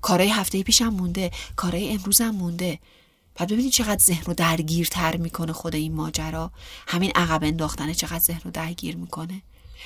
کارهای 0.00 0.30
هفته 0.30 0.62
پیشم 0.62 0.88
مونده 0.88 1.30
کارهای 1.56 1.88
امروزم 1.88 2.30
مونده. 2.30 2.78
بعد 3.34 3.52
ببینید 3.52 3.72
چقدر 3.72 4.00
ذهن 4.02 4.24
رو 4.24 4.34
درگیرتر 4.34 5.16
می‌کنه 5.16 5.52
خود 5.52 5.74
این 5.74 5.94
ماجرا. 5.94 6.50
همین 6.86 7.12
عقب 7.14 7.44
انداختنه 7.44 7.94
چقدر 7.94 8.18
ذهن 8.18 8.40
رو 8.44 8.50
درگیر 8.50 8.96
می‌کنه. 8.96 9.42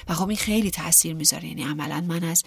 و 0.08 0.14
خب 0.14 0.28
این 0.28 0.38
خیلی 0.38 0.70
تاثیر 0.70 1.14
می‌ذاره. 1.14 1.48
یعنی 1.48 1.62
عملا 1.62 2.00
من 2.00 2.24
از 2.24 2.44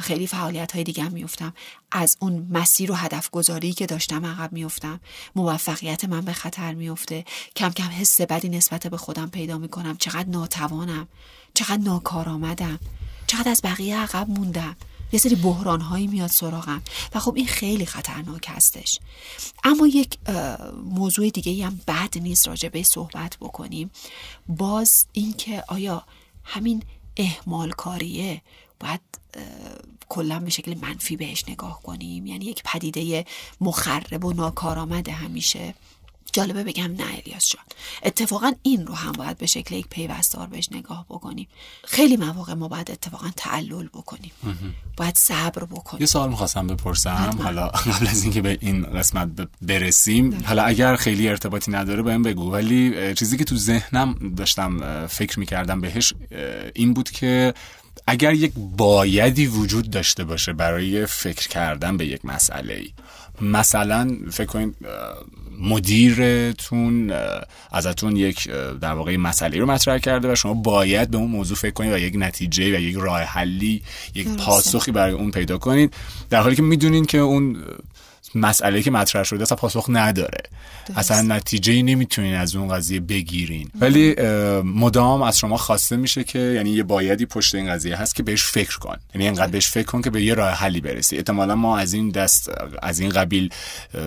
خیلی 0.00 0.26
فعالیت 0.26 0.72
های 0.72 0.84
دیگه 0.84 1.08
میفتم 1.08 1.54
از 1.92 2.16
اون 2.20 2.48
مسیر 2.50 2.92
و 2.92 2.94
هدف 2.94 3.30
گذاری 3.30 3.72
که 3.72 3.86
داشتم 3.86 4.26
عقب 4.26 4.52
میفتم 4.52 5.00
موفقیت 5.36 6.04
من 6.04 6.20
به 6.20 6.32
خطر 6.32 6.74
میفته 6.74 7.24
کم 7.56 7.70
کم 7.70 7.88
حس 7.88 8.20
بدی 8.20 8.48
نسبت 8.48 8.86
به 8.86 8.96
خودم 8.96 9.30
پیدا 9.30 9.58
می‌کنم. 9.58 9.96
چقدر 9.96 10.28
ناتوانم. 10.28 11.08
چقدر 11.54 11.82
ناکارآمدم. 11.82 12.78
چقدر 13.26 13.50
از 13.50 13.60
بقیه 13.64 13.96
عقب 13.96 14.30
موندم. 14.30 14.76
یه 15.12 15.20
سری 15.20 15.34
بحران 15.34 15.80
هایی 15.80 16.06
میاد 16.06 16.30
سراغم. 16.30 16.82
و 17.14 17.20
خب 17.20 17.34
این 17.36 17.46
خیلی 17.46 17.86
خطرناک 17.86 18.46
هستش. 18.48 18.98
اما 19.64 19.86
یک 19.86 20.18
موضوع 20.84 21.30
دیگه 21.30 21.66
هم 21.66 21.80
بد 21.88 22.18
نیست 22.18 22.48
راجع 22.48 22.68
به 22.68 22.82
صحبت 22.82 23.36
بکنیم. 23.40 23.90
باز 24.48 25.06
اینکه 25.12 25.64
آیا 25.68 26.04
همین 26.44 26.82
اهمال 27.16 27.70
کاریه 27.70 28.42
باید 28.80 29.00
کلا 30.08 30.40
به 30.40 30.50
شکل 30.50 30.74
منفی 30.82 31.16
بهش 31.16 31.44
نگاه 31.48 31.82
کنیم. 31.82 32.26
یعنی 32.26 32.44
یک 32.44 32.62
پدیده 32.64 33.26
مخرب 33.60 34.24
و 34.24 34.32
ناکارآمد 34.32 35.08
همیشه. 35.08 35.74
جالبه 36.34 36.64
بگم 36.64 36.84
نه 36.98 37.04
الیاس 37.26 37.48
جان. 37.48 37.64
اتفاقا 38.02 38.52
این 38.62 38.86
رو 38.86 38.94
هم 38.94 39.12
باید 39.12 39.38
به 39.38 39.46
شکل 39.46 39.74
یک 39.74 39.86
پیوستار 39.88 40.46
بهش 40.46 40.68
نگاه 40.72 41.06
بکنیم. 41.08 41.48
خیلی 41.84 42.16
مواقع 42.16 42.54
ما 42.54 42.68
باید 42.68 42.90
اتفاقا 42.90 43.30
تعلل 43.36 43.86
بکنیم. 43.86 44.32
باید 44.96 45.16
صبر 45.16 45.64
بکنیم. 45.64 46.00
یه 46.00 46.06
سوال 46.06 46.28
می‌خواستم 46.28 46.66
بپرسم. 46.66 47.38
حالا 47.42 47.68
قبل 47.68 48.06
از 48.06 48.22
اینکه 48.22 48.42
به 48.42 48.58
این 48.60 48.82
قسمت 48.82 49.28
برسیم 49.62 50.42
حالا 50.44 50.62
اگر 50.62 50.96
خیلی 50.96 51.28
ارتباطی 51.28 51.70
نداره 51.70 52.02
بهم 52.02 52.22
بگو. 52.22 52.52
ولی 52.52 53.14
چیزی 53.14 53.36
که 53.36 53.44
تو 53.44 53.56
ذهنم 53.56 54.34
داشتم 54.36 55.06
فکر 55.06 55.38
می‌کردم 55.38 55.80
بهش 55.80 56.12
این 56.74 56.94
بود 56.94 57.10
که 57.10 57.54
اگر 58.06 58.32
یک 58.32 58.52
بایدی 58.56 59.46
وجود 59.46 59.90
داشته 59.90 60.24
باشه 60.24 60.52
برای 60.52 61.06
فکر 61.06 61.48
کردن 61.48 61.96
به 61.96 62.06
یک 62.06 62.24
مسئله 62.24 62.74
ای 62.74 62.92
مثلا 63.40 64.16
فکر 64.30 64.46
کنید 64.46 64.76
مدیرتون 65.60 67.12
ازتون 67.72 68.16
یک 68.16 68.48
در 68.80 68.92
واقع 68.92 69.16
مسئله 69.16 69.58
رو 69.58 69.66
مطرح 69.66 69.98
کرده 69.98 70.32
و 70.32 70.34
شما 70.34 70.54
باید 70.54 71.10
به 71.10 71.16
اون 71.16 71.30
موضوع 71.30 71.56
فکر 71.56 71.70
کنید 71.70 71.92
و 71.92 71.98
یک 71.98 72.14
نتیجه 72.16 72.76
و 72.76 72.80
یک 72.80 72.96
راه 72.96 73.20
حلی 73.20 73.82
یک 74.14 74.28
پاسخی 74.28 74.92
برای 74.92 75.12
اون 75.12 75.30
پیدا 75.30 75.58
کنید. 75.58 75.94
در 76.30 76.40
حالی 76.40 76.56
که 76.56 76.62
می‌دونین 76.62 77.04
که 77.04 77.18
اون 77.18 77.56
مسئله 78.34 78.82
که 78.82 78.90
مطرح 78.90 79.22
شده 79.24 79.42
اصلا 79.42 79.56
پاسخ 79.56 79.86
نداره. 79.88 80.42
اصلا 80.96 81.22
نتیجه 81.22 81.72
ای 81.72 81.82
نمی‌تونین 81.82 82.34
از 82.34 82.56
اون 82.56 82.68
قضیه 82.68 83.00
بگیرین. 83.00 83.70
ولی 83.80 84.14
مدام 84.62 85.22
از 85.22 85.38
شما 85.38 85.56
خواسته 85.56 85.96
میشه 85.96 86.24
که 86.24 86.38
یعنی 86.38 86.70
یه 86.70 86.82
بایدی 86.82 87.26
پشت 87.26 87.54
این 87.54 87.70
قضیه 87.70 87.96
هست 87.96 88.14
که 88.14 88.22
بهش 88.22 88.44
فکر 88.44 88.78
کن. 88.78 88.96
یعنی 89.14 89.24
اینقدر 89.24 89.50
بهش 89.50 89.68
فکر 89.68 89.86
کن 89.86 90.02
که 90.02 90.10
به 90.10 90.22
یه 90.22 90.34
راه 90.34 90.50
حلی 90.50 90.80
برسی. 90.80 91.16
احتمالا 91.16 91.54
ما 91.54 91.78
از 91.78 91.92
این 91.92 92.10
دست 92.10 92.50
از 92.82 93.00
این 93.00 93.10
قبیل 93.10 93.50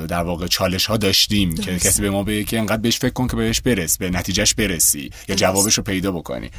در 0.07 0.23
واقع 0.23 0.47
چالش 0.47 0.85
ها 0.85 0.97
داشتیم 0.97 1.55
که 1.55 1.79
کسی 1.79 2.01
به 2.01 2.09
ما 2.09 2.23
بگه 2.23 2.43
که 2.43 2.57
اینقدر 2.57 2.81
بهش 2.81 2.99
فکر 2.99 3.13
کن 3.13 3.27
که 3.27 3.35
بهش 3.35 3.61
برس 3.61 3.97
به 3.97 4.09
نتیجهش 4.09 4.53
برسی 4.53 5.11
یا 5.27 5.35
جوابش 5.35 5.73
رو 5.73 5.83
پیدا 5.83 6.11
بکنی. 6.11 6.51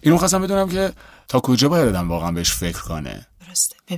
اینو 0.00 0.18
خواستم 0.18 0.42
بدونم 0.42 0.68
که 0.68 0.92
تا 1.28 1.40
کجا 1.40 1.68
باید 1.68 1.88
آدم 1.88 2.08
واقعا 2.08 2.32
بهش 2.32 2.50
فکر 2.52 2.80
کنه. 2.80 3.26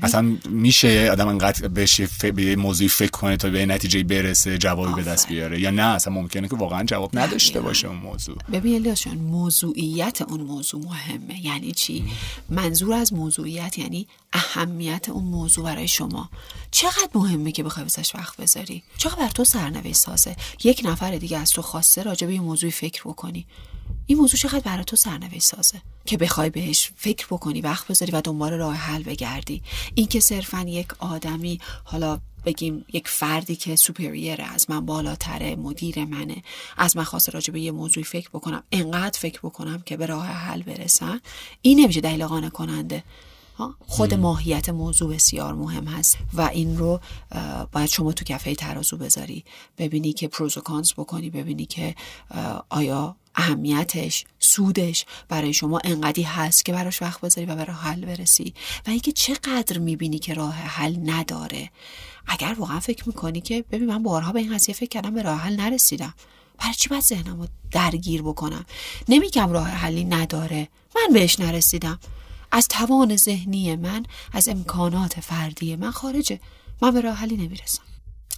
اصلا 0.03 0.37
میشه 0.49 1.09
آدم 1.13 1.29
انقدر 1.29 1.69
بهش 1.69 2.01
به 2.01 2.43
یه 2.43 2.57
موضوعی 2.57 2.89
فکر 2.89 3.11
کنه 3.11 3.37
تا 3.37 3.51
به 3.51 3.67
نتیجه 3.67 4.03
برسه 4.03 4.59
جوابی 4.59 5.03
به 5.03 5.03
دست 5.03 5.29
بیاره؟ 5.29 5.61
یا 5.61 5.71
نه 5.71 5.83
اصلا 5.83 6.13
ممکنه 6.13 6.49
که 6.49 6.57
واقعا 6.57 6.85
جواب 6.85 7.19
نداشته 7.19 7.61
باشه 7.61 7.89
اون 7.89 7.97
موضوع. 7.97 8.37
ببین 8.53 8.95
موضوعیت 9.15 10.23
اون 10.23 10.41
موضوع 10.41 10.85
مهمه. 10.85 11.47
یعنی 11.47 11.73
چی؟ 11.73 12.05
منظور 12.49 12.95
از 12.95 13.13
موضوعیت 13.13 13.79
یعنی 13.79 14.07
اهمیت 14.33 15.09
اون 15.09 15.25
موضوع 15.25 15.65
برای 15.65 15.89
شما. 15.89 16.31
چقدر 16.71 17.09
مهمه 17.15 17.53
که 17.53 17.63
بخوای 17.63 17.83
واسش 17.83 18.15
وقت 18.15 18.37
بذاری؟ 18.37 18.83
چقدر 18.99 19.17
بر 19.17 19.29
تو 19.29 19.45
سرنوشت 19.45 19.97
سازه؟ 19.97 20.37
یک 20.65 20.83
نفر 20.85 21.17
دیگه 21.17 21.39
از 21.39 21.51
تو 21.51 21.63
خواسته 21.63 22.03
راجع 22.03 22.27
به 22.27 22.33
این 22.33 22.43
موضوع 22.43 22.71
فکر 22.71 23.03
بکنی. 23.03 23.47
این 24.07 24.19
موضوع 24.19 24.41
چقدر 24.41 24.61
برای 24.61 24.85
تو 24.85 24.97
سرنوشت 24.97 25.43
سازه 25.43 25.83
که 26.05 26.17
بخوای 26.17 26.51
بهش 26.51 26.93
فکر 26.97 27.27
بکنی 27.27 27.61
وقت 27.61 27.89
بذاری 27.89 28.13
و 28.13 28.21
دنبال 28.21 28.53
راه 28.53 28.75
حل 28.75 29.03
بگردی. 29.03 29.63
این 29.95 30.07
که 30.07 30.21
صرفا 30.21 30.61
یک 30.61 30.89
آدمی 30.99 31.61
حالا 31.85 32.21
بگیم 32.45 32.85
یک 32.93 33.09
فردی 33.09 33.57
که 33.57 33.77
سوپریره 33.77 34.45
از 34.45 34.71
من 34.71 34.87
بالاتره 34.87 35.57
مدیر 35.57 36.05
منه 36.05 36.43
از 36.77 36.97
من 36.97 37.05
خواسته 37.05 37.33
راجع 37.33 37.53
به 37.53 37.61
یه 37.61 37.71
موضوعی 37.71 38.05
فکر 38.05 38.29
بکنم 38.29 38.63
انقدر 38.73 39.19
فکر 39.19 39.41
بکنم 39.43 39.83
که 39.87 39.97
به 39.97 40.07
راه 40.07 40.27
حل 40.27 40.63
برسن 40.63 41.21
این 41.63 41.81
نمیشه 41.81 42.01
دلیل 42.01 42.27
قانع 42.27 42.49
کننده. 42.49 43.03
خود 43.87 44.15
ماهیت 44.15 44.69
موضوع 44.69 45.15
بسیار 45.15 45.55
مهم 45.55 45.85
هست 45.85 46.19
و 46.35 46.41
این 46.41 46.79
رو 46.79 47.01
باید 47.73 47.89
شما 47.89 48.13
تو 48.13 48.25
کفه 48.25 48.55
ترازو 48.55 48.97
بذاری. 48.97 49.45
ببینی 49.79 50.13
که 50.13 50.29
پروز 50.29 50.59
و 50.59 50.61
کانس 50.61 50.93
بکنی 50.93 51.31
ببینی 51.31 51.67
که 51.67 51.95
آیا 52.69 53.17
اهمیتش 53.35 54.25
سودش 54.39 55.07
برای 55.29 55.53
شما 55.53 55.81
انقدی 55.85 56.23
هست 56.23 56.65
که 56.65 56.73
براش 56.73 57.03
وقت 57.03 57.21
بذاری 57.21 57.47
و 57.47 57.57
به 57.57 57.65
راه 57.65 57.77
حل 57.77 58.05
برسی. 58.05 58.55
و 58.87 58.91
اینکه 58.91 59.13
چقدر 59.13 59.79
می‌بینی 59.79 60.19
که 60.19 60.35
راه 60.35 60.55
حل 60.55 60.97
نداره. 61.11 61.71
اگر 62.27 62.57
واقعا 62.59 62.81
فکر 62.81 63.05
می‌کنی 63.07 63.41
که 63.41 63.65
ببین 63.71 63.87
من 63.89 64.03
بارها 64.03 64.33
به 64.33 64.39
این 64.41 64.55
قضیه 64.55 64.75
فکر 64.75 64.89
کردم 64.89 65.15
به 65.15 65.23
راه 65.23 65.39
حل 65.39 65.57
نرسیدم. 65.57 66.15
برای 66.59 66.75
چی 66.75 66.89
باید 66.89 67.03
ذهنم 67.03 67.41
رو 67.41 67.47
درگیر 67.71 68.23
بکنم؟ 68.23 68.65
نمیگم 69.09 69.53
راه 69.53 69.69
حلی 69.69 70.05
نداره. 70.05 70.69
من 70.97 71.13
بهش 71.13 71.41
نرسیدم. 71.41 71.99
از 72.57 72.69
توان 72.69 73.17
ذهنی 73.17 73.77
من 73.77 74.03
از 74.33 74.49
امکانات 74.49 75.21
فردی 75.21 75.77
من 75.77 75.91
خارجه. 75.91 76.41
من 76.83 76.91
به 76.91 77.01
راه 77.01 77.15
حلی 77.15 77.37
نمی‌رسم. 77.37 77.83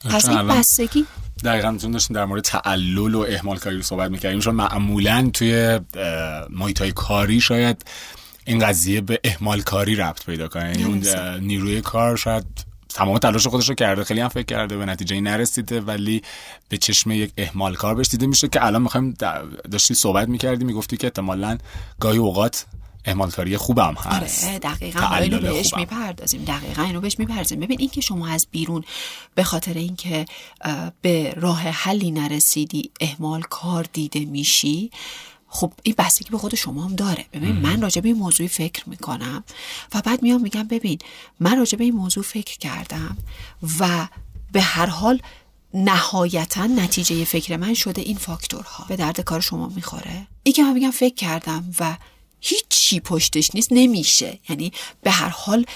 پس 0.05 0.29
این 0.29 0.47
بستگی 0.47 1.07
دقیقا 1.45 1.77
چون 1.83 1.91
داشتیم 1.91 2.17
در 2.17 2.25
مورد 2.25 2.43
تعلل 2.43 3.15
و 3.15 3.27
اهمال 3.29 3.59
کاری 3.59 3.77
رو 3.77 3.83
صحبت 3.83 4.11
می‌کردیم 4.11 4.41
چون 4.41 4.55
معمولا 4.55 5.31
توی 5.35 5.81
محیط 6.51 6.81
های 6.81 6.93
کاری 6.93 7.41
شاید 7.41 7.85
این 8.45 8.59
قضیه 8.59 9.01
به 9.01 9.21
اهمال 9.25 9.61
کاری 9.61 9.97
ربط 9.97 10.27
پیدا 10.27 10.49
کنه. 10.49 10.65
یعنی 10.65 10.85
اون 10.85 11.05
نیروی 11.41 11.81
کار 11.81 12.17
شاید 12.17 12.47
تمام 12.89 13.19
تلاش 13.19 13.47
خودش 13.47 13.69
رو 13.69 13.75
کرده. 13.75 14.05
خیلی 14.05 14.21
هم 14.21 14.29
فکر 14.29 14.47
کرده 14.47 14.77
به 14.77 14.87
نتیجه 14.87 15.21
نرسیده 15.21 15.81
ولی 15.81 16.23
به 16.69 16.77
چشم 16.77 17.11
یک 17.11 17.33
اهمال 17.39 17.75
کار 17.75 17.95
بهش 17.95 18.09
دیده 18.09 18.27
میشه 18.27 18.49
که 18.49 18.67
الان 18.67 18.83
می‌خوایم 18.83 19.15
داشتی 19.71 19.95
صحبت 19.95 20.29
می‌کردی 20.29 20.65
می‌گفتی 20.65 20.97
که 20.97 21.07
احتمالا 21.07 21.59
گاهی 22.01 22.19
اوقات 22.19 22.67
اهمالکاری 23.09 23.57
خوبم 23.57 23.95
هست. 23.99 24.45
آره 24.45 24.59
دقیقا 24.59 25.07
اینو 25.15 25.39
بهش 25.39 25.75
می‌پردازیم 25.75 26.45
دقیقا 26.45 26.83
اینو 26.83 27.01
بهش 27.01 27.19
می‌پردازیم. 27.19 27.61
ببین 27.61 27.81
این 27.81 27.91
که 27.91 28.01
شما 28.01 28.29
از 28.29 28.47
بیرون 28.51 28.85
به 29.35 29.45
خاطر 29.45 29.75
اینکه 29.75 30.27
به 31.03 31.35
راه 31.37 31.61
حلی 31.61 32.11
نرسیدی 32.11 32.91
اهمال 33.01 33.43
کار 33.43 33.87
دیده 33.93 34.21
میشی 34.21 34.91
خب 35.49 35.73
این 35.83 35.95
بستگی 35.99 36.31
به 36.31 36.39
خود 36.39 36.55
شما 36.55 36.85
هم 36.85 36.97
داره. 36.97 37.27
ببین 37.33 37.53
من 37.53 37.83
راجع 37.83 38.01
به 38.01 38.09
این 38.09 38.19
موضوع 38.19 38.47
فکر 38.47 38.89
می‌کنم 38.89 39.45
و 39.95 40.03
بعد 40.05 40.23
میام 40.23 40.43
میگم 40.43 40.63
ببین 40.63 40.99
من 41.41 41.59
راجع 41.59 41.79
به 41.79 41.85
این 41.85 41.95
موضوع 41.95 42.25
فکر 42.25 42.59
کردم 42.59 43.17
و 43.81 44.09
به 44.53 44.61
هر 44.63 44.87
حال 44.87 45.21
نهایتا 45.75 46.67
نتیجه 46.67 47.25
فکر 47.25 47.57
من 47.57 47.75
شده 47.75 48.03
این 48.03 48.17
فاکتورها. 48.17 48.85
به 48.89 48.97
درد 48.97 49.21
کار 49.21 49.41
شما 49.41 49.69
می‌خوره. 49.69 50.27
این 50.43 50.53
که 50.53 50.63
من 50.63 50.73
میگم 50.73 50.91
فکر 50.91 51.15
کردم 51.15 51.65
و 51.81 51.97
هیچی 52.41 53.01
پشتش 53.01 53.51
نیست 53.55 53.69
نمیشه. 53.71 54.39
یعنی 54.49 54.73
به 55.03 55.11
هر 55.11 55.29
حال 55.29 55.67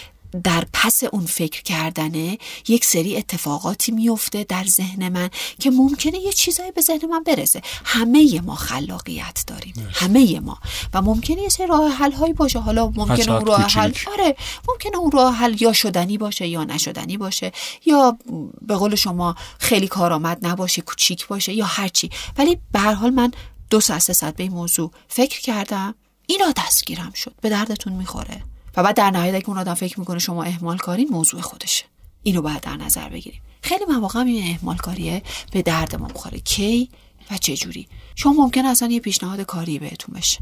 در 0.45 0.67
پس 0.73 1.05
اون 1.05 1.27
فکر 1.27 1.63
کردنه 1.63 2.39
یک 2.69 2.85
سری 2.85 3.17
اتفاقاتی 3.17 3.93
میفته 3.93 4.45
در 4.45 4.65
ذهن 4.65 5.09
من 5.09 5.31
که 5.59 5.71
ممکنه 5.71 6.19
یه 6.19 6.33
چیزایی 6.33 6.73
به 6.73 6.81
ذهن 6.81 7.07
من 7.07 7.23
برسه. 7.23 7.63
همه 7.85 8.41
ما 8.41 8.55
خلاقیت 8.55 9.45
داریم. 9.47 9.75
همه 9.93 10.41
ما. 10.41 10.59
و 10.95 11.03
ممکنه 11.03 11.43
یه 11.43 11.49
سری 11.49 11.67
راه 11.67 11.93
حل 11.93 12.13
هایی 12.13 12.33
باشه. 12.33 12.59
حالا 12.59 12.87
ممکنه 12.87 13.33
اون 13.33 13.47
راه 13.47 13.63
حل 13.63 13.93
آره 14.13 14.37
ممکنه 14.69 14.97
اون 14.97 15.11
راه 15.11 15.35
حل 15.35 15.63
یا 15.63 15.73
شدنی 15.73 16.19
باشه 16.19 16.47
یا 16.47 16.65
نشدنی 16.65 17.17
باشه 17.17 17.53
یا 17.87 18.19
به 18.63 18.77
قول 18.77 18.95
شما 18.95 19.35
خیلی 19.59 19.89
کارآمد 19.89 20.47
نباشه 20.47 20.83
کوچیک 20.83 21.27
باشه 21.27 21.53
یا 21.53 21.65
هرچی 21.65 22.11
ولی 22.39 22.59
به 22.73 22.79
هر 22.79 22.93
حال 22.93 23.11
من 23.11 23.31
دو 23.71 23.81
ساعت 23.81 24.03
سه 24.03 24.13
ساعت 24.13 24.37
به 24.37 24.43
این 24.43 24.53
موضوع 24.53 24.91
فکر 25.09 25.41
کردم. 25.41 25.95
اینا 26.27 26.53
دستگیرم 26.57 27.13
شد. 27.13 27.35
به 27.41 27.49
دردتون 27.49 27.93
می‌خوره. 27.93 28.43
و 28.77 28.83
بعد 28.83 28.97
در 28.97 29.11
نهایت 29.11 29.35
اگه 29.35 29.49
اون 29.49 29.59
آدم 29.59 29.75
فکر 29.75 30.01
می‌کنه 30.01 30.19
شما 30.19 30.43
اهمال 30.43 30.79
کارین 30.79 31.09
موضوع 31.09 31.41
خودشه. 31.41 31.85
اینو 32.23 32.43
باید 32.43 32.61
در 32.61 32.77
نظر 32.77 33.09
بگیریم. 33.09 33.43
خیلی 33.63 33.85
مواقع 33.85 34.21
این 34.21 34.55
اهمال 34.55 34.77
کاریه 34.77 35.23
به 35.53 35.63
درد 35.63 35.97
ما 35.97 36.07
می‌خوره. 36.07 36.39
کی 36.41 36.91
و 37.31 37.37
چه 37.37 37.57
جوری؟ 37.57 37.89
شما 38.15 38.33
ممکن 38.33 38.67
اصلا 38.67 38.89
یه 38.89 39.01
پیشنهاد 39.01 39.41
کاری 39.41 39.79
بهتون 39.79 40.15
بشه. 40.15 40.39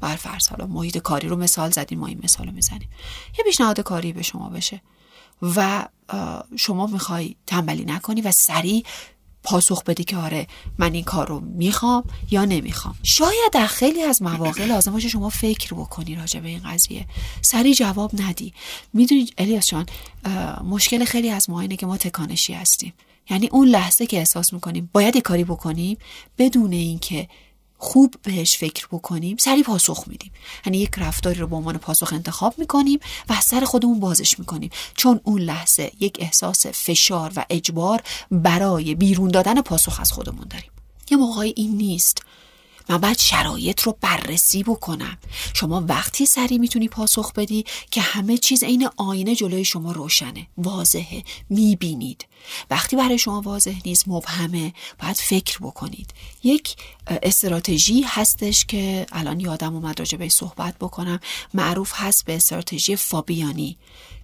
بر 0.00 0.16
فرض 0.16 0.48
حالا 0.48 0.66
محیط 0.66 0.98
کاری 0.98 1.28
رو 1.28 1.36
مثال 1.36 1.70
زدیم 1.70 1.98
ما 1.98 2.06
این 2.06 2.20
مثال 2.24 2.46
رو 2.46 2.52
می‌زنیم. 2.52 2.88
یه 3.38 3.44
پیشنهاد 3.44 3.80
کاری 3.80 4.12
به 4.12 4.22
شما 4.22 4.48
بشه. 4.48 4.82
و 5.42 5.88
شما 6.56 6.86
می‌خوای 6.86 7.36
تنبلی 7.46 7.84
نکنی 7.84 8.20
و 8.20 8.32
سریع 8.32 8.84
پاسخ 9.42 9.84
بدی 9.84 10.04
که 10.04 10.16
آره 10.16 10.46
من 10.78 10.94
این 10.94 11.04
کار 11.04 11.28
رو 11.28 11.40
می‌خوام 11.40 12.04
یا 12.30 12.44
نمی‌خوام. 12.44 12.94
شاید 13.02 13.52
در 13.52 13.66
خیلی 13.66 14.02
از 14.02 14.22
مواقع 14.22 14.66
لازم 14.66 14.92
باشه 14.92 15.08
شما 15.08 15.28
فکر 15.28 15.74
بکنی 15.74 16.14
راجع 16.14 16.40
به 16.40 16.48
این 16.48 16.60
قضیه. 16.64 17.06
سریع 17.42 17.74
جواب 17.74 18.22
ندی. 18.22 18.52
می‌دونی 18.92 19.26
الیاس 19.38 19.68
جان 19.68 19.86
مشکل 20.64 21.04
خیلی 21.04 21.30
از 21.30 21.50
ما 21.50 21.60
اینه 21.60 21.76
که 21.76 21.86
ما 21.86 21.96
تکانشی 21.96 22.52
هستیم. 22.52 22.92
یعنی 23.30 23.48
اون 23.52 23.68
لحظه 23.68 24.06
که 24.06 24.18
احساس 24.18 24.52
می‌کنیم 24.52 24.90
باید 24.92 25.18
کاری 25.18 25.44
بکنیم 25.44 25.96
بدون 26.38 26.72
اینکه 26.72 27.28
خوب 27.82 28.14
بهش 28.22 28.56
فکر 28.56 28.86
بکنیم 28.92 29.36
سری 29.36 29.62
پاسخ 29.62 30.04
میدیم. 30.06 30.32
یعنی 30.66 30.78
یک 30.78 30.90
رفتاری 30.96 31.38
رو 31.38 31.46
به 31.46 31.56
عنوان 31.56 31.78
پاسخ 31.78 32.12
انتخاب 32.12 32.54
می‌کنیم 32.58 32.98
و 33.28 33.32
از 33.32 33.44
سر 33.44 33.64
خودمون 33.64 34.00
بازش 34.00 34.38
می‌کنیم. 34.38 34.70
چون 34.94 35.20
اون 35.24 35.40
لحظه 35.40 35.92
یک 36.00 36.16
احساس 36.20 36.66
فشار 36.66 37.32
و 37.36 37.44
اجبار 37.50 38.02
برای 38.30 38.94
بیرون 38.94 39.28
دادن 39.28 39.60
پاسخ 39.60 40.00
از 40.00 40.12
خودمون 40.12 40.46
داریم. 40.50 40.70
یه 41.10 41.16
موقعی 41.16 41.52
این 41.56 41.76
نیست. 41.76 42.22
من 42.90 42.98
باید 42.98 43.18
شرایط 43.18 43.80
رو 43.80 43.96
بررسی 44.00 44.62
بکنم. 44.62 45.18
شما 45.54 45.84
وقتی 45.88 46.26
سری 46.26 46.58
می‌تونی 46.58 46.88
پاسخ 46.88 47.32
بدی 47.32 47.64
که 47.90 48.00
همه 48.00 48.38
چیز 48.38 48.64
عین 48.64 48.88
آینه 48.96 49.34
جلوی 49.34 49.64
شما 49.64 49.92
روشنه. 49.92 50.46
واضحه. 50.58 51.24
می‌بینید. 51.50 52.26
وقتی 52.70 52.96
برای 52.96 53.18
شما 53.18 53.40
واضح 53.40 53.74
نیست 53.84 54.04
مبهمه. 54.06 54.72
باید 55.02 55.16
فکر 55.16 55.58
بکنید. 55.58 56.14
یک 56.42 56.76
استراتژی 57.06 58.02
هستش 58.02 58.64
که 58.64 59.06
الان 59.12 59.40
یادم 59.40 59.74
اومد 59.74 59.98
راجع 59.98 60.18
به 60.18 60.28
صحبت 60.28 60.78
بکنم. 60.78 61.20
معروف 61.54 61.92
هست 61.94 62.24
به 62.24 62.36
استراتژی 62.36 62.96
فابیانی. 62.96 63.78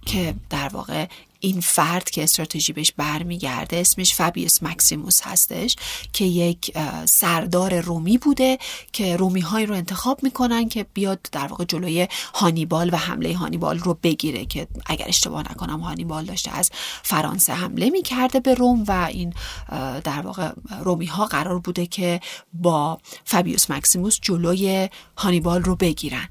که 0.05 0.35
در 0.49 0.67
واقع 0.67 1.07
این 1.39 1.61
فرد 1.61 2.09
که 2.09 2.23
استراتژی 2.23 2.73
بهش 2.73 2.91
برمیگرده 2.91 3.77
اسمش 3.77 4.15
فابیوس 4.15 4.63
مکسیموس 4.63 5.21
هستش 5.21 5.75
که 6.13 6.25
یک 6.25 6.77
سردار 7.05 7.79
رومی 7.79 8.17
بوده 8.17 8.57
که 8.91 9.17
رومی 9.17 9.41
های 9.41 9.65
رو 9.65 9.75
انتخاب 9.75 10.23
می‌کنن 10.23 10.69
که 10.69 10.85
بیاد 10.93 11.19
در 11.31 11.47
واقع 11.47 11.65
جلوی 11.65 12.07
هانیبال 12.33 12.89
و 12.93 12.97
حمله 12.97 13.37
هانیبال 13.37 13.79
رو 13.79 13.97
بگیره 14.03 14.45
که 14.45 14.67
اگر 14.85 15.05
اشتباه 15.07 15.51
نکنم 15.51 15.79
هانیبال 15.79 16.25
داشته 16.25 16.51
از 16.51 16.71
فرانسه 17.03 17.53
حمله 17.53 17.89
می‌کرده 17.89 18.39
به 18.39 18.53
روم 18.53 18.83
و 18.87 19.07
این 19.11 19.33
در 20.03 20.21
واقع 20.21 20.51
رومی 20.83 21.05
ها 21.05 21.25
قرار 21.25 21.59
بوده 21.59 21.85
که 21.85 22.19
با 22.53 22.99
فابیوس 23.25 23.71
مکسیموس 23.71 24.19
جلوی 24.21 24.89
هانیبال 25.17 25.63
رو 25.63 25.75
بگیرن. 25.75 26.27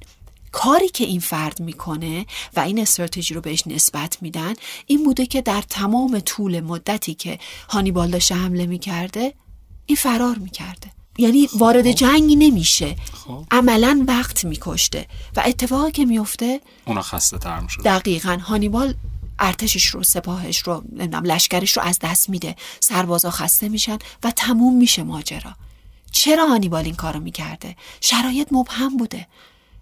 کاری 0.56 0.88
که 0.88 1.04
این 1.04 1.20
فرد 1.20 1.60
می‌کنه 1.60 2.26
و 2.56 2.60
این 2.60 2.78
استراتژی 2.78 3.34
رو 3.34 3.40
بهش 3.40 3.66
نسبت 3.66 4.18
میدن 4.22 4.54
این 4.86 5.04
بوده 5.04 5.26
که 5.26 5.42
در 5.42 5.62
تمام 5.62 6.20
طول 6.20 6.60
مدتی 6.60 7.14
که 7.14 7.38
هانیبال 7.68 8.10
داشته 8.10 8.34
حمله 8.34 8.66
می‌کرده 8.66 9.34
این 9.86 9.96
فرار 9.96 10.38
می‌کرده. 10.38 10.90
یعنی 11.18 11.48
وارد 11.54 11.90
خب. 11.90 11.96
جنگی 11.96 12.36
نمیشه. 12.36 12.96
خب. 13.12 13.44
عملا 13.50 14.04
وقت 14.08 14.44
میکشته 14.44 15.06
و 15.36 15.42
اتفاقی 15.46 15.92
که 15.92 16.04
میفته 16.04 16.60
اونا 16.84 17.02
خسته 17.02 17.38
تر 17.38 17.60
میشه 17.60 17.82
دقیقا 17.82 18.38
هانیبال 18.42 18.94
ارتشش 19.38 19.86
رو 19.86 20.02
سپاهش 20.02 20.58
رو 20.58 20.84
نمی‌دونم 20.92 21.24
لشکرش 21.24 21.76
رو 21.76 21.82
از 21.82 21.98
دست 21.98 22.28
میده. 22.28 22.56
سربازا 22.80 23.30
خسته 23.30 23.68
میشن 23.68 23.98
و 24.22 24.30
تموم 24.30 24.76
میشه 24.76 25.02
ماجرا. 25.02 25.52
چرا 26.12 26.46
هانیبال 26.46 26.84
این 26.84 26.94
کارو 26.94 27.20
می‌کرده؟ 27.20 27.76
شرایط 28.00 28.48
مبهم 28.50 28.96
بوده. 28.96 29.26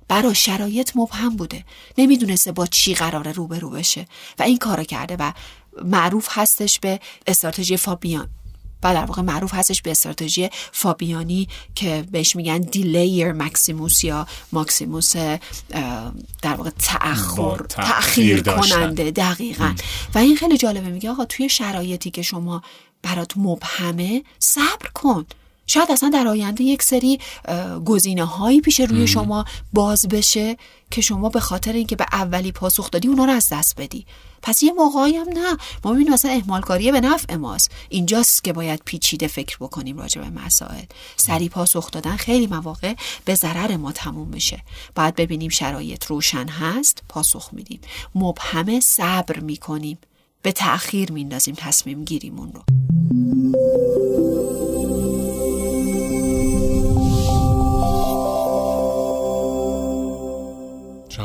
برای 0.09 0.35
شرایط 0.35 0.93
مبهم 0.95 1.37
بوده. 1.37 1.65
نمی‌دونسته 1.99 2.53
با 2.53 2.67
چی 2.67 2.95
قراره 2.95 3.33
روبرو 3.33 3.71
بشه. 3.71 4.07
و 4.39 4.43
این 4.43 4.59
کارو 4.59 4.85
کرده 4.85 5.17
و 5.19 5.33
معروف 5.85 6.29
هستش 6.31 6.81
به 6.81 7.01
استراتژی 7.27 7.77
فابیان. 7.77 8.29
و 8.83 8.95
در 8.95 9.05
واقع 9.05 9.23
معروف 9.23 9.55
هستش 9.55 9.83
به 9.83 9.91
استراتژی 9.91 10.49
فابیانی 10.73 11.49
که 11.75 12.05
بهش 12.11 12.37
میگن 12.37 12.59
دیلیر 12.59 13.33
مکسیموس 13.33 14.05
یا 14.05 14.27
ماکسیموس 14.53 15.17
در 16.43 16.55
واقع 16.57 16.71
تأخر 16.71 17.57
تأخیر 17.57 18.43
کننده 18.43 19.11
دقیقا. 19.11 19.75
و 20.15 20.19
این 20.19 20.37
خیلی 20.37 20.59
جالبه. 20.59 20.89
میگه 20.89 21.11
آقا 21.11 21.25
توی 21.25 21.49
شرایطی 21.49 22.11
که 22.11 22.23
شما 22.23 22.63
برات 23.03 23.33
مبهمه 23.37 24.23
صبر 24.39 24.89
کن. 24.95 25.27
شاید 25.67 25.91
اصلا 25.91 26.09
در 26.09 26.29
آینده 26.29 26.65
یک 26.65 26.83
سری 26.83 27.19
گزینه 27.85 28.25
هایی 28.25 28.61
پیش 28.61 28.81
روی 28.81 29.07
شما 29.07 29.45
باز 29.73 30.07
بشه 30.11 30.57
که 30.91 31.01
شما 31.01 31.29
به 31.29 31.41
خاطر 31.41 31.73
اینکه 31.73 31.97
به 31.97 32.07
اولی 32.13 32.53
پاسخ 32.53 32.91
دادی 32.91 33.09
اونا 33.09 33.25
رو 33.25 33.33
از 33.33 33.49
دست 33.53 33.81
بدی. 33.81 34.07
پس 34.43 34.63
یه 34.63 34.73
موقعی 34.73 35.17
هم 35.17 35.29
نه. 35.29 35.57
ما 35.85 35.93
ببینیم 35.93 36.13
اصلا 36.13 36.31
اهمالکاری 36.31 36.93
به 36.93 37.01
نفع 37.01 37.37
ماست. 37.37 37.71
اینجاست 37.89 38.45
که 38.45 38.53
باید 38.53 38.83
پیچیده 38.85 39.27
فکر 39.27 39.57
بکنیم 39.61 39.99
راجع 39.99 40.21
به 40.21 40.31
مسائل. 40.31 40.85
سری 41.17 41.49
پاسخ 41.49 41.91
دادن 41.91 42.17
خیلی 42.17 42.47
مواقع 42.47 42.95
به 43.25 43.35
ضرر 43.35 43.77
ما 43.77 43.93
تموم 43.93 44.29
میشه. 44.29 44.63
باید 44.95 45.15
ببینیم 45.15 45.51
شرایط 45.51 46.05
روشن 46.05 46.49
هست 46.49 47.03
پاسخ 47.09 47.49
میدیم. 47.53 47.81
مبهمه 48.15 48.81
صبر 48.81 49.41
می‌کنیم. 49.41 49.99
به 50.43 50.53
تأخیر 50.53 51.13
میندازیم 51.13 51.55
تصمیم 51.59 52.05
گیریمون 52.05 52.53
رو. 52.53 52.63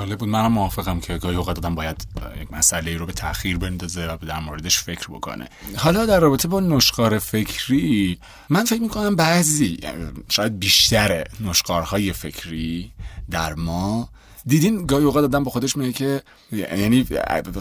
جالب 0.10 0.20
بود. 0.20 0.30
منم 0.30 0.52
موافقم 0.52 1.00
که 1.00 1.18
گاهی 1.18 1.36
اوقات 1.36 1.58
آدم 1.58 1.76
باید 1.76 2.08
یک 2.42 2.54
مسئله 2.54 2.98
رو 2.98 3.06
به 3.06 3.14
تاخیر 3.14 3.58
بندازه 3.58 4.08
و 4.08 4.18
در 4.28 4.40
موردش 4.40 4.80
فکر 4.80 5.08
بکنه. 5.08 5.48
حالا 5.78 6.06
در 6.06 6.20
رابطه 6.20 6.48
با 6.48 6.60
نشخار 6.60 7.20
فکری 7.20 8.18
من 8.50 8.66
فکر 8.66 8.82
می‌کنم 8.82 9.16
بعضی 9.16 9.80
شاید 10.30 10.60
بیشتر 10.60 11.24
نشخارهای 11.40 12.14
فکری 12.14 12.92
در 13.32 13.54
ما 13.54 14.10
دیدین 14.46 14.86
گاهی 14.86 15.06
اوقات 15.06 15.24
آدم 15.24 15.44
با 15.44 15.52
خودش 15.52 15.78
میگه 15.78 15.94
که 15.94 16.22
یعنی 16.52 17.06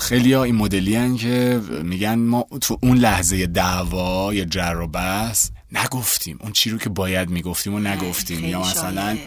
خیلی 0.01 0.33
ها 0.33 0.45
این 0.45 0.55
مدلی 0.55 1.19
که 1.19 1.61
میگن 1.83 2.15
ما 2.15 2.47
تو 2.61 2.79
اون 2.83 2.97
لحظه 2.99 3.47
دعوا 3.47 4.35
یا 4.35 4.45
جر 4.45 4.77
و 4.77 4.87
بحث 4.87 5.51
نگفتیم. 5.73 6.39
اون 6.41 6.53
چی 6.53 6.71
رو 6.71 6.79
که 6.79 6.89
باید 6.89 7.31
می‌گفتیم 7.31 7.75
و 7.75 7.79
نگفتیم. 7.79 8.45
یا 8.45 8.61
مثلا 8.61 9.19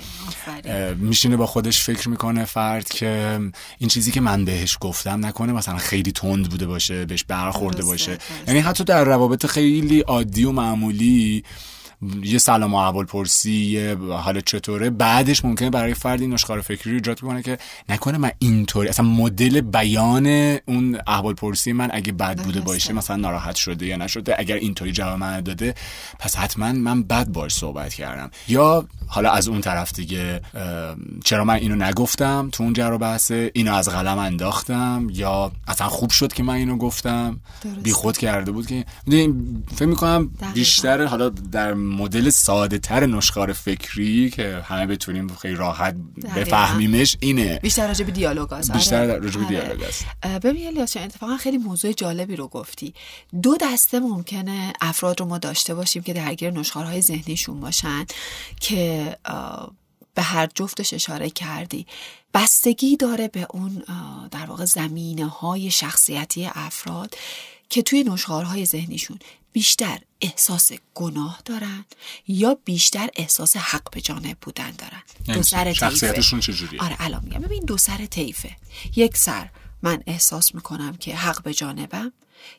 میشینه 0.97 1.37
با 1.37 1.45
خودش 1.45 1.81
فکر 1.81 2.09
می‌کنه 2.09 2.45
فرد 2.45 2.89
که 2.89 3.39
این 3.77 3.89
چیزی 3.89 4.11
که 4.11 4.21
من 4.21 4.45
بهش 4.45 4.77
گفتم 4.81 5.25
نکنه 5.25 5.53
مثلا 5.53 5.77
خیلی 5.77 6.11
تند 6.11 6.49
بوده 6.49 6.67
باشه 6.67 7.05
بهش 7.05 7.23
برخورده 7.23 7.83
باشه. 7.83 8.17
یعنی 8.47 8.59
حتی 8.59 8.83
در 8.83 9.03
روابط 9.03 9.45
خیلی 9.45 9.99
عادی 9.99 10.43
و 10.43 10.51
معمولی 10.51 11.43
یه 12.23 12.37
سلام 12.37 12.73
و 12.73 12.77
احوال 12.77 13.05
پرسی 13.05 13.51
یه 13.51 13.95
حال 13.95 14.41
چطوره. 14.41 14.89
بعدش 14.89 15.45
ممکنه 15.45 15.69
برای 15.69 15.93
فردی 15.93 16.27
نشخار 16.27 16.61
فکری 16.61 16.93
ایجاد 16.93 17.17
بکنه 17.17 17.43
که 17.43 17.57
نکنه 17.89 18.17
من 18.17 18.31
اینطوری 18.39 18.89
اصلا 18.89 19.05
مدل 19.05 19.61
بیان 19.61 20.27
اون 20.65 20.97
احوال 21.07 21.33
پرسی 21.33 21.73
من 21.73 21.89
اگه 21.93 22.11
بد 22.11 22.43
بوده 22.43 22.61
باشه 22.61 22.93
مثلا 22.93 23.15
ناراحت 23.15 23.55
شده 23.55 23.85
یا 23.85 23.97
نشده 23.97 24.35
اگر 24.39 24.55
اینطوری 24.55 24.91
جواب 24.91 25.19
من 25.19 25.41
داده 25.41 25.75
پس 26.19 26.35
حتما 26.35 26.71
من 26.71 27.03
بد 27.03 27.27
باش 27.27 27.53
صحبت 27.53 27.93
کردم. 27.93 28.31
یا 28.47 28.87
حالا 29.07 29.31
از 29.31 29.47
اون 29.47 29.61
طرف 29.61 29.93
دیگه 29.93 30.41
چرا 31.23 31.43
من 31.43 31.53
اینو 31.53 31.75
نگفتم؟ 31.75 32.49
تو 32.51 32.63
اون 32.63 32.73
جر 32.73 32.97
بحثه 32.97 33.51
اینو 33.53 33.73
از 33.73 33.89
قلم 33.89 34.17
انداختم 34.17 35.07
یا 35.11 35.51
اصلا 35.67 35.87
خوب 35.87 36.09
شد 36.09 36.33
که 36.33 36.43
من 36.43 36.53
اینو 36.53 36.77
گفتم؟ 36.77 37.39
بی 37.83 37.91
خود 37.91 38.17
کرده 38.17 38.51
بود 38.51 38.67
که 38.67 38.85
فکر 39.75 39.85
می‌کنم 39.85 40.31
بیشتر 40.53 41.05
حالا 41.05 41.29
در 41.29 41.73
مدل 41.91 42.29
ساده 42.29 42.79
تر 42.79 43.05
نشخار 43.05 43.53
فکری 43.53 44.29
که 44.29 44.61
همه 44.65 44.85
بتونیم 44.85 45.27
خیلی 45.27 45.55
راحت 45.55 45.95
بفهمیمش 46.35 47.17
اینه. 47.19 47.59
بیشتر 47.63 47.87
راجع 47.87 48.05
به 48.05 48.11
دیالوگ 48.11 48.53
است 48.53 48.73
بیشتر 48.73 49.05
راجع 49.05 49.39
به 49.39 49.45
آره. 49.45 49.47
دیالوگ 49.47 49.83
است 49.83 50.05
ببین 50.43 50.67
الیاس 50.67 50.97
اتفاقا 50.97 51.37
خیلی 51.37 51.57
موضوع 51.57 51.93
جالبی 51.93 52.35
رو 52.35 52.47
گفتی. 52.47 52.93
دو 53.41 53.57
دسته 53.61 53.99
ممکنه 53.99 54.73
افراد 54.81 55.19
رو 55.19 55.25
ما 55.25 55.37
داشته 55.37 55.75
باشیم 55.75 56.03
که 56.03 56.13
درگیر 56.13 56.51
نشخارهای 56.51 57.01
ذهنیشون 57.01 57.59
باشن 57.59 58.05
که 58.59 59.15
به 60.15 60.21
هر 60.21 60.49
جفتش 60.55 60.93
اشاره 60.93 61.29
کردی. 61.29 61.85
بستگی 62.33 62.97
داره 62.97 63.27
به 63.27 63.47
اون 63.49 63.83
در 64.31 64.45
واقع 64.45 64.65
زمینه 64.65 65.27
های 65.27 65.71
شخصیتی 65.71 66.49
افراد 66.55 67.15
که 67.71 67.81
توی 67.81 68.03
نشخارهای 68.03 68.65
ذهنیشون 68.65 69.19
بیشتر 69.51 69.99
احساس 70.21 70.71
گناه 70.93 71.41
دارن 71.45 71.85
یا 72.27 72.57
بیشتر 72.65 73.09
احساس 73.15 73.57
حق 73.57 73.91
به 73.91 74.01
جانب 74.01 74.37
بودن 74.41 74.71
دارن. 74.71 75.03
یعنی 75.27 75.39
دو 75.39 75.43
سر 75.43 75.73
شخصیتشون 75.73 76.39
چجوریه؟ 76.39 76.81
آره 76.81 76.95
الان 76.99 77.23
میگم. 77.23 77.39
ببین 77.39 77.63
دو 77.65 77.77
سر 77.77 78.05
طیفه. 78.05 78.55
یک 78.95 79.17
سر 79.17 79.49
من 79.83 80.03
احساس 80.07 80.55
می‌کنم 80.55 80.97
که 80.97 81.15
حق 81.15 81.43
به 81.43 81.53
جانبم 81.53 82.11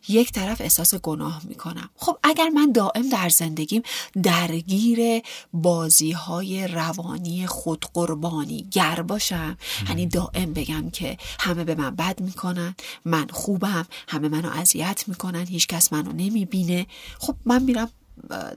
یک 0.08 0.32
طرف 0.32 0.60
احساس 0.60 0.94
گناه 0.94 1.40
می‌کنم. 1.44 1.90
خب 1.96 2.18
اگر 2.22 2.48
من 2.48 2.72
دائم 2.72 3.08
در 3.08 3.28
زندگیم 3.28 3.82
درگیر 4.22 5.22
بازی 5.52 6.12
های 6.12 6.66
روانی 6.68 7.46
خودقربانی 7.46 8.68
گر 8.70 9.02
باشم 9.02 9.58
یعنی 9.88 10.06
دائم 10.06 10.52
بگم 10.52 10.90
که 10.90 11.16
همه 11.40 11.64
به 11.64 11.74
من 11.74 11.96
بد 11.96 12.20
می‌کنن 12.20 12.74
من 13.04 13.26
خوبم 13.30 13.86
همه 14.08 14.28
منو 14.28 14.50
اذیت 14.50 15.04
می‌کنن 15.06 15.46
هیچکس 15.46 15.92
منو 15.92 16.12
نمی‌بینه. 16.12 16.86
خب 17.18 17.36
من 17.44 17.62
میرم 17.62 17.90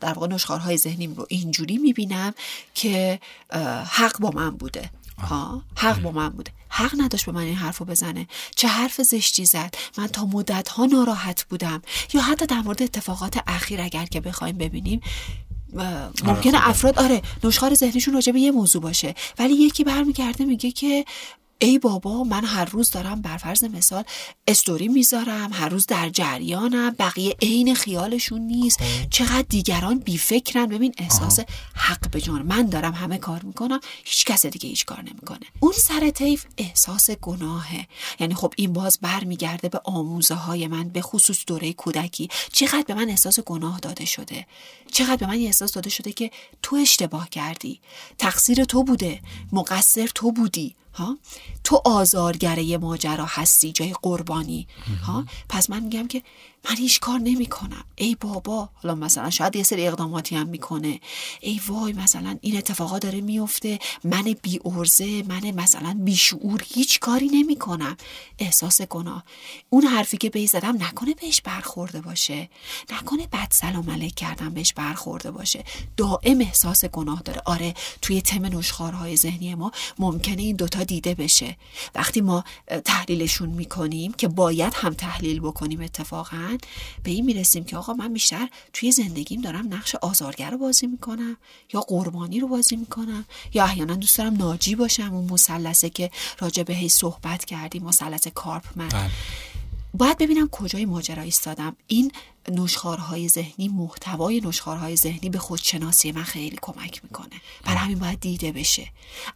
در 0.01 0.13
واقع 0.13 0.27
نشخارهای 0.27 0.77
ذهنیم 0.77 1.13
رو 1.15 1.25
اینجوری 1.29 1.77
می‌بینم 1.77 2.33
که 2.73 3.19
حق 3.85 4.19
با 4.19 4.29
من 4.29 4.49
بوده. 4.49 4.89
ها؟ 5.17 5.61
حق 5.75 6.01
با 6.01 6.11
من 6.11 6.29
بوده. 6.29 6.51
حق 6.69 6.91
نداشت 6.97 7.25
به 7.25 7.31
من 7.31 7.41
این 7.41 7.55
حرفو 7.55 7.85
بزنه. 7.85 8.27
چه 8.55 8.67
حرف 8.67 9.01
زشتی 9.01 9.45
زد. 9.45 9.75
من 9.97 10.07
تا 10.07 10.25
مدت 10.25 10.69
ها 10.69 10.85
ناراحت 10.85 11.43
بودم. 11.43 11.81
یا 12.13 12.21
حتی 12.21 12.45
در 12.45 12.61
مورد 12.61 12.83
اتفاقات 12.83 13.39
اخیر 13.47 13.81
اگر 13.81 14.05
که 14.05 14.21
بخوایم 14.21 14.57
ببینیم 14.57 15.01
ممکنه 16.23 16.69
افراد 16.69 16.99
آره 16.99 17.21
نشخار 17.43 17.73
ذهنیشون 17.73 18.13
راجع 18.13 18.31
به 18.31 18.39
یه 18.39 18.51
موضوع 18.51 18.81
باشه. 18.81 19.15
ولی 19.39 19.53
یکی 19.53 19.83
برمیگرده 19.83 20.45
میگه 20.45 20.71
که 20.71 21.05
ای 21.59 21.79
بابا 21.79 22.23
من 22.23 22.45
هر 22.45 22.65
روز 22.65 22.91
دارم 22.91 23.21
بر 23.21 23.37
فرض 23.37 23.63
مثال 23.63 24.03
استوری 24.47 24.87
می‌ذارم 24.87 25.53
هر 25.53 25.69
روز 25.69 25.85
در 25.85 26.09
جریانم 26.09 26.95
بقیه 26.99 27.35
عین 27.41 27.75
خیالشون 27.75 28.41
نیست. 28.41 28.79
چقدر 29.09 29.45
دیگران 29.49 29.99
بیفکرن. 29.99 30.65
ببین 30.65 30.93
احساس 30.97 31.39
حق 31.75 32.11
به 32.11 32.21
جان 32.21 32.41
من 32.41 32.65
دارم 32.65 32.93
همه 32.93 33.17
کار 33.17 33.41
می‌کنم 33.41 33.79
هیچ 34.03 34.25
کس 34.25 34.45
دیگه 34.45 34.69
هیچ 34.69 34.85
کار 34.85 35.01
نمی‌کنه. 35.01 35.45
اون 35.59 35.73
سر 35.73 36.09
طیف 36.09 36.45
احساس 36.57 37.11
گناهه. 37.11 37.87
یعنی 38.19 38.33
خب 38.33 38.53
این 38.55 38.73
باز 38.73 38.99
برمیگرده 39.01 39.69
به 39.69 39.81
آموزه 39.83 40.35
های 40.35 40.67
من 40.67 40.89
به 40.89 41.01
خصوص 41.01 41.43
دوره 41.47 41.73
کودکی. 41.73 42.29
چقدر 42.53 42.83
به 42.87 42.93
من 42.93 43.09
احساس 43.09 43.39
گناه 43.39 43.79
داده 43.79 44.05
شده. 44.05 44.47
چقدر 44.91 45.15
به 45.15 45.27
من 45.27 45.37
احساس 45.37 45.71
داده 45.71 45.89
شده 45.89 46.11
که 46.11 46.31
تو 46.61 46.75
اشتباه 46.75 47.29
کردی. 47.29 47.79
تقصیر 48.17 48.63
تو 48.63 48.83
بوده. 48.83 49.21
مقصر 49.51 50.09
تو 50.15 50.31
بودی. 50.31 50.75
ها؟ 50.95 51.17
تو 51.63 51.81
آزارگره 51.85 52.77
ماجرا 52.77 53.25
هستی 53.25 53.71
جای 53.71 53.95
قربانی. 54.01 54.67
ها؟ 55.03 55.25
پس 55.49 55.69
من 55.69 55.83
میگم 55.83 56.07
که 56.07 56.21
من 56.69 56.75
هیچ 56.77 56.99
کار 56.99 57.19
نمی 57.19 57.45
کنم 57.45 57.83
ای 57.95 58.15
بابا 58.15 58.69
حالا 58.73 58.95
مثلا 58.95 59.29
شاید 59.29 59.55
یه 59.55 59.63
سری 59.63 59.87
اقداماتی 59.87 60.35
هم 60.35 60.47
می‌کنه. 60.47 60.99
ای 61.41 61.61
وای 61.67 61.93
مثلا 61.93 62.37
این 62.41 62.57
اتفاقا 62.57 62.99
داره 62.99 63.21
میفته 63.21 63.79
من 64.03 64.35
بی 64.41 64.59
ارزه 64.65 65.23
من 65.23 65.51
مثلا 65.51 65.97
بیشعور 65.99 66.63
هیچ 66.67 66.99
کاری 66.99 67.27
نمی 67.27 67.55
کنم 67.55 67.97
احساس 68.39 68.81
گناه 68.81 69.23
اون 69.69 69.83
حرفی 69.83 70.17
که 70.17 70.29
بی 70.29 70.47
زدم 70.47 70.83
نکنه 70.83 71.13
بهش 71.13 71.41
برخورده 71.41 72.01
باشه. 72.01 72.49
نکنه 72.91 73.27
بد 73.27 73.47
سلام 73.51 73.89
علیک 73.89 74.15
کردم 74.15 74.49
بهش 74.49 74.73
برخورده 74.73 75.31
باشه. 75.31 75.63
دائم 75.97 76.41
احساس 76.41 76.85
گناه 76.85 77.21
داره. 77.21 77.41
آره 77.45 77.73
توی 78.01 78.21
تم 78.21 78.45
نشخارهای 78.45 79.17
ذهنی 79.17 79.55
ما 79.55 79.71
ممکنه 79.99 80.41
این 80.41 80.55
دوتا 80.55 80.83
دیده 80.83 81.15
بشه. 81.15 81.57
وقتی 81.95 82.21
ما 82.21 82.43
تحلیلشون 82.85 83.49
می‌کنیم 83.49 84.13
که 84.13 84.27
باید 84.27 84.73
هم 84.73 84.93
تحلیل 84.93 85.39
بکنیم 85.39 85.81
اتفاقا 85.81 86.54
به 87.03 87.11
این 87.11 87.25
می‌رسیم 87.25 87.63
که 87.63 87.77
آقا 87.77 87.93
من 87.93 88.13
بیشتر 88.13 88.49
توی 88.73 88.91
زندگیم 88.91 89.41
دارم 89.41 89.73
نقش 89.73 89.95
آزارگر 89.95 90.51
رو 90.51 90.57
بازی 90.57 90.87
می‌کنم 90.87 91.37
یا 91.73 91.81
قربانی 91.81 92.39
رو 92.39 92.47
بازی 92.47 92.75
می‌کنم 92.75 93.25
یا 93.53 93.63
احیانا 93.63 93.95
دوست 93.95 94.17
دارم 94.17 94.35
ناجی 94.37 94.75
باشم 94.75 95.13
اون 95.13 95.33
مثلثه 95.33 95.89
که 95.89 96.11
راجع 96.39 96.63
به 96.63 96.87
صحبت 96.87 97.45
کردیم 97.45 97.83
مثلث 97.83 98.27
کارپمن 98.27 98.89
بله. 98.89 99.09
باید 99.93 100.17
ببینم 100.17 100.47
کجای 100.47 100.85
ماجرا 100.85 101.23
ایستادم 101.23 101.75
این 101.87 102.11
نشخارهای 102.51 103.29
ذهنی 103.29 103.67
محتوای 103.67 104.41
نشخارهای 104.45 104.95
ذهنی 104.95 105.29
به 105.29 105.37
خودشناسی 105.37 106.11
من 106.11 106.23
خیلی 106.23 106.57
کمک 106.61 107.01
می‌کنه. 107.03 107.41
برای 107.63 107.77
همین 107.77 107.99
باید 107.99 108.19
دیده 108.19 108.51
بشه. 108.51 108.87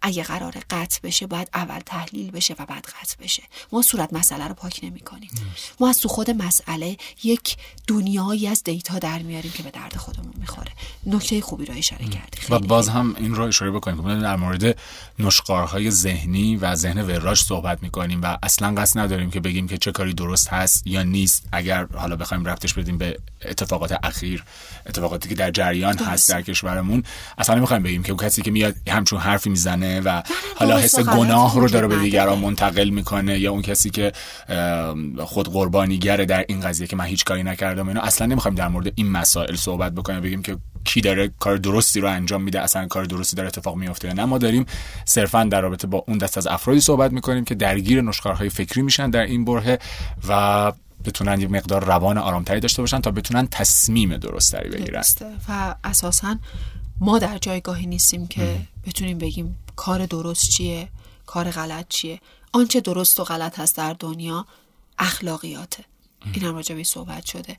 اگه 0.01 0.23
قرار 0.23 0.55
قطع 0.69 0.99
بشه 1.03 1.27
باید 1.27 1.49
اول 1.53 1.79
تحلیل 1.79 2.31
بشه 2.31 2.55
و 2.59 2.65
بعد 2.65 2.85
قطع 2.85 3.23
بشه. 3.23 3.43
ما 3.71 3.81
صورت 3.81 4.13
مسئله 4.13 4.47
رو 4.47 4.53
پاک 4.53 4.79
نمی‌کنیم. 4.83 5.29
ما 5.79 5.89
از 5.89 5.99
تو 5.99 6.09
خود 6.09 6.31
مسئله 6.31 6.97
یک 7.23 7.57
دنیایی 7.87 8.47
از 8.47 8.63
دیتا 8.63 8.99
در 8.99 9.19
میاریم 9.19 9.51
که 9.51 9.63
به 9.63 9.71
درد 9.71 9.95
خودمون 9.95 10.33
می‌خوره. 10.37 10.71
نکته 11.05 11.41
خوبی 11.41 11.65
رو 11.65 11.73
اشاره 11.77 12.05
کردی. 12.05 12.39
و 12.49 12.59
باز 12.59 12.89
هم 12.89 13.15
این 13.17 13.35
رو 13.35 13.43
اشاره 13.43 13.71
بکنیم. 13.71 14.21
در 14.21 14.35
مورد 14.35 14.79
نشخارهای 15.19 15.91
ذهنی 15.91 16.55
و 16.55 16.75
ذهن 16.75 17.01
وراج 17.01 17.39
صحبت 17.39 17.83
می‌کنیم 17.83 18.21
و 18.21 18.37
اصلا 18.43 18.75
قصد 18.81 18.99
نداریم 18.99 19.31
که 19.31 19.39
بگیم 19.39 19.67
که 19.67 19.77
چه 19.77 19.91
کاری 19.91 20.13
درست 20.13 20.47
هست 20.47 20.87
یا 20.87 21.03
نیست. 21.03 21.47
اگر 21.51 21.85
حالا 21.85 22.15
بخوایم 22.15 22.45
رفتش 22.45 22.73
بدیم 22.73 22.97
به 22.99 23.17
اتفاقات 23.45 23.99
اخیر 24.03 24.43
اتفاقاتی 24.87 25.29
که 25.29 25.35
در 25.35 25.51
جریان 25.51 25.97
هست 25.97 26.29
در 26.29 26.41
کشورمون. 26.41 27.03
اصلا 27.37 27.55
نمی‌خوایم 27.55 27.83
بگیم 27.83 28.03
که 28.03 28.15
کسی 28.15 28.41
که 28.41 28.51
میاد 28.51 28.75
همچون 28.89 29.19
حرفی 29.19 29.49
می‌زنه 29.49 30.01
و 30.01 30.21
حالا 30.55 30.77
حس 30.77 30.99
گناه 30.99 31.59
رو 31.59 31.69
داره 31.69 31.87
به 31.87 31.95
دیگران 31.95 32.39
منتقل 32.39 32.89
می‌کنه 32.89 33.39
یا 33.39 33.51
اون 33.51 33.61
کسی 33.61 33.89
که 33.89 34.11
خود 35.19 35.47
قربانیگره 35.51 36.25
در 36.25 36.45
این 36.47 36.59
قضیه 36.59 36.87
که 36.87 36.95
من 36.95 37.05
هیچ 37.05 37.25
کاری 37.25 37.43
نکردم 37.43 37.87
اینا. 37.87 38.01
اصلا 38.01 38.27
نمی‌خوایم 38.27 38.55
در 38.55 38.67
مورد 38.67 38.91
این 38.95 39.11
مسائل 39.11 39.55
صحبت 39.55 39.91
بکنیم 39.91 40.21
بگیم 40.21 40.41
که 40.41 40.57
کی 40.83 41.01
داره 41.01 41.31
کار 41.39 41.57
درستی 41.57 41.99
رو 41.99 42.07
انجام 42.07 42.43
میده 42.43 42.61
اصلا 42.61 42.87
کار 42.87 43.05
درستی 43.05 43.35
داره 43.35 43.47
اتفاق 43.47 43.75
میفته 43.75 44.07
یا 44.07 44.13
نه. 44.13 44.25
ما 44.25 44.37
داریم 44.37 44.65
صرفا 45.05 45.43
در 45.43 45.61
رابطه 45.61 45.87
با 45.87 46.03
اون 46.07 46.17
دست 46.17 46.37
از 46.37 46.47
افرادی 46.47 46.79
صحبت 46.79 47.11
می‌کنیم 47.11 47.45
که 47.45 47.55
درگیر 47.55 48.01
نشخارهای 48.01 48.49
فکری 48.49 48.81
میشن 48.81 49.09
در 49.09 49.21
این 49.21 49.45
برهه 49.45 49.79
و 50.27 50.71
بتونن 51.05 51.41
یه 51.41 51.47
مقدار 51.47 51.83
روان 51.83 52.17
آرامتری 52.17 52.59
داشته 52.59 52.81
باشن 52.81 53.01
تا 53.01 53.11
بتونن 53.11 53.47
تصمیم 53.47 54.17
درستری 54.17 54.69
بگیرن. 54.69 55.03
و 55.49 55.75
اساسا 55.83 56.35
ما 56.99 57.19
در 57.19 57.37
جایگاهی 57.37 57.85
نیستیم 57.85 58.27
که 58.27 58.61
بتونیم 58.85 59.17
بگیم 59.17 59.57
کار 59.75 60.05
درست 60.05 60.49
چیه 60.49 60.89
کار 61.25 61.51
غلط 61.51 61.87
چیه. 61.89 62.21
آنچه 62.53 62.81
درست 62.81 63.19
و 63.19 63.23
غلط 63.23 63.59
هست 63.59 63.77
در 63.77 63.95
دنیا 63.99 64.45
اخلاقیاته. 64.97 65.83
این 66.33 66.43
هم 66.43 66.55
راجع 66.55 66.83
صحبت 66.83 67.25
شده. 67.25 67.57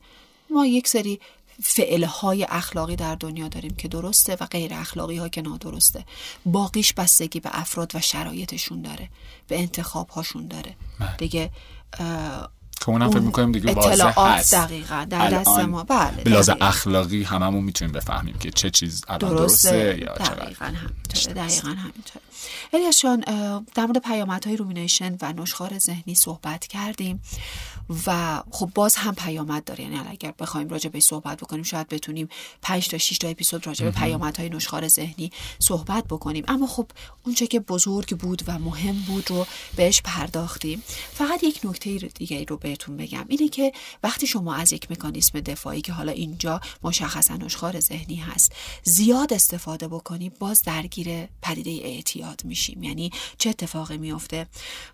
ما 0.50 0.66
یک 0.66 0.88
سری 0.88 1.20
فعلهای 1.62 2.46
اخلاقی 2.50 2.96
در 2.96 3.14
دنیا 3.14 3.48
داریم 3.48 3.74
که 3.74 3.88
درسته 3.88 4.36
و 4.40 4.46
غیر 4.46 4.74
اخلاقی 4.74 5.16
ها 5.16 5.28
که 5.28 5.42
نادرسته. 5.42 6.04
باقیش 6.46 6.92
بستگی 6.92 7.40
به 7.40 7.50
افراد 7.52 7.94
و 7.94 8.00
شرایطشون 8.00 8.82
داره 8.82 9.08
به 9.48 9.58
انتخاب 9.58 10.08
هاشون 10.08 10.48
داره. 10.48 10.76
بله. 11.00 11.16
دیگه 11.16 11.50
که 12.80 12.88
اونم 12.88 13.10
فکر 13.10 13.20
می‌کنیم 13.20 13.52
دیگه 13.52 13.72
واضح 13.72 14.12
هست. 14.20 14.54
دقیقا 14.54 15.06
در 15.10 15.30
دست 15.30 15.48
ما. 15.48 15.84
بله 15.84 16.24
بلازه 16.24 16.56
اخلاقی 16.60 17.22
هممون 17.22 17.64
می‌تونیم 17.64 17.92
بفهمیم 17.92 18.38
که 18.38 18.50
چه 18.50 18.70
چیز 18.70 19.04
الان 19.08 19.36
درسته, 19.36 19.70
درسته. 19.70 19.98
یا 20.00 20.14
دقیقا 20.14 20.64
همینطوره 20.64 21.34
دقیقا 21.34 21.68
همینطوره. 21.68 22.24
الیاس 22.72 23.04
در 23.74 23.86
مورد 23.86 23.98
پیامدهای 23.98 24.56
رومینیشن 24.56 25.16
و 25.22 25.32
نشخار 25.32 25.78
ذهنی 25.78 26.14
صحبت 26.14 26.66
کردیم. 26.66 27.22
و 28.06 28.42
خب 28.50 28.70
باز 28.74 28.96
هم 28.96 29.14
پیامد 29.14 29.64
داره. 29.64 29.84
یعنی 29.84 30.00
اگر 30.08 30.34
بخوایم 30.38 30.68
راجع 30.68 30.90
به 30.90 31.00
صحبت 31.00 31.40
بکنیم 31.40 31.62
شاید 31.62 31.88
بتونیم 31.88 32.28
5 32.62 32.88
تا 32.88 32.98
6 32.98 33.18
تا 33.18 33.28
اپیزود 33.28 33.66
راجع 33.66 33.84
به 33.84 33.90
پیامدهای 33.90 34.48
نشخار 34.48 34.88
ذهنی 34.88 35.30
صحبت 35.58 36.04
بکنیم. 36.04 36.44
اما 36.48 36.66
خب 36.66 36.86
اونچه 37.26 37.46
که 37.46 37.60
بزرگ 37.60 38.16
بود 38.16 38.42
و 38.46 38.58
مهم 38.58 39.02
بود 39.06 39.30
رو 39.30 39.46
بهش 39.76 40.00
پرداختیم. 40.04 40.82
فقط 41.12 41.44
یک 41.44 41.60
نکته 41.64 41.96
دیگه 41.98 42.44
رو 42.44 42.56
بهتون 42.56 42.96
بگم. 42.96 43.24
اینه 43.28 43.48
که 43.48 43.72
وقتی 44.02 44.26
شما 44.26 44.54
از 44.54 44.72
یک 44.72 44.90
مکانیسم 44.90 45.40
دفاعی 45.40 45.80
که 45.80 45.92
حالا 45.92 46.12
اینجا 46.12 46.60
مشخصا 46.82 47.36
نشخار 47.36 47.80
ذهنی 47.80 48.16
هست 48.16 48.52
زیاد 48.82 49.32
استفاده 49.32 49.88
بکنیم 49.88 50.32
باز 50.38 50.62
درگیر 50.62 51.26
پدیده 51.42 51.70
اعتیاد 51.70 52.42
میشیم. 52.44 52.82
یعنی 52.82 53.10
چه 53.38 53.50
اتفاقی 53.50 53.98
میفته 53.98 54.46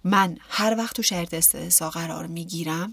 من 0.05 0.39
هر 0.49 0.75
وقت 0.79 0.97
تو 0.97 1.03
شرط 1.03 1.35
استثنا 1.35 1.91
قرار 1.91 2.27
می‌گیرم 2.27 2.86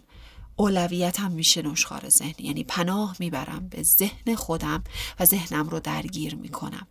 اولویت 0.55 1.19
هم 1.19 1.31
میشه 1.31 1.61
نشخار 1.61 2.09
ذهنی 2.09 2.35
یعنی 2.39 2.63
پناه 2.63 3.15
می‌برم 3.19 3.67
به 3.69 3.83
ذهن 3.83 4.35
خودم 4.35 4.83
و 5.19 5.25
ذهنم 5.25 5.69
رو 5.69 5.79
درگیر 5.79 6.35
می‌کنم. 6.35 6.87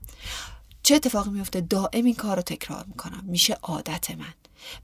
چه 0.82 0.94
اتفاقی 0.94 1.30
میفته؟ 1.30 1.60
دائم 1.60 2.04
این 2.04 2.14
کار 2.14 2.36
رو 2.36 2.42
تکرار 2.42 2.84
می‌کنم. 2.88 3.24
میشه 3.26 3.54
عادت 3.62 4.10
من. 4.10 4.34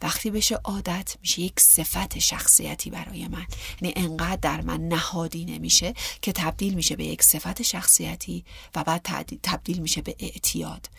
وقتی 0.02 0.30
بشه 0.30 0.54
عادت 0.54 1.16
میشه 1.20 1.42
یک 1.42 1.60
صفت 1.60 2.18
شخصیتی 2.18 2.90
برای 2.90 3.28
من. 3.28 3.46
یعنی 3.80 3.94
انقدر 3.96 4.36
در 4.36 4.60
من 4.60 4.88
نهادی 4.88 5.44
نمیشه 5.44 5.94
که 6.22 6.32
تبدیل 6.32 6.74
میشه 6.74 6.96
به 6.96 7.04
یک 7.04 7.22
صفت 7.22 7.62
شخصیتی 7.62 8.44
و 8.74 8.84
بعد 8.84 9.02
تبدیل 9.42 9.78
میشه 9.78 10.02
به 10.02 10.16
اعتیاد. 10.18 10.90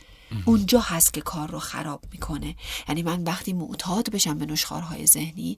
اونجا 0.46 0.80
هست 0.80 1.14
که 1.14 1.22
کار 1.22 1.52
رو 1.52 1.60
خراب 1.60 2.04
می‌کنه. 2.12 2.56
یعنی 2.88 3.04
من 3.04 3.24
وقتی 3.24 3.54
معتاد 3.54 4.10
بشم 4.10 4.38
به 4.38 4.46
نشخارهای 4.46 5.08
ذهنی 5.08 5.58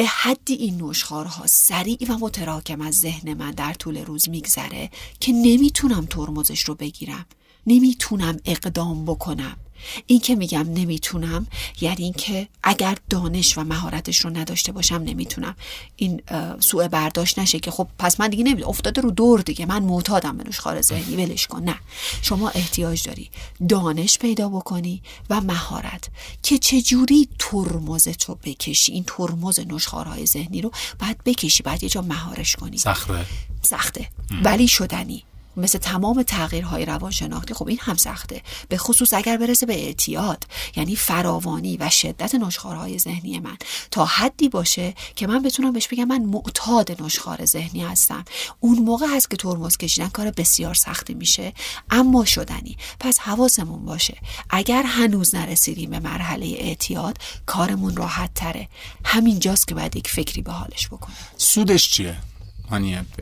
به 0.00 0.06
حدی 0.06 0.54
این 0.54 0.82
نشخارها 0.82 1.46
سریع 1.46 1.98
و 2.08 2.18
متراکم 2.18 2.80
از 2.80 2.94
ذهن 2.94 3.34
من 3.34 3.50
در 3.50 3.74
طول 3.74 4.04
روز 4.04 4.28
میگذره 4.28 4.90
که 5.20 5.32
نمی‌تونم 5.32 6.06
ترمزش 6.06 6.60
رو 6.60 6.74
بگیرم. 6.74 7.26
نمی‌تونم 7.66 8.36
اقدام 8.44 9.04
بکنم. 9.04 9.56
این 10.06 10.20
که 10.20 10.34
میگم 10.34 10.66
نمی‌تونم 10.68 11.46
یعنی 11.80 12.04
اینکه 12.04 12.48
اگر 12.62 12.96
دانش 13.10 13.58
و 13.58 13.64
مهارتش 13.64 14.20
رو 14.20 14.30
نداشته 14.30 14.72
باشم 14.72 14.94
نمی‌تونم. 14.94 15.56
این 15.96 16.22
سوء 16.60 16.88
برداشت 16.88 17.38
نشه 17.38 17.60
که 17.60 17.70
خب 17.70 17.88
پس 17.98 18.20
من 18.20 18.28
دیگه 18.28 18.44
نمی 18.44 18.62
افتاده 18.62 19.00
رو 19.00 19.10
دور 19.10 19.40
دیگه. 19.40 19.66
من 19.66 19.82
معتادم 19.82 20.36
به 20.36 20.44
نوشخار 20.44 20.80
ذهنی 20.80 21.16
ولش 21.16 21.46
کن. 21.46 21.62
نه. 21.62 21.76
شما 22.22 22.48
احتیاج 22.48 23.02
داری 23.02 23.30
دانش 23.68 24.18
پیدا 24.18 24.48
بکنی 24.48 25.02
و 25.30 25.40
مهارت 25.40 26.08
که 26.42 26.58
چجوری 26.58 27.28
ترمز 27.38 28.08
تو 28.08 28.34
بکشی. 28.34 28.92
این 28.92 29.04
ترمز 29.06 29.60
نشخارهای 29.60 30.26
ذهنی 30.26 30.60
رو 30.60 30.70
باید 30.98 31.24
بکشی 31.24 31.62
بعد 31.62 31.82
یه 31.82 31.88
جا 31.88 32.02
مهارش 32.02 32.56
کنی. 32.56 32.78
سخته. 32.78 33.26
سخته. 33.62 34.08
ولی 34.44 34.68
شدنی. 34.68 35.24
مثل 35.56 35.78
تمام 35.78 36.22
تغییرهای 36.22 36.84
روانشناختی 36.84 37.54
خب 37.54 37.68
این 37.68 37.78
هم 37.80 37.96
سخته. 37.96 38.42
به 38.68 38.76
خصوص 38.76 39.14
اگر 39.14 39.36
برسه 39.36 39.66
به 39.66 39.86
اعتیاد 39.86 40.44
یعنی 40.76 40.96
فراوانی 40.96 41.76
و 41.76 41.90
شدت 41.90 42.34
نشخارهای 42.34 42.98
ذهنی 42.98 43.38
من. 43.38 43.56
تا 43.90 44.04
حدی 44.04 44.48
باشه 44.48 44.94
که 45.16 45.26
من 45.26 45.42
بتونم 45.42 45.72
بهش 45.72 45.88
بگم 45.88 46.04
من 46.04 46.22
معتاد 46.22 47.02
نشخار 47.02 47.44
ذهنی 47.44 47.80
هستم. 47.80 48.24
اون 48.60 48.78
موقع 48.78 49.06
هست 49.16 49.30
که 49.30 49.36
ترمز 49.36 49.76
کشیدن 49.76 50.08
کار 50.08 50.30
بسیار 50.30 50.74
سختی 50.74 51.14
میشه. 51.14 51.52
اما 51.90 52.24
شدنی. 52.24 52.76
پس 53.00 53.18
حواسمون 53.18 53.84
باشه. 53.84 54.16
اگر 54.50 54.82
هنوز 54.82 55.34
نرسیدیم 55.34 55.90
به 55.90 55.98
مرحله 55.98 56.46
اعتیاد 56.58 57.18
کارمون 57.46 57.96
راحت 57.96 58.34
تره. 58.34 58.68
همینجاست 59.04 59.68
که 59.68 59.74
باید 59.74 59.96
یک 59.96 60.08
فکری 60.08 60.42
به 60.42 60.52
حالش 60.52 60.88
بکنیم. 60.88 61.16
سودش 61.36 61.90
چیه؟ 61.90 62.16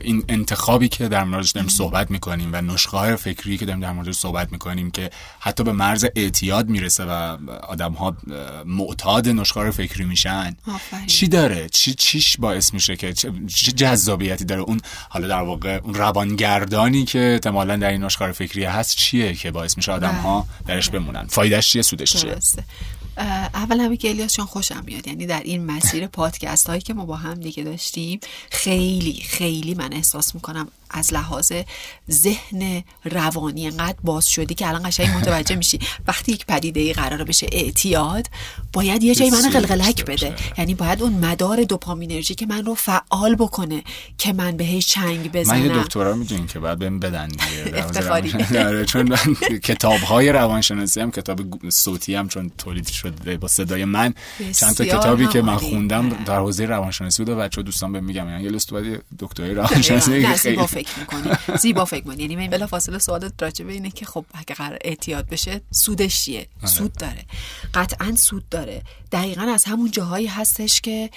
این 0.01 0.23
انتخابی 0.29 0.87
که 0.87 1.07
در 1.07 1.23
موردش 1.23 1.51
داریم 1.51 1.69
صحبت 1.69 2.11
می‌کنیم 2.11 2.49
و 2.53 2.61
نشخه 2.61 3.15
فکری 3.15 3.57
که 3.57 3.65
داریم 3.65 3.81
در 3.81 3.91
موردش 3.91 4.15
صحبت 4.15 4.51
می‌کنیم 4.51 4.91
که 4.91 5.09
حتی 5.39 5.63
به 5.63 5.71
مرز 5.71 6.05
اعتیاد 6.15 6.69
می‌رسه 6.69 7.05
و 7.05 7.37
آدم 7.67 7.93
ها 7.93 8.17
معتاد 8.65 9.29
نشخه 9.29 9.71
فکری 9.71 10.05
میشن. 10.05 10.55
چی 11.07 11.27
داره؟ 11.27 11.69
چی 11.69 11.93
چیش 11.93 12.37
باعث 12.37 12.73
میشه 12.73 12.95
که 12.95 13.13
چه 13.47 13.71
جذابیتی 13.71 14.45
داره؟ 14.45 14.61
اون 14.61 14.81
حالا 15.09 15.27
در 15.27 15.41
واقع 15.41 15.79
اون 15.83 15.93
روانگردانی 15.93 17.05
که 17.05 17.19
احتمالا 17.19 17.77
در 17.77 17.89
این 17.89 18.03
نشخه 18.03 18.31
فکری 18.31 18.63
هست 18.63 18.97
چیه 18.97 19.33
که 19.33 19.51
باعث 19.51 19.77
میشه 19.77 19.91
آدم 19.91 20.15
ها 20.15 20.41
بله. 20.41 20.75
درش 20.75 20.89
بمونن؟ 20.89 21.27
فایدهش 21.27 21.69
چیه؟ 21.69 21.81
سودش 21.81 22.15
چیه؟ 22.15 22.37
اول 23.53 23.79
همه 23.79 23.97
که 23.97 24.09
الیاس 24.09 24.39
خوشم 24.39 24.83
میاد. 24.85 25.07
یعنی 25.07 25.25
در 25.25 25.41
این 25.43 25.65
مسیر 25.65 26.07
پادکست 26.07 26.67
هایی 26.67 26.81
که 26.81 26.93
ما 26.93 27.05
با 27.05 27.15
هم 27.15 27.33
دیگه 27.33 27.63
داشتیم 27.63 28.19
خیلی 28.51 29.13
خیلی 29.13 29.73
من 29.73 29.93
احساس 29.93 30.35
می‌کنم 30.35 30.67
از 30.89 31.13
لحاظ 31.13 31.51
ذهن 32.11 32.83
روانی 33.05 33.67
انقدر 33.67 33.97
باز 34.03 34.29
شدی 34.29 34.55
که 34.55 34.67
الان 34.67 34.89
قشنگ 34.89 35.17
متوجه 35.17 35.55
میشی. 35.55 35.79
وقتی 36.07 36.31
یک 36.31 36.45
پدیده 36.45 36.79
ای 36.79 36.93
قرار 36.93 37.23
بشه 37.23 37.47
اعتیاد 37.51 38.27
باید 38.73 39.03
یه 39.03 39.15
جایی 39.15 39.31
من 39.31 39.49
قلقلک 39.49 40.05
بده. 40.05 40.35
یعنی 40.57 40.75
باید 40.75 41.01
اون 41.01 41.13
مدار 41.13 41.63
دوپامینرژی 41.63 42.35
که 42.35 42.45
من 42.45 42.65
رو 42.65 42.75
فعال 42.75 43.35
بکنه 43.35 43.83
که 44.17 44.33
من 44.33 44.57
بهش 44.57 44.87
چنگ 44.87 45.31
بزنم 45.31 45.59
من 45.59 45.65
یه 45.65 45.83
دکترا 45.83 46.15
می‌دونین 46.15 46.47
که 46.47 46.59
بعد 46.59 46.79
بهم 46.79 46.99
بدن 46.99 47.27
دیگه. 47.27 48.59
آره، 48.67 48.85
چون 48.85 49.09
من 49.09 49.35
کتاب 49.63 49.99
های 49.99 50.31
روانشناسی 50.31 51.01
هم 51.01 51.11
کتاب 51.11 51.69
صوتی 51.69 52.15
هم 52.15 52.27
چون 52.27 52.51
تولید 52.57 52.87
شده 52.87 53.37
با 53.37 53.47
صدای 53.47 53.85
من 53.85 54.13
چند 54.57 54.75
تا 54.75 54.85
کتابی 54.85 55.27
که 55.27 55.41
من 55.41 55.57
خوندم 55.57 56.09
در 56.09 56.39
حوزه 56.39 56.65
روانشناسی 56.65 57.23
بوده 57.23 57.35
بچه‌ها 57.35 57.63
دوستان 57.65 57.91
بهم 57.91 58.03
میگم 58.03 58.29
یعنی 58.29 58.43
یه 58.43 58.49
لست 58.49 58.73
بعد 58.73 59.01
دکترای 59.19 59.53
روانشناسی 59.53 60.25
فکر 60.83 60.99
می‌کنی؟ 60.99 61.57
زیبا 61.57 61.85
فکر 61.85 62.07
می‌کنی. 62.07 62.21
یعنی 62.23 62.35
من 62.35 62.47
بلا 62.47 62.67
فاصله 62.67 62.99
سوال 62.99 63.31
راجبه 63.41 63.73
اینه 63.73 63.91
که 63.91 64.05
خب 64.05 64.25
اگه 64.33 64.55
قرار 64.55 64.77
اعتیاد 64.81 65.29
بشه 65.29 65.61
سودش 65.71 66.21
چیه؟ 66.21 66.47
آره. 66.61 66.71
سود 66.71 66.93
داره. 66.93 67.25
قطعا 67.73 68.15
سود 68.15 68.49
داره. 68.49 68.83
دقیقا 69.11 69.41
از 69.41 69.63
همون 69.63 69.91
جاهایی 69.91 70.27
هستش 70.27 70.81
که 70.81 71.09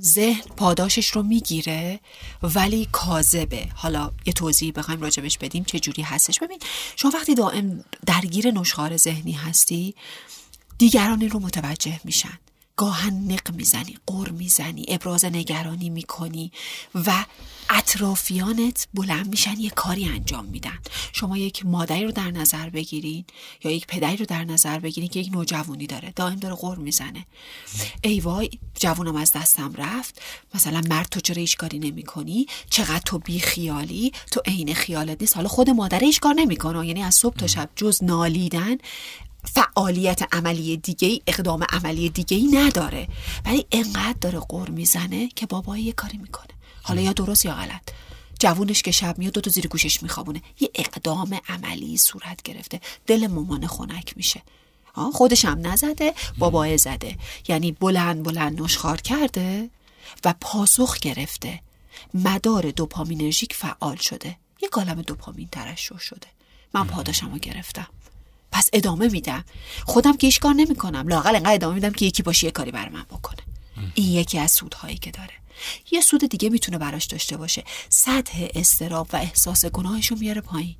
ذهن 0.00 0.42
پاداشش 0.56 1.08
رو 1.08 1.22
می‌گیره 1.22 2.00
ولی 2.42 2.88
کاذبه. 2.92 3.66
حالا 3.74 4.10
یه 4.26 4.32
توضیح 4.32 4.72
بخوایم 4.76 5.00
راجبش 5.00 5.38
بدیم 5.38 5.64
چه 5.64 5.80
جوری 5.80 6.02
هستش. 6.02 6.38
ببین 6.38 6.58
شما 6.96 7.10
وقتی 7.14 7.34
دائم 7.34 7.84
درگیر 8.06 8.50
نشخار 8.50 8.96
ذهنی 8.96 9.32
هستی 9.32 9.94
دیگران 10.78 11.22
رو 11.28 11.40
متوجه 11.40 12.00
میشن. 12.04 12.38
گاهن 12.82 13.32
نق 13.32 13.54
می‌زنی 13.54 13.96
قر 14.06 14.28
می‌زنی 14.28 14.84
ابراز 14.88 15.24
نگرانی 15.24 15.90
می‌کنی 15.90 16.52
و 16.94 17.24
اطرافیانت 17.70 18.88
بلند 18.94 19.28
میشن 19.28 19.60
یه 19.60 19.70
کاری 19.70 20.04
انجام 20.04 20.44
میدن. 20.44 20.78
شما 21.12 21.38
یک 21.38 21.66
مادری 21.66 22.04
رو 22.04 22.12
در 22.12 22.30
نظر 22.30 22.70
بگیرین 22.70 23.24
یا 23.64 23.70
یک 23.70 23.86
پدری 23.86 24.16
رو 24.16 24.26
در 24.26 24.44
نظر 24.44 24.78
بگیرین 24.78 25.10
که 25.10 25.20
یک 25.20 25.32
نوجوانی 25.32 25.86
داره 25.86 26.12
دائم 26.16 26.34
داره 26.34 26.54
قر 26.54 26.76
می‌زنه. 26.76 27.26
ای 28.02 28.20
وای 28.20 28.50
جوونم 28.74 29.16
از 29.16 29.32
دستم 29.32 29.72
رفت. 29.74 30.22
مثلا 30.54 30.80
مرد 30.88 31.08
تو 31.08 31.20
چرا 31.20 31.40
هیچ 31.40 31.56
کاری 31.56 31.78
نمی 31.78 32.02
کنی 32.02 32.46
چقدر 32.70 33.02
تو 33.04 33.18
بی 33.18 33.40
خیالی 33.40 34.12
تو 34.30 34.40
عین 34.46 34.74
خیالت 34.74 35.20
نیست. 35.20 35.36
حالا 35.36 35.48
خود 35.48 35.70
مادر 35.70 36.00
هیچ 36.00 36.20
کار 36.20 36.34
نمی‌کنه. 36.34 36.86
یعنی 36.86 37.02
از 37.02 37.14
صبح 37.14 37.36
تا 37.36 37.46
شب 37.46 37.70
جز 37.76 38.04
نالیدن 38.04 38.76
فعالیت 39.44 40.34
عملی 40.34 40.76
دیگه 40.76 41.08
ای 41.08 41.22
اقدام 41.26 41.64
عملی 41.68 42.08
دیگه 42.08 42.36
ای 42.36 42.46
نداره. 42.46 43.08
ولی 43.44 43.66
انقدر 43.72 44.18
داره 44.20 44.40
قر 44.48 44.68
می‌زنه 44.68 45.28
که 45.28 45.46
بابایی 45.46 45.84
یه 45.84 45.92
کاری 45.92 46.18
می‌کنه. 46.18 46.46
حالا 46.82 47.00
یا 47.00 47.12
درست 47.12 47.44
یا 47.44 47.54
غلط. 47.54 47.82
جوونش 48.38 48.82
که 48.82 48.90
شب 48.90 49.18
میاد 49.18 49.32
دو 49.32 49.40
تا 49.40 49.50
زیر 49.50 49.66
گوشش 49.66 50.02
میخوابونه. 50.02 50.42
یه 50.60 50.70
اقدام 50.74 51.40
عملی 51.48 51.96
صورت 51.96 52.42
گرفته. 52.42 52.80
دل 53.06 53.26
مامان 53.26 53.66
خنک 53.66 54.16
میشه. 54.16 54.42
خودش 55.12 55.44
هم 55.44 55.66
نزده 55.66 56.14
بابای 56.38 56.78
زده. 56.78 57.18
یعنی 57.48 57.72
بلند 57.72 58.22
بلند 58.22 58.62
نشخار 58.62 59.00
کرده 59.00 59.70
و 60.24 60.34
پاسخ 60.40 60.98
گرفته. 60.98 61.60
مدار 62.14 62.70
دوپامینرژیک 62.70 63.54
فعال 63.54 63.96
شده. 63.96 64.36
یه 64.62 64.68
گالم 64.72 65.02
دوپامین 65.02 65.48
ترشح 65.52 65.98
شده. 65.98 66.26
من 66.74 66.86
پاداشم 66.86 67.32
رو 67.32 67.38
گرفتم. 67.38 67.86
پس 68.52 68.68
ادامه 68.72 69.08
میدم. 69.08 69.44
خودم 69.86 70.16
که 70.16 70.30
کار 70.32 70.54
نمی‌کنم. 70.54 71.08
لاقل 71.08 71.36
انقدر 71.36 71.54
ادامه 71.54 71.74
میدم 71.74 71.92
که 71.92 72.06
یکی 72.06 72.22
باشه 72.22 72.44
یه 72.44 72.50
کاری 72.50 72.70
بر 72.70 72.88
من 72.88 73.02
بکنه. 73.02 73.38
این 73.94 74.08
یکی 74.12 74.38
از 74.38 74.50
سودهایی 74.50 74.96
که 74.96 75.10
داره. 75.10 75.32
یه 75.90 76.00
سود 76.00 76.24
دیگه 76.24 76.48
می‌تونه 76.50 76.78
براش 76.78 77.04
داشته 77.04 77.36
باشه. 77.36 77.64
سطح 77.88 78.46
استراب 78.54 79.08
و 79.12 79.16
احساس 79.16 79.66
گناهش 79.66 80.06
رو 80.06 80.16
میاره 80.16 80.40
پایین. 80.40 80.76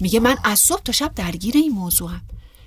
میگه 0.00 0.20
من 0.20 0.36
از 0.44 0.58
صبح 0.58 0.82
تا 0.82 0.92
شب 0.92 1.14
درگیر 1.14 1.56
این 1.56 1.72
موضوعم. 1.72 2.22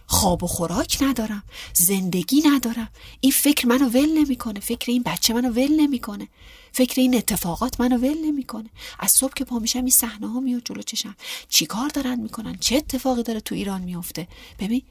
خواب 0.08 0.43
و 0.43 0.47
خوراک 0.47 0.97
ندارم. 1.01 1.43
زندگی 1.74 2.41
ندارم. 2.45 2.89
این 3.20 3.32
فکر 3.32 3.68
منو 3.68 3.89
ول 3.89 4.10
نمی‌کنه. 4.18 4.60
فکر 4.60 4.91
این 4.91 5.03
بچه 5.03 5.34
منو 5.34 5.49
ول 5.49 5.82
نمی‌کنه. 5.82 6.28
فکر 6.72 7.01
این 7.01 7.15
اتفاقات 7.15 7.80
منو 7.82 7.97
ول 7.97 8.18
نمی‌کنه. 8.26 8.70
از 8.99 9.11
صبح 9.11 9.34
که 9.34 9.45
پا 9.45 9.59
میشم 9.59 9.80
این 9.80 9.89
صحنه 9.89 10.28
ها 10.28 10.39
میاد 10.39 10.61
جلو 10.65 10.82
چشم. 10.82 11.15
چیکار 11.49 11.89
دارن 11.89 12.20
می‌کنن؟ 12.20 12.57
چه 12.59 12.76
اتفاقی 12.76 13.24
داره 13.24 13.39
تو 13.39 13.55
ایران 13.55 13.82
میفته 13.82 14.28
ببین 14.59 14.82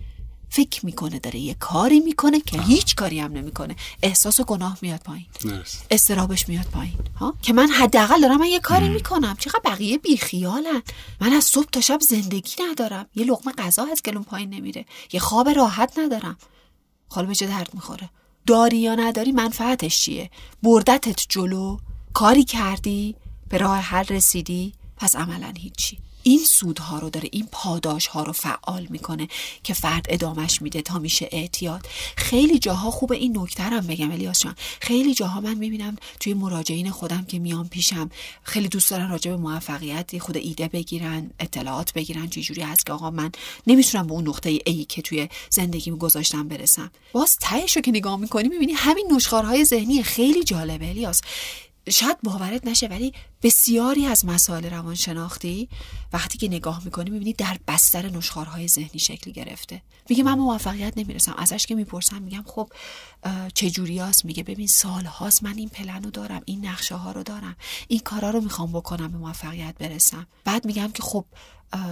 فکر 0.51 0.87
می‌کنه 0.87 1.19
داره 1.19 1.39
یه 1.39 1.55
کاری 1.55 2.01
می‌کنه 2.01 2.41
که 2.41 2.63
هیچ 2.63 2.95
کاری 2.95 3.21
هم 3.21 3.33
نمی‌کنه. 3.33 3.77
احساس 4.03 4.41
و 4.41 4.45
گناه 4.45 4.79
میاد 4.83 5.01
پایین. 5.01 5.27
استرابش 5.91 6.49
میاد 6.49 6.67
پایین. 6.67 6.99
ها؟ 7.21 7.35
که 7.43 7.53
من 7.53 7.69
حداقل 7.69 8.21
دارم 8.21 8.39
من 8.39 8.47
یه 8.47 8.61
کاری 8.61 8.89
می‌کنم. 8.89 9.37
چقدر 9.39 9.61
بقیه 9.65 9.99
بیخیالن. 9.99 10.83
من 11.21 11.33
از 11.33 11.45
صبح 11.45 11.71
تا 11.73 11.81
شب 11.81 12.01
زندگی 12.01 12.55
ندارم. 12.71 13.07
یه 13.15 13.25
لقمه 13.25 13.53
غذا 13.53 13.87
از 13.93 14.03
گلون 14.03 14.23
پایین 14.23 14.51
نمیره. 14.51 14.85
یه 15.13 15.21
خواب 15.21 15.49
راحت 15.49 15.99
ندارم. 15.99 16.37
حالا 17.09 17.27
به 17.27 17.35
چه 17.35 17.47
درد 17.47 17.71
می‌خوره؟ 17.75 18.11
داری 18.47 18.79
یا 18.79 18.95
نداری 18.95 19.33
منفعتش 19.33 20.01
چیه؟ 20.01 20.31
بردتت 20.63 21.27
جلو 21.29 21.79
کاری 22.15 22.45
کردی 22.45 23.17
به 23.49 23.59
راه 23.59 23.79
حل 23.79 24.05
رسیدی 24.05 24.73
پس 24.97 25.17
عملا 25.17 25.53
هیچی. 25.59 25.99
این 26.27 26.39
سودها 26.39 26.99
رو 26.99 27.11
داره 27.11 27.29
این 27.33 27.49
پاداش 27.53 28.07
ها 28.07 28.23
رو 28.23 28.33
فعال 28.33 28.87
می‌کنه 28.91 29.29
که 29.63 29.75
فرد 29.75 30.07
ادامش 30.09 30.63
میده 30.63 30.83
تا 30.83 30.99
میشه 30.99 31.29
اعتیاد. 31.33 31.87
خیلی 32.17 32.59
جاها 32.59 32.91
خوبه 32.91 33.17
این 33.17 33.39
نکته 33.39 33.63
هم 33.63 33.87
بگم 33.87 34.11
الیاس 34.11 34.41
جان. 34.41 34.55
خیلی 34.81 35.15
جاها 35.15 35.41
من 35.41 35.55
می‌بینم 35.55 35.97
توی 36.21 36.35
مراجعین 36.35 36.91
خودم 36.91 37.25
که 37.25 37.39
میان 37.39 37.69
پیشم 37.69 38.11
خیلی 38.43 38.69
دوست 38.69 38.91
دارن 38.91 39.11
راجع 39.11 39.31
به 39.31 39.37
موفقیت 39.37 40.19
خود 40.19 40.37
ایده 40.37 40.69
بگیرن 40.69 41.31
اطلاعات 41.41 41.93
بگیرن 41.93 42.29
چه 42.29 42.41
جوری 42.41 42.63
هست 42.63 42.87
که 42.87 42.93
آقا 42.93 43.11
من 43.11 43.33
نمی‌تونم 43.67 44.07
به 44.07 44.13
اون 44.13 44.29
نقطه 44.29 44.59
ای 44.67 44.85
که 44.85 45.03
توی 45.03 45.29
زندگیم 45.51 45.97
گذاشتم 45.97 46.49
برسم. 46.49 46.91
باز 47.13 47.37
تهش 47.41 47.77
رو 47.77 47.83
که 47.83 47.91
نگاه 47.91 48.17
می‌کنی 48.17 48.49
می‌بینی 48.49 48.73
همین 48.73 49.13
نشخارهای 49.13 49.65
ذهنی 49.65 50.03
خیلی 50.03 50.45
جالبه 50.45 50.89
الیاس. 50.89 51.21
شاید 51.91 52.17
باورت 52.23 52.67
نشه 52.67 52.87
ولی 52.87 53.13
بسیاری 53.43 54.07
از 54.07 54.25
مسائل 54.25 54.71
روانشناختی 54.71 55.69
وقتی 56.13 56.39
که 56.39 56.49
نگاه 56.49 56.85
می‌کنی 56.85 57.11
می‌بینی 57.11 57.33
در 57.33 57.59
بستر 57.69 58.09
نشخارهای 58.09 58.69
ذهنی 58.69 58.99
شکل 58.99 59.31
گرفته. 59.31 59.83
میگه 60.09 60.23
من 60.23 60.39
موفقیت 60.39 60.99
نمی‌رسم. 60.99 61.35
ازش 61.39 61.67
که 61.67 61.75
می‌پرسم 61.75 62.23
میگم 62.23 62.45
خب 62.47 62.73
چه 63.55 63.71
جوری 63.71 63.99
هست 63.99 64.25
میگه 64.25 64.43
ببین 64.43 64.67
سال 64.67 65.05
هاست 65.05 65.43
من 65.43 65.57
این 65.57 65.69
پلن 65.69 66.03
رو 66.03 66.11
دارم 66.11 66.43
این 66.45 66.67
نقشه 66.67 66.95
ها 66.95 67.13
رو 67.13 67.23
دارم 67.23 67.57
این 67.89 68.01
کارا 68.01 68.31
رو 68.31 68.41
می‌خوام 68.41 68.73
بکنم 68.73 69.13
به 69.13 69.19
موفقیت 69.19 69.75
برسم. 69.79 70.27
بعد 70.45 70.65
میگم 70.65 70.93
که 70.93 71.03
خب 71.03 71.25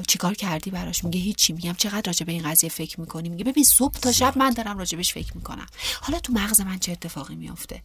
چیکار 0.06 0.34
کردی 0.34 0.70
براش؟ 0.70 1.04
میگه 1.04 1.20
هیچی. 1.20 1.52
میگم 1.52 1.74
چقدر 1.78 2.02
راجع 2.06 2.26
به 2.26 2.32
این 2.32 2.50
قضیه 2.50 2.70
فکر 2.70 3.00
می‌کنی؟ 3.00 3.28
میگه 3.28 3.44
ببین 3.44 3.64
صبح 3.64 3.98
تا 3.98 4.12
شب 4.12 4.38
من 4.38 4.50
دارم 4.50 4.78
راجبش 4.78 5.12
فکر 5.12 5.36
می‌کنم. 5.36 5.66
حالا 6.00 6.20
تو 6.20 6.32
مغز 6.32 6.60
من 6.60 6.78
چه 6.78 6.92
اتفاقی 6.92 7.34
میافته؟ 7.34 7.82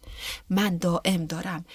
من 0.50 0.78
دائم 0.78 1.26
دارم 1.26 1.66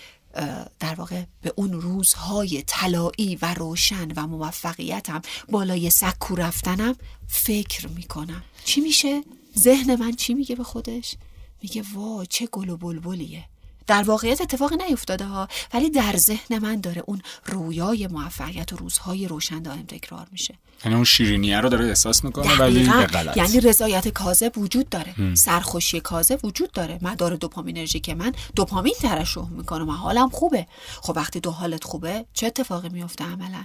در 0.81 0.95
واقع 0.95 1.25
به 1.43 1.53
اون 1.57 1.73
روزهای 1.73 2.63
طلایی 2.67 3.39
و 3.43 3.55
روشن 3.55 4.13
و 4.17 4.27
موفقیتم 4.27 5.23
بالای 5.49 5.91
سکو 5.91 6.35
رفتنم 6.37 6.97
فکر 7.29 7.89
می‌کنم. 7.89 8.43
چی 8.65 8.81
میشه؟ 8.81 9.23
ذهن 9.59 9.95
من 9.97 10.13
چی 10.13 10.35
میگه 10.35 10.57
به 10.57 10.65
خودش؟ 10.65 11.15
میگه 11.63 11.83
وا 11.95 12.25
چه 12.25 12.47
گل 12.47 12.69
و 12.69 12.77
بلبلیه. 12.77 13.45
در 13.87 14.03
واقعیت 14.03 14.41
اتفاقی 14.41 14.77
نیفتاده 14.77 15.25
ها 15.25 15.49
ولی 15.75 15.91
در 15.91 16.17
ذهن 16.17 16.59
من 16.59 16.81
داره 16.81 17.03
اون 17.07 17.23
رویای 17.47 18.07
موفقیت 18.07 18.73
و 18.73 18.77
روزهای 18.77 19.29
روشن 19.29 19.63
دائم 19.63 19.83
تکرار 19.83 20.27
میشه. 20.33 20.59
یعنی 20.85 20.95
اون 20.95 21.05
شیرینیه 21.05 21.61
رو 21.61 21.69
داره 21.69 21.87
احساس 21.87 22.25
می‌کنه 22.25 22.59
ولی 22.59 22.85
به 22.85 23.07
غلط. 23.07 23.37
یعنی 23.37 23.61
رضایت 23.61 24.09
کاذب 24.09 24.59
وجود 24.59 24.89
داره. 24.89 25.13
هم. 25.13 25.35
سرخوشی 25.35 26.01
کاذب 26.01 26.45
وجود 26.45 26.73
داره. 26.73 26.99
مدار 27.03 27.37
دوپامینرژی 27.37 28.01
که 28.01 28.15
من 28.15 28.33
دوپامین 28.57 28.95
ترشح 29.01 29.49
می‌کنم 29.49 29.89
و 29.89 29.93
حالم 29.93 30.29
خوبه. 30.29 30.67
خب 31.03 31.13
وقتی 31.17 31.41
دو 31.41 31.51
حالت 31.51 31.85
خوبه 31.85 32.27
چه 32.35 32.47
اتفاقی 32.47 32.89
میفته 32.89 33.25
عملا؟ 33.25 33.65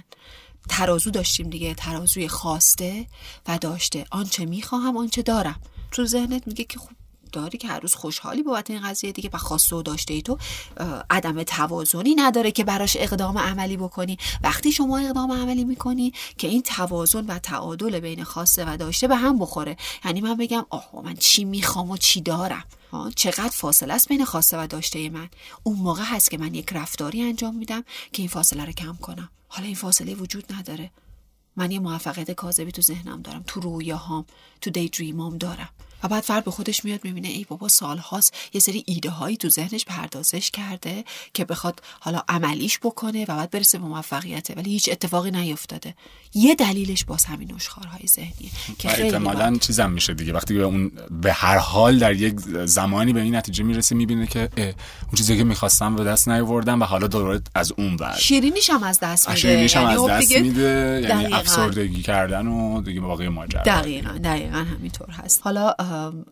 ترازو 0.68 1.10
داشتیم 1.10 1.50
دیگه. 1.50 1.74
ترازوی 1.74 2.28
خواسته 2.28 3.06
و 3.48 3.58
داشته. 3.58 4.06
آنچه 4.10 4.44
می‌خواهم 4.44 4.96
آنچه 4.96 5.22
دارم. 5.22 5.60
تو 5.90 6.06
ذهنت 6.06 6.46
میگه 6.46 6.64
که 6.64 6.78
خب 6.78 6.90
داری 7.30 7.58
که 7.58 7.68
هر 7.68 7.80
روز 7.80 7.94
خوشحالی 7.94 8.42
بابت 8.42 8.70
این 8.70 8.80
قضیه 8.80 9.12
دیگه 9.12 9.30
و 9.32 9.38
خواسته 9.38 9.76
و 9.76 9.82
داشته 9.82 10.14
ای 10.14 10.22
تو 10.22 10.38
عدم 11.10 11.42
توازنی 11.42 12.14
نداره 12.14 12.50
که 12.50 12.64
براش 12.64 12.96
اقدام 13.00 13.38
عملی 13.38 13.76
بکنی. 13.76 14.18
وقتی 14.42 14.72
شما 14.72 14.98
اقدام 14.98 15.32
عملی 15.32 15.64
می‌کنی 15.64 16.12
که 16.38 16.48
این 16.48 16.62
توازن 16.62 17.26
و 17.26 17.38
تعادل 17.38 18.00
بین 18.00 18.24
خواسته 18.24 18.64
و 18.72 18.76
داشته 18.76 19.08
به 19.08 19.16
هم 19.16 19.38
بخوره. 19.38 19.76
یعنی 20.04 20.20
من 20.20 20.36
بگم 20.36 20.66
آه 20.70 20.90
من 21.04 21.14
چی 21.14 21.44
می‌خوام 21.44 21.90
و 21.90 21.96
چی 21.96 22.20
دارم؟ 22.20 22.64
چقدر 23.16 23.48
فاصله 23.48 23.94
است 23.94 24.08
بین 24.08 24.24
خواسته 24.24 24.62
و 24.62 24.66
داشته 24.66 25.10
من؟ 25.10 25.28
اون 25.62 25.78
موقع 25.78 26.02
هست 26.02 26.30
که 26.30 26.38
من 26.38 26.54
یک 26.54 26.72
رفتاری 26.72 27.22
انجام 27.22 27.54
میدم 27.56 27.84
که 28.12 28.22
این 28.22 28.28
فاصله 28.28 28.64
رو 28.64 28.72
کم 28.72 28.96
کنم. 29.02 29.30
حالا 29.48 29.66
این 29.66 29.74
فاصله 29.74 30.14
وجود 30.14 30.52
نداره. 30.52 30.90
من 31.56 31.70
یه 31.70 31.78
موفقیت 31.78 32.30
کاذبی 32.30 32.72
تو 32.72 32.82
ذهنم 32.82 33.22
دارم 33.22 33.44
تو 33.46 33.60
رویاهام 33.60 34.24
تو 34.60 34.70
دی 34.70 34.88
دریمام 34.88 35.38
دارم. 35.38 35.68
و 36.02 36.08
بعد 36.08 36.22
فرد 36.22 36.44
به 36.44 36.50
خودش 36.50 36.84
میاد 36.84 37.00
می‌بینه 37.04 37.28
ای 37.28 37.46
بابا 37.48 37.68
سالهاست 37.68 38.34
یه 38.52 38.60
سری 38.60 38.84
ایده 38.86 39.10
هایی 39.10 39.36
تو 39.36 39.48
ذهنش 39.48 39.84
پردازش 39.84 40.50
کرده 40.50 41.04
که 41.34 41.44
بخواد 41.44 41.82
حالا 42.00 42.22
عملیش 42.28 42.78
بکنه 42.78 43.24
و 43.24 43.26
بعد 43.26 43.50
برسه 43.50 43.78
به 43.78 43.84
موفقیته. 43.84 44.54
ولی 44.54 44.70
هیچ 44.70 44.88
اتفاقی 44.92 45.30
نیفتاده. 45.30 45.94
یه 46.34 46.54
دلیلش 46.54 47.04
باز 47.04 47.24
همین 47.24 47.52
نشخارهای 47.54 48.06
ذهنیه 48.06 48.50
که 48.78 48.88
خیلی 48.88 49.08
احتمالاً 49.08 49.56
چیزم 49.56 49.90
میشه 49.90 50.14
دیگه. 50.14 50.32
وقتی 50.32 50.54
به 50.54 50.62
اون 50.62 50.92
به 51.10 51.32
هر 51.32 51.58
حال 51.58 51.98
در 51.98 52.14
یک 52.14 52.40
زمانی 52.64 53.12
به 53.12 53.20
این 53.20 53.36
نتیجه 53.36 53.64
می‌رسه 53.64 53.94
می‌بینه 53.94 54.26
که 54.26 54.48
اون 54.56 55.14
چیزی 55.16 55.36
که 55.36 55.44
می‌خواستم 55.44 55.96
به 55.96 56.04
دست 56.04 56.28
نیاوردم 56.28 56.82
و 56.82 56.84
حالا 56.84 57.06
دوباره 57.06 57.40
از 57.54 57.72
اون 57.72 57.96
بعد 57.96 58.18
شیرینیش 58.18 58.70
هم 58.70 58.82
از 58.82 59.00
دست 59.00 59.28
میده. 59.28 59.40
شیرینیش 59.40 59.76
هم 59.76 59.82
یعنی 59.82 59.94
از 59.94 60.00
خب 60.00 60.10
دست 60.10 60.36
میده. 60.36 61.00
یعنی 61.08 61.34
افسردگی 61.34 62.02
کردن 62.02 62.46
و 62.46 62.82
دیگه 62.82 63.00
باقی 63.00 63.28
ماجرا. 63.28 63.62
دقیقا 63.62 64.18
دقیقا 64.24 64.58
همینطور 64.58 65.10
هست. 65.10 65.40
حالا 65.44 65.74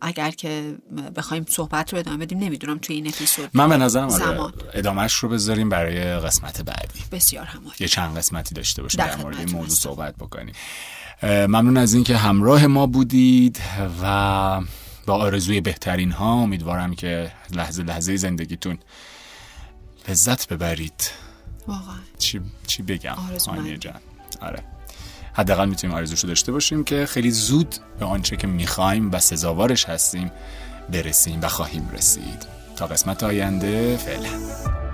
اگر 0.00 0.30
که 0.30 0.78
بخوایم 1.16 1.46
صحبت 1.48 1.92
رو 1.92 1.98
ادامه 1.98 2.16
بدیم 2.16 2.38
نمی‌دونم 2.38 2.78
توی 2.78 2.96
این 2.96 3.08
اپیزود 3.08 3.50
من 3.54 3.68
به 3.68 3.76
نظرم 3.76 4.08
آره 4.08 4.52
ادامهش 4.74 5.14
رو 5.14 5.28
بذاریم 5.28 5.68
برای 5.68 6.00
قسمت 6.04 6.62
بعدی. 6.62 7.00
بسیار 7.12 7.44
همالی. 7.44 7.76
یه 7.80 7.88
چند 7.88 8.16
قسمتی 8.16 8.54
داشته 8.54 8.82
باشیم 8.82 9.04
در, 9.06 9.16
مورد 9.16 9.38
این 9.38 9.50
موضوع 9.50 9.76
صحبت 9.76 10.16
بکنیم. 10.16 10.54
ممنون 11.22 11.76
از 11.76 11.94
اینکه 11.94 12.16
همراه 12.16 12.66
ما 12.66 12.86
بودید 12.86 13.60
و 14.02 14.60
با 15.06 15.14
آرزوی 15.14 15.60
بهترین 15.60 16.12
ها 16.12 16.32
امیدوارم 16.32 16.94
که 16.94 17.32
لحظه 17.52 17.82
لحظه 17.82 18.16
زندگیتون 18.16 18.78
لذت 20.08 20.48
ببرید. 20.48 21.10
واقعا. 21.66 21.96
چی, 22.18 22.40
چی 22.66 22.82
بگم؟ 22.82 23.14
آرزو 23.30 23.76
جان. 23.76 24.00
آره. 24.40 24.77
حداقل 25.38 25.68
می‌تونیم 25.68 25.96
آرزوشو 25.96 26.28
داشته 26.28 26.52
باشیم 26.52 26.84
که 26.84 27.06
خیلی 27.06 27.30
زود 27.30 27.74
به 27.98 28.06
آنچه 28.06 28.36
که 28.36 28.46
می‌خوایم 28.46 29.10
و 29.12 29.18
سزاوارش 29.18 29.84
هستیم 29.84 30.30
برسیم 30.92 31.38
و 31.42 31.48
خواهیم 31.48 31.88
رسید. 31.92 32.46
تا 32.76 32.86
قسمت 32.86 33.22
آینده 33.22 33.96
فعلا. 33.96 34.87